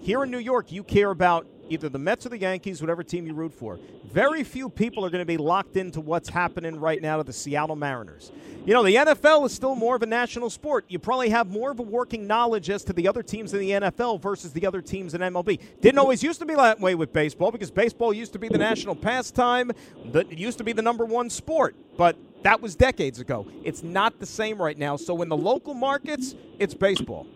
Here 0.00 0.22
in 0.22 0.30
New 0.30 0.38
York, 0.38 0.70
you 0.70 0.84
care 0.84 1.10
about 1.10 1.44
either 1.68 1.88
the 1.88 1.98
Mets 1.98 2.26
or 2.26 2.30
the 2.30 2.38
Yankees, 2.38 2.80
whatever 2.80 3.02
team 3.02 3.26
you 3.26 3.34
root 3.34 3.52
for. 3.52 3.78
Very 4.04 4.44
few 4.44 4.68
people 4.68 5.04
are 5.04 5.10
going 5.10 5.22
to 5.22 5.26
be 5.26 5.36
locked 5.36 5.76
into 5.76 6.00
what's 6.00 6.28
happening 6.28 6.78
right 6.80 7.00
now 7.00 7.18
to 7.18 7.24
the 7.24 7.32
Seattle 7.32 7.76
Mariners. 7.76 8.32
You 8.64 8.74
know, 8.74 8.82
the 8.82 8.96
NFL 8.96 9.46
is 9.46 9.52
still 9.52 9.74
more 9.74 9.96
of 9.96 10.02
a 10.02 10.06
national 10.06 10.50
sport. 10.50 10.84
You 10.88 10.98
probably 10.98 11.30
have 11.30 11.48
more 11.50 11.70
of 11.70 11.78
a 11.78 11.82
working 11.82 12.26
knowledge 12.26 12.70
as 12.70 12.84
to 12.84 12.92
the 12.92 13.08
other 13.08 13.22
teams 13.22 13.54
in 13.54 13.60
the 13.60 13.70
NFL 13.70 14.20
versus 14.20 14.52
the 14.52 14.66
other 14.66 14.82
teams 14.82 15.14
in 15.14 15.20
MLB. 15.20 15.60
Didn't 15.80 15.98
always 15.98 16.22
used 16.22 16.40
to 16.40 16.46
be 16.46 16.54
that 16.54 16.80
way 16.80 16.94
with 16.94 17.12
baseball 17.12 17.50
because 17.50 17.70
baseball 17.70 18.12
used 18.12 18.32
to 18.34 18.38
be 18.38 18.48
the 18.48 18.58
national 18.58 18.94
pastime, 18.94 19.72
that 20.12 20.30
it 20.30 20.38
used 20.38 20.58
to 20.58 20.64
be 20.64 20.72
the 20.72 20.82
number 20.82 21.04
one 21.04 21.30
sport. 21.30 21.76
But 21.96 22.16
That 22.42 22.60
was 22.60 22.76
decades 22.76 23.18
ago. 23.20 23.46
It's 23.64 23.82
not 23.82 24.20
the 24.20 24.26
same 24.26 24.60
right 24.60 24.78
now. 24.78 24.96
So 24.96 25.22
in 25.22 25.28
the 25.28 25.36
local 25.36 25.74
markets, 25.74 26.34
it's 26.58 26.74
baseball. 26.74 27.26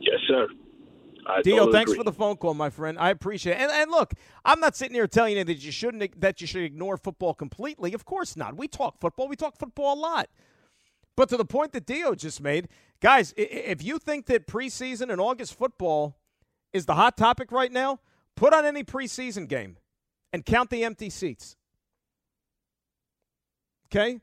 Yes, 0.00 0.20
sir. 0.26 0.48
I 1.26 1.42
Dio, 1.42 1.56
totally 1.56 1.72
thanks 1.72 1.90
agree. 1.90 1.98
for 1.98 2.04
the 2.04 2.12
phone 2.12 2.36
call, 2.36 2.54
my 2.54 2.70
friend. 2.70 2.98
I 2.98 3.10
appreciate 3.10 3.54
it. 3.54 3.60
And, 3.60 3.70
and 3.70 3.90
look, 3.90 4.14
I'm 4.44 4.60
not 4.60 4.76
sitting 4.76 4.94
here 4.94 5.06
telling 5.06 5.36
you 5.36 5.44
that 5.44 5.64
you 5.64 5.72
shouldn't 5.72 6.20
that 6.20 6.40
you 6.40 6.46
should 6.46 6.62
ignore 6.62 6.96
football 6.96 7.34
completely. 7.34 7.92
Of 7.94 8.04
course 8.04 8.36
not. 8.36 8.56
We 8.56 8.68
talk 8.68 9.00
football. 9.00 9.28
We 9.28 9.36
talk 9.36 9.56
football 9.58 9.94
a 9.94 10.00
lot. 10.00 10.28
But 11.16 11.28
to 11.30 11.36
the 11.36 11.44
point 11.44 11.72
that 11.72 11.86
Dio 11.86 12.14
just 12.14 12.40
made, 12.40 12.68
guys, 13.00 13.34
if 13.36 13.82
you 13.82 13.98
think 13.98 14.26
that 14.26 14.46
preseason 14.46 15.10
and 15.10 15.20
August 15.20 15.54
football 15.54 16.16
is 16.72 16.86
the 16.86 16.94
hot 16.94 17.16
topic 17.16 17.52
right 17.52 17.70
now, 17.70 18.00
put 18.36 18.54
on 18.54 18.64
any 18.64 18.84
preseason 18.84 19.48
game 19.48 19.76
and 20.32 20.46
count 20.46 20.70
the 20.70 20.84
empty 20.84 21.10
seats. 21.10 21.56
Okay? 23.88 24.20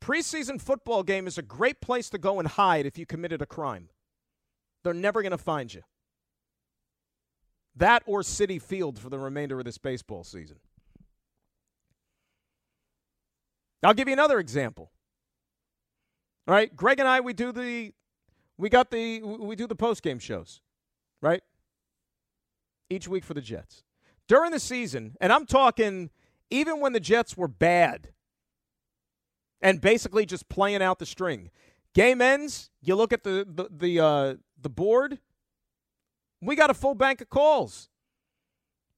Preseason 0.00 0.60
football 0.60 1.02
game 1.02 1.26
is 1.26 1.38
a 1.38 1.42
great 1.42 1.80
place 1.80 2.10
to 2.10 2.18
go 2.18 2.38
and 2.38 2.46
hide 2.46 2.84
if 2.84 2.98
you 2.98 3.06
committed 3.06 3.40
a 3.40 3.46
crime. 3.46 3.88
They're 4.84 4.94
never 4.94 5.22
going 5.22 5.32
to 5.32 5.38
find 5.38 5.72
you. 5.72 5.82
That 7.76 8.02
or 8.06 8.20
Citi 8.20 8.62
Field 8.62 8.98
for 8.98 9.10
the 9.10 9.18
remainder 9.18 9.58
of 9.58 9.64
this 9.64 9.78
baseball 9.78 10.22
season. 10.22 10.58
I'll 13.82 13.94
give 13.94 14.08
you 14.08 14.14
another 14.14 14.38
example. 14.38 14.92
All 16.46 16.54
right, 16.54 16.74
Greg 16.74 17.00
and 17.00 17.08
I 17.08 17.20
we 17.20 17.32
do 17.32 17.52
the 17.52 17.92
we 18.56 18.68
got 18.68 18.90
the 18.90 19.20
we 19.22 19.56
do 19.56 19.66
the 19.66 19.74
post 19.74 20.02
game 20.02 20.18
shows, 20.18 20.60
right? 21.20 21.42
Each 22.88 23.08
week 23.08 23.24
for 23.24 23.34
the 23.34 23.40
Jets. 23.40 23.82
During 24.28 24.52
the 24.52 24.60
season, 24.60 25.16
and 25.20 25.32
I'm 25.32 25.46
talking 25.46 26.10
even 26.50 26.80
when 26.80 26.92
the 26.92 27.00
Jets 27.00 27.36
were 27.36 27.48
bad 27.48 28.12
and 29.60 29.80
basically 29.80 30.26
just 30.26 30.48
playing 30.48 30.82
out 30.82 30.98
the 30.98 31.06
string. 31.06 31.50
Game 31.94 32.20
ends, 32.20 32.70
you 32.82 32.94
look 32.94 33.12
at 33.12 33.24
the 33.24 33.46
the 33.48 33.68
the, 33.70 34.00
uh, 34.00 34.34
the 34.64 34.68
board. 34.68 35.20
We 36.40 36.56
got 36.56 36.70
a 36.70 36.74
full 36.74 36.96
bank 36.96 37.20
of 37.20 37.30
calls. 37.30 37.88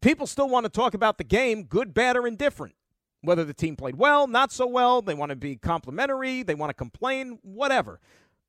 People 0.00 0.26
still 0.26 0.48
want 0.48 0.64
to 0.64 0.70
talk 0.70 0.94
about 0.94 1.18
the 1.18 1.24
game, 1.24 1.64
good, 1.64 1.92
bad, 1.92 2.16
or 2.16 2.26
indifferent. 2.26 2.74
Whether 3.20 3.44
the 3.44 3.55
team 3.55 3.76
played 3.76 3.96
well, 3.96 4.26
not 4.26 4.52
so 4.52 4.66
well, 4.66 5.02
they 5.02 5.14
want 5.14 5.31
to 5.31 5.37
be 5.37 5.57
complimentary, 5.57 6.42
they 6.42 6.55
want 6.55 6.70
to 6.70 6.74
complain, 6.74 7.38
whatever. 7.42 8.00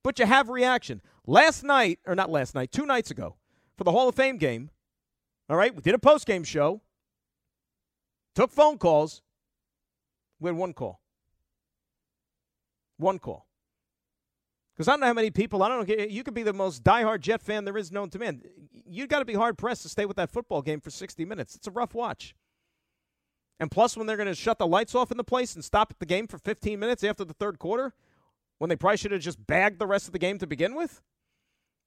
But 0.03 0.19
you 0.19 0.25
have 0.25 0.49
reaction. 0.49 1.01
Last 1.25 1.63
night, 1.63 1.99
or 2.05 2.15
not 2.15 2.29
last 2.29 2.53
night, 2.53 2.71
two 2.71 2.85
nights 2.85 3.11
ago, 3.11 3.35
for 3.77 3.83
the 3.83 3.91
Hall 3.91 4.07
of 4.07 4.15
Fame 4.15 4.37
game, 4.37 4.69
all 5.49 5.57
right, 5.57 5.73
we 5.73 5.81
did 5.81 5.95
a 5.95 5.99
post 5.99 6.27
game 6.27 6.43
show, 6.43 6.81
took 8.35 8.51
phone 8.51 8.77
calls. 8.77 9.21
We 10.39 10.49
had 10.49 10.57
one 10.57 10.73
call. 10.73 11.01
One 12.97 13.17
call. 13.17 13.46
Because 14.77 14.87
I 14.87 14.91
don't 14.91 14.99
know 14.99 15.07
how 15.07 15.13
many 15.13 15.31
people, 15.31 15.63
I 15.63 15.69
don't 15.69 15.89
know, 15.89 16.05
you 16.05 16.23
could 16.23 16.35
be 16.35 16.43
the 16.43 16.53
most 16.53 16.83
diehard 16.83 17.21
Jet 17.21 17.41
fan 17.41 17.65
there 17.65 17.77
is 17.77 17.91
known 17.91 18.11
to 18.11 18.19
man. 18.19 18.43
You've 18.87 19.09
got 19.09 19.19
to 19.19 19.25
be 19.25 19.33
hard 19.33 19.57
pressed 19.57 19.81
to 19.81 19.89
stay 19.89 20.05
with 20.05 20.17
that 20.17 20.31
football 20.31 20.61
game 20.61 20.81
for 20.81 20.91
60 20.91 21.25
minutes. 21.25 21.55
It's 21.55 21.65
a 21.65 21.71
rough 21.71 21.95
watch. 21.95 22.35
And 23.59 23.71
plus, 23.71 23.97
when 23.97 24.05
they're 24.05 24.17
going 24.17 24.27
to 24.27 24.35
shut 24.35 24.59
the 24.59 24.67
lights 24.67 24.93
off 24.93 25.09
in 25.09 25.17
the 25.17 25.23
place 25.23 25.55
and 25.55 25.65
stop 25.65 25.95
the 25.97 26.05
game 26.05 26.27
for 26.27 26.37
15 26.37 26.79
minutes 26.79 27.03
after 27.03 27.25
the 27.25 27.33
third 27.33 27.57
quarter, 27.57 27.93
when 28.59 28.69
they 28.69 28.75
probably 28.75 28.97
should 28.97 29.11
have 29.11 29.21
just 29.21 29.45
bagged 29.47 29.79
the 29.79 29.87
rest 29.87 30.05
of 30.05 30.13
the 30.13 30.19
game 30.19 30.37
to 30.37 30.45
begin 30.45 30.75
with, 30.75 31.01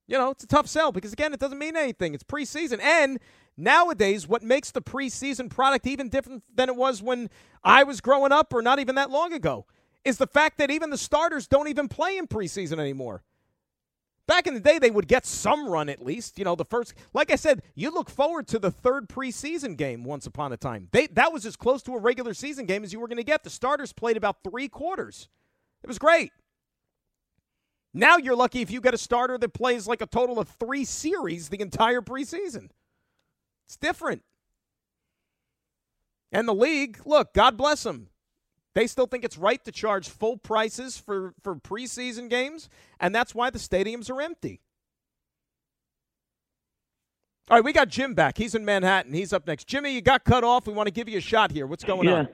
you 0.08 0.18
know, 0.18 0.30
it's 0.30 0.42
a 0.42 0.48
tough 0.48 0.66
sell 0.66 0.90
because, 0.90 1.12
again, 1.12 1.32
it 1.32 1.38
doesn't 1.38 1.58
mean 1.58 1.76
anything. 1.76 2.12
It's 2.12 2.24
preseason. 2.24 2.80
And 2.82 3.20
nowadays, 3.56 4.26
what 4.26 4.42
makes 4.42 4.72
the 4.72 4.82
preseason 4.82 5.48
product 5.48 5.86
even 5.86 6.08
different 6.08 6.42
than 6.52 6.68
it 6.68 6.74
was 6.74 7.00
when 7.00 7.30
I 7.62 7.84
was 7.84 8.00
growing 8.00 8.32
up 8.32 8.52
or 8.52 8.62
not 8.62 8.80
even 8.80 8.96
that 8.96 9.10
long 9.10 9.32
ago 9.32 9.66
is 10.04 10.18
the 10.18 10.26
fact 10.26 10.58
that 10.58 10.70
even 10.70 10.90
the 10.90 10.98
starters 10.98 11.46
don't 11.46 11.68
even 11.68 11.88
play 11.88 12.16
in 12.16 12.26
preseason 12.26 12.78
anymore. 12.78 13.22
Back 14.26 14.46
in 14.46 14.54
the 14.54 14.60
day, 14.60 14.78
they 14.78 14.92
would 14.92 15.08
get 15.08 15.26
some 15.26 15.68
run 15.68 15.88
at 15.88 16.04
least. 16.04 16.38
You 16.38 16.44
know, 16.44 16.54
the 16.54 16.64
first, 16.64 16.94
like 17.12 17.32
I 17.32 17.36
said, 17.36 17.62
you 17.74 17.90
look 17.90 18.08
forward 18.08 18.46
to 18.48 18.60
the 18.60 18.70
third 18.70 19.08
preseason 19.08 19.76
game 19.76 20.04
once 20.04 20.24
upon 20.24 20.52
a 20.52 20.56
time. 20.56 20.88
They 20.92 21.08
that 21.08 21.32
was 21.32 21.44
as 21.44 21.56
close 21.56 21.82
to 21.82 21.94
a 21.94 21.98
regular 21.98 22.32
season 22.32 22.64
game 22.66 22.84
as 22.84 22.92
you 22.92 23.00
were 23.00 23.08
going 23.08 23.16
to 23.16 23.24
get. 23.24 23.42
The 23.42 23.50
starters 23.50 23.92
played 23.92 24.16
about 24.16 24.44
three 24.48 24.68
quarters. 24.68 25.28
It 25.82 25.88
was 25.88 25.98
great. 25.98 26.30
Now 27.92 28.18
you're 28.18 28.36
lucky 28.36 28.60
if 28.60 28.70
you 28.70 28.80
get 28.80 28.94
a 28.94 28.98
starter 28.98 29.36
that 29.36 29.52
plays 29.52 29.88
like 29.88 30.00
a 30.00 30.06
total 30.06 30.38
of 30.38 30.48
three 30.48 30.84
series 30.84 31.48
the 31.48 31.60
entire 31.60 32.00
preseason. 32.00 32.68
It's 33.66 33.76
different. 33.76 34.22
And 36.30 36.46
the 36.46 36.54
league, 36.54 37.00
look, 37.04 37.34
God 37.34 37.56
bless 37.56 37.82
them. 37.82 38.09
They 38.74 38.86
still 38.86 39.06
think 39.06 39.24
it's 39.24 39.36
right 39.36 39.62
to 39.64 39.72
charge 39.72 40.08
full 40.08 40.36
prices 40.36 40.96
for, 40.96 41.34
for 41.42 41.56
preseason 41.56 42.30
games, 42.30 42.68
and 43.00 43.14
that's 43.14 43.34
why 43.34 43.50
the 43.50 43.58
stadiums 43.58 44.10
are 44.10 44.20
empty. 44.20 44.60
All 47.50 47.56
right, 47.56 47.64
we 47.64 47.72
got 47.72 47.88
Jim 47.88 48.14
back. 48.14 48.38
He's 48.38 48.54
in 48.54 48.64
Manhattan. 48.64 49.12
He's 49.12 49.32
up 49.32 49.44
next. 49.44 49.66
Jimmy, 49.66 49.92
you 49.92 50.00
got 50.00 50.22
cut 50.22 50.44
off. 50.44 50.68
We 50.68 50.72
want 50.72 50.86
to 50.86 50.92
give 50.92 51.08
you 51.08 51.18
a 51.18 51.22
shot 51.22 51.50
here. 51.50 51.66
What's 51.66 51.82
going 51.82 52.08
yeah. 52.08 52.14
on? 52.14 52.28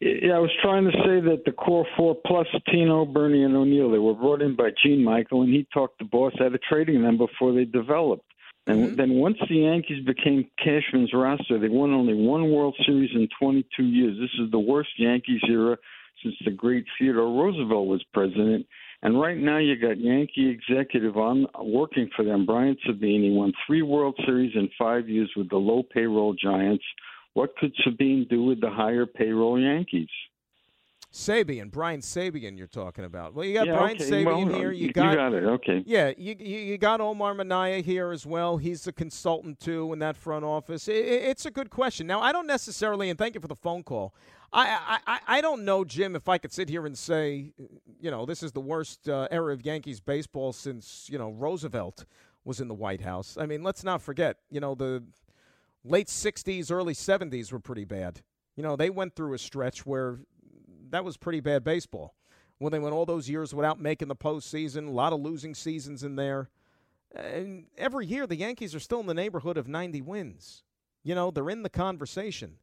Yeah, 0.00 0.36
I 0.36 0.38
was 0.38 0.50
trying 0.62 0.84
to 0.84 0.92
say 0.92 1.20
that 1.20 1.42
the 1.44 1.52
core 1.52 1.86
four 1.96 2.16
plus 2.26 2.46
Tino, 2.70 3.04
Bernie, 3.04 3.42
and 3.44 3.54
O'Neill, 3.54 3.90
they 3.90 3.98
were 3.98 4.14
brought 4.14 4.40
in 4.40 4.56
by 4.56 4.70
Gene 4.82 5.04
Michael, 5.04 5.42
and 5.42 5.52
he 5.52 5.66
talked 5.74 5.98
the 5.98 6.04
boss 6.06 6.32
out 6.40 6.54
of 6.54 6.62
trading 6.62 7.02
them 7.02 7.18
before 7.18 7.52
they 7.52 7.64
developed. 7.64 8.31
And 8.66 8.78
mm-hmm. 8.86 8.96
then 8.96 9.10
once 9.14 9.38
the 9.48 9.56
Yankees 9.56 10.04
became 10.04 10.48
Cashman's 10.58 11.12
roster, 11.12 11.58
they 11.58 11.68
won 11.68 11.92
only 11.92 12.14
one 12.14 12.52
World 12.52 12.76
Series 12.86 13.10
in 13.14 13.28
22 13.40 13.82
years. 13.82 14.16
This 14.20 14.44
is 14.44 14.50
the 14.50 14.58
worst 14.58 14.90
Yankees 14.98 15.40
era 15.48 15.76
since 16.22 16.34
the 16.44 16.52
great 16.52 16.84
Theodore 16.98 17.42
Roosevelt 17.42 17.88
was 17.88 18.04
president. 18.14 18.66
And 19.02 19.20
right 19.20 19.36
now, 19.36 19.58
you 19.58 19.76
got 19.76 19.98
Yankee 19.98 20.48
executive 20.48 21.16
on 21.16 21.46
working 21.60 22.08
for 22.14 22.24
them, 22.24 22.46
Brian 22.46 22.76
Sabine. 22.86 23.24
He 23.24 23.30
won 23.30 23.52
three 23.66 23.82
World 23.82 24.14
Series 24.24 24.52
in 24.54 24.70
five 24.78 25.08
years 25.08 25.30
with 25.36 25.50
the 25.50 25.56
low 25.56 25.82
payroll 25.82 26.34
Giants. 26.34 26.84
What 27.34 27.56
could 27.56 27.72
Sabine 27.82 28.26
do 28.30 28.44
with 28.44 28.60
the 28.60 28.70
higher 28.70 29.06
payroll 29.06 29.58
Yankees? 29.58 30.08
Sabean, 31.12 31.70
Brian 31.70 32.00
Sabean, 32.00 32.56
you're 32.56 32.66
talking 32.66 33.04
about. 33.04 33.34
Well, 33.34 33.44
you 33.44 33.52
got 33.52 33.66
Yeah, 33.66 33.76
Brian 33.76 33.96
okay. 33.96 34.10
Sabean 34.10 34.24
Well, 34.48 34.58
here. 34.58 34.72
You 34.72 34.86
you 34.86 34.92
got, 34.94 35.14
got 35.14 35.34
it. 35.34 35.44
Okay. 35.44 35.82
Yeah, 35.86 36.12
you, 36.16 36.34
you 36.38 36.78
got 36.78 37.02
Omar 37.02 37.34
Minaya 37.34 37.80
here 37.80 38.12
as 38.12 38.24
well. 38.24 38.56
He's 38.56 38.84
the 38.84 38.92
consultant 38.92 39.60
too 39.60 39.92
in 39.92 39.98
that 39.98 40.16
front 40.16 40.44
office. 40.44 40.88
I- 40.88 40.92
I 40.92 40.94
it's 41.32 41.44
a 41.44 41.50
good 41.50 41.68
question. 41.68 42.06
Now, 42.06 42.22
I 42.22 42.32
don't 42.32 42.46
necessarily, 42.46 43.10
and 43.10 43.18
thank 43.18 43.34
you 43.34 43.42
for 43.42 43.48
the 43.48 43.54
phone 43.56 43.82
call. 43.82 44.14
I, 44.54 44.98
I, 45.06 45.14
I- 45.14 45.20
I 45.38 45.40
don't 45.42 45.66
know, 45.66 45.84
Jim, 45.84 46.16
if 46.16 46.30
I 46.30 46.38
could 46.38 46.52
sit 46.52 46.70
here 46.70 46.86
and 46.86 46.96
say, 46.96 47.52
you 48.00 48.10
know, 48.10 48.24
this 48.24 48.42
is 48.42 48.52
the 48.52 48.60
worst 48.60 49.06
uh, 49.06 49.28
era 49.30 49.52
of 49.52 49.64
Yankees 49.66 50.00
baseball 50.00 50.54
since 50.54 51.08
you 51.10 51.18
know 51.18 51.30
Roosevelt 51.32 52.06
was 52.44 52.58
in 52.58 52.68
the 52.68 52.74
White 52.74 53.02
House. 53.02 53.36
I 53.38 53.44
mean, 53.44 53.62
let's 53.62 53.84
not 53.84 54.00
forget, 54.00 54.38
you 54.50 54.60
know, 54.60 54.74
the 54.74 55.02
late 55.84 56.06
'60s, 56.08 56.72
early 56.72 56.94
'70s 56.94 57.52
were 57.52 57.60
pretty 57.60 57.84
bad. 57.84 58.22
You 58.56 58.62
know, 58.62 58.76
they 58.76 58.90
went 58.90 59.14
through 59.14 59.34
a 59.34 59.38
stretch 59.38 59.84
where 59.86 60.18
that 60.92 61.04
was 61.04 61.16
pretty 61.16 61.40
bad 61.40 61.64
baseball. 61.64 62.14
When 62.58 62.70
they 62.70 62.78
went 62.78 62.94
all 62.94 63.06
those 63.06 63.28
years 63.28 63.52
without 63.52 63.80
making 63.80 64.08
the 64.08 64.16
postseason, 64.16 64.86
a 64.86 64.90
lot 64.90 65.12
of 65.12 65.20
losing 65.20 65.54
seasons 65.54 66.04
in 66.04 66.14
there. 66.14 66.48
And 67.14 67.66
every 67.76 68.06
year, 68.06 68.26
the 68.26 68.36
Yankees 68.36 68.74
are 68.74 68.80
still 68.80 69.00
in 69.00 69.06
the 69.06 69.14
neighborhood 69.14 69.56
of 69.56 69.66
90 69.66 70.00
wins. 70.02 70.62
You 71.02 71.14
know, 71.14 71.30
they're 71.30 71.50
in 71.50 71.64
the 71.64 71.68
conversation. 71.68 72.58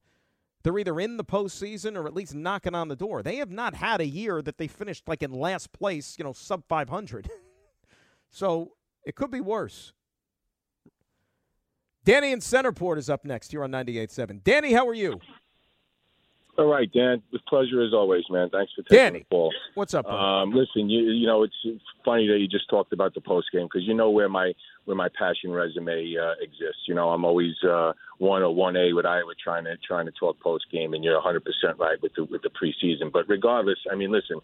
They're 0.63 0.77
either 0.77 0.99
in 0.99 1.17
the 1.17 1.23
postseason 1.23 1.97
or 1.97 2.07
at 2.07 2.13
least 2.13 2.33
knocking 2.33 2.75
on 2.75 2.87
the 2.87 2.95
door. 2.95 3.21
They 3.21 3.37
have 3.37 3.51
not 3.51 3.75
had 3.75 3.99
a 3.99 4.05
year 4.05 4.41
that 4.41 4.57
they 4.57 4.67
finished 4.67 5.07
like 5.07 5.21
in 5.21 5.31
last 5.31 5.71
place, 5.71 6.15
you 6.17 6.23
know, 6.23 6.33
sub 6.33 6.63
500. 6.67 7.29
so 8.29 8.73
it 9.05 9.15
could 9.15 9.31
be 9.31 9.41
worse. 9.41 9.93
Danny 12.05 12.31
in 12.31 12.39
Centerport 12.39 12.97
is 12.97 13.09
up 13.09 13.25
next 13.25 13.51
here 13.51 13.63
on 13.63 13.71
98.7. 13.71 14.43
Danny, 14.43 14.73
how 14.73 14.87
are 14.87 14.93
you? 14.93 15.19
All 16.59 16.65
right, 16.65 16.91
Dan. 16.91 17.23
With 17.31 17.45
pleasure 17.45 17.81
as 17.81 17.93
always, 17.93 18.25
man. 18.29 18.49
Thanks 18.49 18.73
for 18.73 18.81
taking 18.81 18.97
Danny, 18.97 19.19
the 19.19 19.25
call. 19.33 19.53
What's 19.75 19.93
up? 19.93 20.05
Um, 20.05 20.51
listen, 20.51 20.89
you 20.89 21.03
you 21.03 21.25
know 21.25 21.43
it's 21.43 21.55
funny 22.03 22.27
that 22.27 22.37
you 22.37 22.49
just 22.49 22.69
talked 22.69 22.91
about 22.91 23.13
the 23.13 23.21
post 23.21 23.47
game 23.53 23.63
because 23.71 23.87
you 23.87 23.93
know 23.93 24.09
where 24.09 24.27
my 24.27 24.51
where 24.83 24.97
my 24.97 25.07
passion 25.17 25.51
resume 25.51 26.17
uh, 26.21 26.33
exists. 26.41 26.81
You 26.85 26.95
know, 26.95 27.11
I'm 27.11 27.23
always 27.23 27.53
uh, 27.63 27.93
one 28.17 28.41
or 28.41 28.53
one 28.53 28.75
A 28.75 28.91
with 28.91 29.05
Iowa 29.05 29.31
trying 29.41 29.63
to 29.63 29.77
trying 29.87 30.05
to 30.07 30.11
talk 30.11 30.37
post 30.41 30.65
game, 30.69 30.93
and 30.93 31.01
you're 31.01 31.13
100 31.13 31.45
percent 31.45 31.79
right 31.79 31.95
with 32.01 32.11
the 32.17 32.25
with 32.25 32.41
the 32.41 32.49
preseason. 32.49 33.09
But 33.09 33.29
regardless, 33.29 33.79
I 33.89 33.95
mean, 33.95 34.11
listen, 34.11 34.41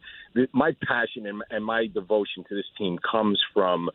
my 0.53 0.74
passion 0.88 1.28
and, 1.28 1.43
and 1.49 1.66
my 1.66 1.88
devotion 1.88 2.45
to 2.47 2.55
this 2.55 2.66
team 2.78 2.97
comes 3.11 3.41
from 3.53 3.89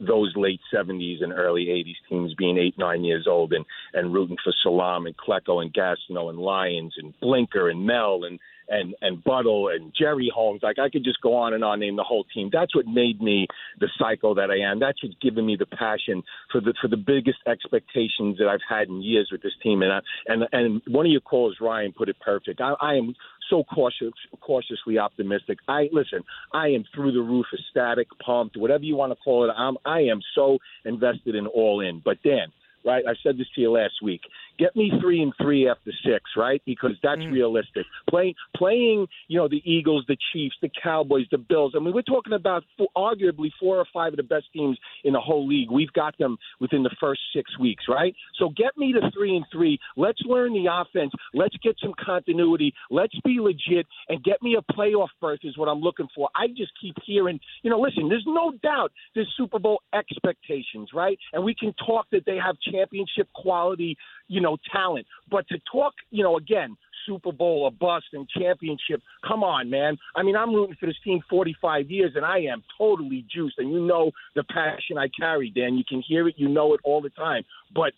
those 0.00 0.32
late 0.36 0.60
70s 0.74 1.22
and 1.22 1.32
early 1.32 1.66
80s 1.66 2.08
teams 2.08 2.34
being 2.34 2.58
eight, 2.58 2.74
nine 2.78 3.04
years 3.04 3.26
old 3.28 3.52
and, 3.52 3.64
and 3.94 4.12
rooting 4.12 4.36
for 4.42 4.52
Salaam 4.62 5.06
and 5.06 5.16
Klecko 5.16 5.62
and 5.62 5.72
Gastineau 5.72 6.30
and 6.30 6.38
Lyons 6.38 6.94
and 6.98 7.14
Blinka 7.22 7.70
and 7.70 7.86
Mel 7.86 8.24
and, 8.24 8.38
and, 8.68 8.94
and 9.00 9.22
Buttle 9.22 9.68
and 9.68 9.92
Jerry 9.98 10.30
Holmes. 10.34 10.60
Like 10.62 10.78
I 10.78 10.90
could 10.90 11.04
just 11.04 11.20
go 11.20 11.34
on 11.34 11.54
and 11.54 11.64
on, 11.64 11.80
name 11.80 11.96
the 11.96 12.02
whole 12.02 12.24
team. 12.34 12.50
That's 12.52 12.74
what 12.74 12.86
made 12.86 13.20
me 13.20 13.46
the 13.80 13.88
psycho 13.98 14.34
that 14.34 14.50
I 14.50 14.70
am. 14.70 14.80
That's 14.80 15.02
what's 15.02 15.16
given 15.20 15.46
me 15.46 15.56
the 15.56 15.66
passion 15.66 16.22
for 16.50 16.60
the, 16.60 16.74
for 16.80 16.88
the 16.88 16.96
biggest 16.96 17.38
expectations 17.46 18.38
that 18.38 18.48
I've 18.48 18.60
had 18.68 18.88
in 18.88 19.02
years 19.02 19.28
with 19.30 19.42
this 19.42 19.52
team. 19.62 19.82
And 19.82 19.92
I, 19.92 20.00
and, 20.26 20.44
and 20.52 20.82
one 20.88 21.06
of 21.06 21.12
your 21.12 21.20
calls, 21.20 21.56
Ryan, 21.60 21.92
put 21.96 22.08
it 22.08 22.16
perfect. 22.20 22.60
I, 22.60 22.74
I 22.80 22.94
am 22.94 23.14
so 23.48 23.64
cautious, 23.64 24.12
cautiously 24.40 24.98
optimistic. 24.98 25.58
I 25.68 25.88
listen. 25.92 26.22
I 26.52 26.68
am 26.68 26.84
through 26.94 27.12
the 27.12 27.20
roof, 27.20 27.46
ecstatic, 27.52 28.08
pumped, 28.24 28.56
whatever 28.56 28.84
you 28.84 28.96
want 28.96 29.12
to 29.12 29.16
call 29.16 29.48
it. 29.48 29.52
I'm. 29.56 29.76
I 29.84 30.00
am 30.00 30.20
so 30.34 30.58
invested 30.84 31.34
in 31.34 31.46
all 31.46 31.80
in. 31.80 32.00
But 32.04 32.22
Dan, 32.22 32.48
right? 32.86 33.04
I 33.06 33.14
said 33.22 33.36
this 33.36 33.48
to 33.56 33.60
you 33.60 33.72
last 33.72 33.94
week. 34.02 34.22
Get 34.58 34.74
me 34.76 34.90
three 35.00 35.22
and 35.22 35.32
three 35.40 35.68
after 35.68 35.92
six, 36.04 36.30
right? 36.36 36.62
Because 36.64 36.92
that's 37.02 37.20
Mm. 37.20 37.32
realistic. 37.32 37.86
Playing, 38.08 38.34
playing, 38.56 39.08
you 39.28 39.38
know, 39.38 39.48
the 39.48 39.62
Eagles, 39.70 40.04
the 40.06 40.16
Chiefs, 40.32 40.56
the 40.62 40.70
Cowboys, 40.82 41.26
the 41.30 41.38
Bills. 41.38 41.74
I 41.74 41.80
mean, 41.80 41.92
we're 41.92 42.02
talking 42.02 42.32
about 42.32 42.64
four, 42.78 42.88
arguably 42.96 43.52
four 43.60 43.78
or 43.78 43.84
five 43.92 44.12
of 44.12 44.16
the 44.16 44.22
best 44.22 44.46
teams 44.52 44.78
in 45.04 45.12
the 45.12 45.20
whole 45.20 45.46
league. 45.46 45.70
We've 45.70 45.92
got 45.92 46.16
them 46.18 46.38
within 46.60 46.82
the 46.82 46.94
first 47.00 47.20
six 47.34 47.58
weeks, 47.58 47.84
right? 47.88 48.14
So 48.36 48.50
get 48.50 48.76
me 48.76 48.92
to 48.92 49.10
three 49.10 49.36
and 49.36 49.44
three. 49.50 49.78
Let's 49.96 50.20
learn 50.22 50.52
the 50.52 50.66
offense. 50.72 51.12
Let's 51.34 51.56
get 51.58 51.76
some 51.80 51.94
continuity. 51.94 52.72
Let's 52.90 53.18
be 53.20 53.40
legit 53.40 53.86
and 54.08 54.22
get 54.22 54.42
me 54.42 54.56
a 54.56 54.72
playoff 54.72 55.08
berth 55.20 55.40
is 55.42 55.58
what 55.58 55.68
I'm 55.68 55.80
looking 55.80 56.08
for. 56.14 56.28
I 56.34 56.48
just 56.48 56.72
keep 56.80 56.94
hearing, 57.04 57.40
you 57.62 57.70
know, 57.70 57.80
listen, 57.80 58.08
there's 58.08 58.26
no 58.26 58.52
doubt 58.62 58.92
there's 59.14 59.32
Super 59.36 59.58
Bowl 59.58 59.82
expectations, 59.92 60.90
right? 60.94 61.18
And 61.32 61.44
we 61.44 61.54
can 61.54 61.74
talk 61.86 62.06
that 62.12 62.24
they 62.26 62.36
have 62.36 62.56
championship 62.76 63.28
quality, 63.34 63.96
you 64.28 64.40
know, 64.40 64.56
talent. 64.72 65.06
But 65.30 65.48
to 65.48 65.58
talk, 65.70 65.94
you 66.10 66.22
know, 66.22 66.36
again, 66.36 66.76
Super 67.06 67.32
Bowl 67.32 67.62
or 67.64 67.70
bust 67.70 68.06
and 68.12 68.28
championship, 68.28 69.02
come 69.26 69.42
on, 69.42 69.70
man. 69.70 69.96
I 70.14 70.22
mean, 70.22 70.36
I'm 70.36 70.54
rooting 70.54 70.76
for 70.78 70.86
this 70.86 70.96
team 71.04 71.20
45 71.30 71.90
years, 71.90 72.12
and 72.16 72.24
I 72.24 72.38
am 72.38 72.62
totally 72.76 73.24
juiced. 73.32 73.58
And 73.58 73.72
you 73.72 73.80
know 73.80 74.10
the 74.34 74.44
passion 74.44 74.98
I 74.98 75.08
carry, 75.08 75.50
Dan. 75.50 75.76
You 75.76 75.84
can 75.88 76.02
hear 76.06 76.28
it, 76.28 76.34
you 76.36 76.48
know 76.48 76.74
it 76.74 76.80
all 76.84 77.00
the 77.00 77.10
time. 77.10 77.44
But 77.74 77.92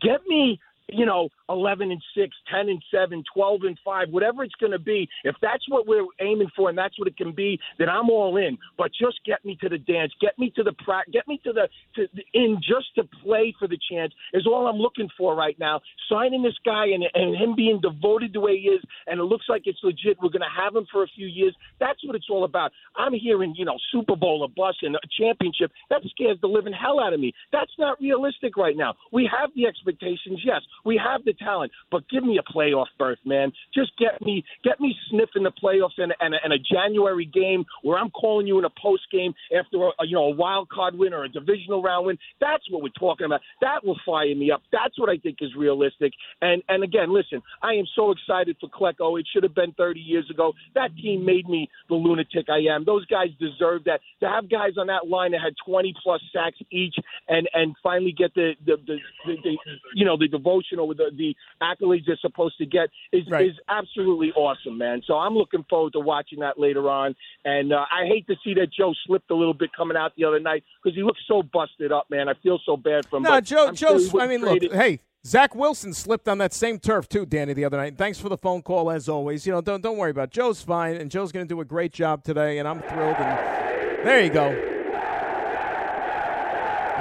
get 0.00 0.20
me 0.26 0.60
you 0.92 1.06
know, 1.06 1.28
11 1.48 1.90
and 1.90 2.02
6, 2.16 2.36
10 2.52 2.68
and 2.68 2.82
7, 2.90 3.24
12 3.34 3.60
and 3.64 3.78
5, 3.84 4.08
whatever 4.10 4.44
it's 4.44 4.54
going 4.54 4.72
to 4.72 4.78
be. 4.78 5.08
If 5.24 5.36
that's 5.42 5.68
what 5.68 5.86
we're 5.86 6.06
aiming 6.20 6.50
for 6.56 6.68
and 6.68 6.78
that's 6.78 6.98
what 6.98 7.08
it 7.08 7.16
can 7.16 7.32
be, 7.32 7.58
then 7.78 7.88
I'm 7.88 8.10
all 8.10 8.36
in. 8.36 8.58
But 8.78 8.90
just 8.92 9.20
get 9.24 9.44
me 9.44 9.56
to 9.60 9.68
the 9.68 9.78
dance, 9.78 10.12
get 10.20 10.38
me 10.38 10.52
to 10.56 10.62
the 10.62 10.72
pra- 10.84 11.04
get 11.12 11.26
me 11.28 11.40
to 11.44 11.52
the 11.52 11.68
to 11.96 12.08
the, 12.14 12.22
in 12.34 12.58
just 12.58 12.94
to 12.96 13.04
play 13.22 13.54
for 13.58 13.68
the 13.68 13.78
chance 13.90 14.12
is 14.32 14.46
all 14.46 14.66
I'm 14.66 14.76
looking 14.76 15.08
for 15.16 15.34
right 15.34 15.58
now. 15.58 15.80
Signing 16.10 16.42
this 16.42 16.56
guy 16.64 16.86
and 16.86 17.04
and 17.14 17.36
him 17.36 17.54
being 17.54 17.80
devoted 17.80 18.32
the 18.32 18.40
way 18.40 18.58
he 18.58 18.68
is, 18.68 18.82
and 19.06 19.20
it 19.20 19.24
looks 19.24 19.46
like 19.48 19.62
it's 19.66 19.78
legit. 19.82 20.18
We're 20.22 20.30
going 20.30 20.40
to 20.40 20.62
have 20.62 20.74
him 20.74 20.86
for 20.90 21.02
a 21.02 21.08
few 21.08 21.26
years. 21.26 21.54
That's 21.78 22.04
what 22.04 22.16
it's 22.16 22.28
all 22.30 22.44
about. 22.44 22.72
I'm 22.96 23.14
hearing, 23.14 23.54
you 23.56 23.64
know, 23.64 23.76
Super 23.92 24.16
Bowl, 24.16 24.44
a 24.44 24.48
bus, 24.48 24.76
and 24.82 24.96
a 24.96 25.00
championship. 25.18 25.70
That 25.88 26.02
scares 26.10 26.38
the 26.40 26.48
living 26.48 26.72
hell 26.72 27.00
out 27.00 27.12
of 27.12 27.20
me. 27.20 27.32
That's 27.52 27.72
not 27.78 28.00
realistic 28.00 28.56
right 28.56 28.76
now. 28.76 28.94
We 29.12 29.28
have 29.30 29.50
the 29.54 29.66
expectations, 29.66 30.40
yes. 30.44 30.60
We 30.84 31.00
have 31.02 31.24
the 31.24 31.34
talent, 31.34 31.72
but 31.90 32.08
give 32.08 32.24
me 32.24 32.38
a 32.38 32.52
playoff 32.52 32.86
berth, 32.98 33.18
man. 33.24 33.52
Just 33.74 33.92
get 33.98 34.20
me 34.24 34.44
get 34.64 34.80
me 34.80 34.94
sniffing 35.10 35.42
the 35.42 35.52
playoffs 35.62 35.98
and, 35.98 36.12
and, 36.20 36.34
and 36.42 36.52
a 36.52 36.58
January 36.58 37.26
game 37.26 37.64
where 37.82 37.98
I'm 37.98 38.10
calling 38.10 38.46
you 38.46 38.58
in 38.58 38.64
a 38.64 38.70
post 38.80 39.02
game 39.12 39.34
after 39.56 39.78
a, 39.78 40.06
you 40.06 40.16
know 40.16 40.24
a 40.24 40.34
wild 40.34 40.68
card 40.68 40.96
win 40.96 41.12
or 41.12 41.24
a 41.24 41.28
divisional 41.28 41.82
round 41.82 42.06
win. 42.06 42.18
That's 42.40 42.64
what 42.70 42.82
we're 42.82 42.90
talking 42.98 43.26
about. 43.26 43.40
That 43.60 43.84
will 43.84 43.98
fire 44.04 44.34
me 44.34 44.50
up. 44.50 44.62
That's 44.72 44.98
what 44.98 45.08
I 45.08 45.16
think 45.16 45.38
is 45.40 45.50
realistic. 45.56 46.12
And 46.40 46.62
and 46.68 46.84
again, 46.84 47.12
listen, 47.12 47.42
I 47.62 47.74
am 47.74 47.86
so 47.94 48.10
excited 48.10 48.56
for 48.60 48.68
Klecko. 48.68 49.10
Oh, 49.10 49.16
it 49.16 49.26
should 49.32 49.42
have 49.42 49.54
been 49.54 49.72
30 49.72 50.00
years 50.00 50.28
ago. 50.30 50.52
That 50.74 50.94
team 50.96 51.24
made 51.24 51.48
me 51.48 51.68
the 51.88 51.94
lunatic 51.94 52.46
I 52.48 52.58
am. 52.74 52.84
Those 52.84 53.06
guys 53.06 53.28
deserve 53.40 53.84
that. 53.84 54.00
To 54.20 54.28
have 54.28 54.50
guys 54.50 54.72
on 54.78 54.86
that 54.88 55.08
line 55.08 55.32
that 55.32 55.40
had 55.40 55.54
20 55.66 55.94
plus 56.02 56.20
sacks 56.32 56.58
each 56.70 56.94
and 57.28 57.48
and 57.54 57.74
finally 57.82 58.12
get 58.12 58.34
the 58.34 58.52
the, 58.66 58.76
the, 58.86 58.96
the, 59.26 59.34
the 59.42 59.56
you 59.94 60.04
know 60.04 60.16
the 60.16 60.28
devotional 60.60 60.88
with 60.88 60.98
the, 60.98 61.10
the 61.16 61.34
accolades 61.62 62.06
they're 62.06 62.18
supposed 62.20 62.58
to 62.58 62.66
get 62.66 62.88
is 63.12 63.26
is 63.40 63.56
absolutely 63.68 64.32
awesome, 64.32 64.78
man. 64.78 65.02
So 65.06 65.14
I'm 65.14 65.34
looking 65.34 65.64
forward 65.68 65.92
to 65.94 66.00
watching 66.00 66.40
that 66.40 66.58
later 66.58 66.88
on. 66.88 67.14
And 67.44 67.72
uh, 67.72 67.84
I 67.90 68.06
hate 68.06 68.26
to 68.28 68.34
see 68.44 68.54
that 68.54 68.68
Joe 68.72 68.92
slipped 69.06 69.30
a 69.30 69.34
little 69.34 69.54
bit 69.54 69.70
coming 69.76 69.96
out 69.96 70.12
the 70.16 70.24
other 70.24 70.40
night 70.40 70.64
because 70.82 70.96
he 70.96 71.02
looks 71.02 71.20
so 71.26 71.42
busted 71.42 71.92
up, 71.92 72.06
man. 72.10 72.28
I 72.28 72.34
feel 72.42 72.58
so 72.64 72.76
bad 72.76 73.06
for 73.08 73.16
him. 73.16 73.24
No, 73.24 73.40
Joe. 73.40 73.68
I'm 73.68 73.74
sure. 73.74 73.98
I 74.20 74.26
mean, 74.26 74.40
look. 74.40 74.62
it. 74.62 74.72
Hey, 74.72 75.00
Zach 75.26 75.54
Wilson 75.54 75.92
slipped 75.94 76.28
on 76.28 76.38
that 76.38 76.52
same 76.52 76.78
turf 76.78 77.08
too, 77.08 77.26
Danny, 77.26 77.52
the 77.52 77.64
other 77.64 77.76
night. 77.76 77.96
Thanks 77.96 78.18
for 78.18 78.28
the 78.28 78.38
phone 78.38 78.62
call 78.62 78.90
as 78.90 79.08
always. 79.08 79.46
You 79.46 79.52
know, 79.52 79.60
don't 79.60 79.82
don't 79.82 79.98
worry 79.98 80.10
about 80.10 80.28
it. 80.28 80.32
Joe's 80.32 80.62
fine, 80.62 80.96
and 80.96 81.10
Joe's 81.10 81.32
going 81.32 81.46
to 81.46 81.48
do 81.48 81.60
a 81.60 81.64
great 81.64 81.92
job 81.92 82.24
today, 82.24 82.58
and 82.58 82.66
I'm 82.66 82.80
thrilled. 82.80 83.16
And 83.16 84.06
there 84.06 84.22
you 84.22 84.30
go. 84.30 84.79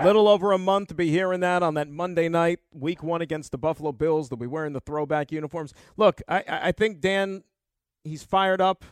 Little 0.04 0.28
over 0.28 0.52
a 0.52 0.58
month 0.58 0.90
to 0.90 0.96
be 0.96 1.10
hearing 1.10 1.42
that 1.42 1.62
on 1.62 1.74
that 1.74 1.90
Monday 1.90 2.30
night, 2.30 2.60
week 2.74 3.04
one 3.04 3.22
against 3.22 3.52
the 3.52 3.58
Buffalo 3.58 3.92
Bills. 3.92 4.30
They'll 4.30 4.38
be 4.38 4.48
wearing 4.48 4.74
the 4.74 4.80
throwback 4.80 5.32
uniforms. 5.32 5.74
Look, 5.98 6.22
I, 6.28 6.44
I 6.48 6.72
think 6.72 7.02
Dan, 7.02 7.44
he's 8.04 8.24
fired 8.24 8.62
up. 8.62 8.86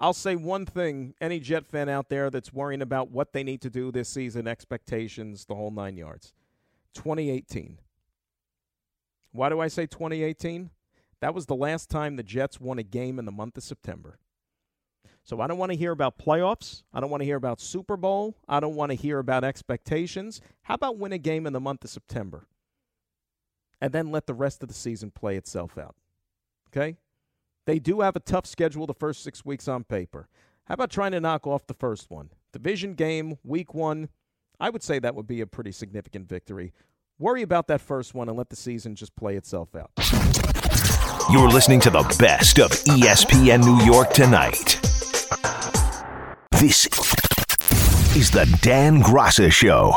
I'll 0.00 0.12
say 0.12 0.36
one 0.36 0.66
thing: 0.66 1.14
any 1.20 1.38
Jet 1.40 1.66
fan 1.66 1.88
out 1.88 2.08
there 2.08 2.30
that's 2.30 2.52
worrying 2.52 2.82
about 2.82 3.10
what 3.10 3.32
they 3.32 3.42
need 3.42 3.60
to 3.62 3.70
do 3.70 3.92
this 3.92 4.08
season, 4.08 4.48
expectations, 4.48 5.44
the 5.44 5.54
whole 5.54 5.70
nine 5.70 5.96
yards. 5.96 6.32
2018. 6.94 7.78
Why 9.32 9.48
do 9.48 9.60
I 9.60 9.68
say 9.68 9.86
2018? 9.86 10.70
That 11.20 11.34
was 11.34 11.46
the 11.46 11.54
last 11.54 11.90
time 11.90 12.16
the 12.16 12.22
Jets 12.22 12.60
won 12.60 12.78
a 12.78 12.82
game 12.82 13.18
in 13.18 13.24
the 13.24 13.32
month 13.32 13.56
of 13.56 13.62
September. 13.62 14.18
So 15.28 15.42
I 15.42 15.46
don't 15.46 15.58
want 15.58 15.72
to 15.72 15.76
hear 15.76 15.92
about 15.92 16.16
playoffs. 16.16 16.84
I 16.90 17.00
don't 17.00 17.10
want 17.10 17.20
to 17.20 17.26
hear 17.26 17.36
about 17.36 17.60
Super 17.60 17.98
Bowl. 17.98 18.34
I 18.48 18.60
don't 18.60 18.74
want 18.74 18.92
to 18.92 18.96
hear 18.96 19.18
about 19.18 19.44
expectations. 19.44 20.40
How 20.62 20.72
about 20.72 20.96
win 20.96 21.12
a 21.12 21.18
game 21.18 21.46
in 21.46 21.52
the 21.52 21.60
month 21.60 21.84
of 21.84 21.90
September? 21.90 22.46
And 23.78 23.92
then 23.92 24.10
let 24.10 24.26
the 24.26 24.32
rest 24.32 24.62
of 24.62 24.68
the 24.68 24.74
season 24.74 25.10
play 25.10 25.36
itself 25.36 25.76
out. 25.76 25.96
Okay? 26.68 26.96
They 27.66 27.78
do 27.78 28.00
have 28.00 28.16
a 28.16 28.20
tough 28.20 28.46
schedule 28.46 28.86
the 28.86 28.94
first 28.94 29.22
six 29.22 29.44
weeks 29.44 29.68
on 29.68 29.84
paper. 29.84 30.28
How 30.64 30.74
about 30.74 30.90
trying 30.90 31.12
to 31.12 31.20
knock 31.20 31.46
off 31.46 31.66
the 31.66 31.74
first 31.74 32.10
one? 32.10 32.30
Division 32.54 32.94
game, 32.94 33.36
week 33.44 33.74
one. 33.74 34.08
I 34.58 34.70
would 34.70 34.82
say 34.82 34.98
that 34.98 35.14
would 35.14 35.26
be 35.26 35.42
a 35.42 35.46
pretty 35.46 35.72
significant 35.72 36.26
victory. 36.26 36.72
Worry 37.18 37.42
about 37.42 37.66
that 37.66 37.82
first 37.82 38.14
one 38.14 38.30
and 38.30 38.38
let 38.38 38.48
the 38.48 38.56
season 38.56 38.94
just 38.94 39.14
play 39.14 39.36
itself 39.36 39.76
out. 39.76 39.90
You're 41.30 41.50
listening 41.50 41.80
to 41.80 41.90
the 41.90 42.16
best 42.18 42.58
of 42.58 42.70
ESPN 42.70 43.62
New 43.62 43.84
York 43.84 44.14
tonight. 44.14 44.80
This 46.60 46.86
is 48.16 48.32
the 48.32 48.44
Dan 48.62 49.00
Graca 49.00 49.48
Show 49.52 49.92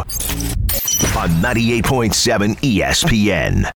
on 1.17 1.29
98.7 1.41 2.55
ESPN. 2.57 3.65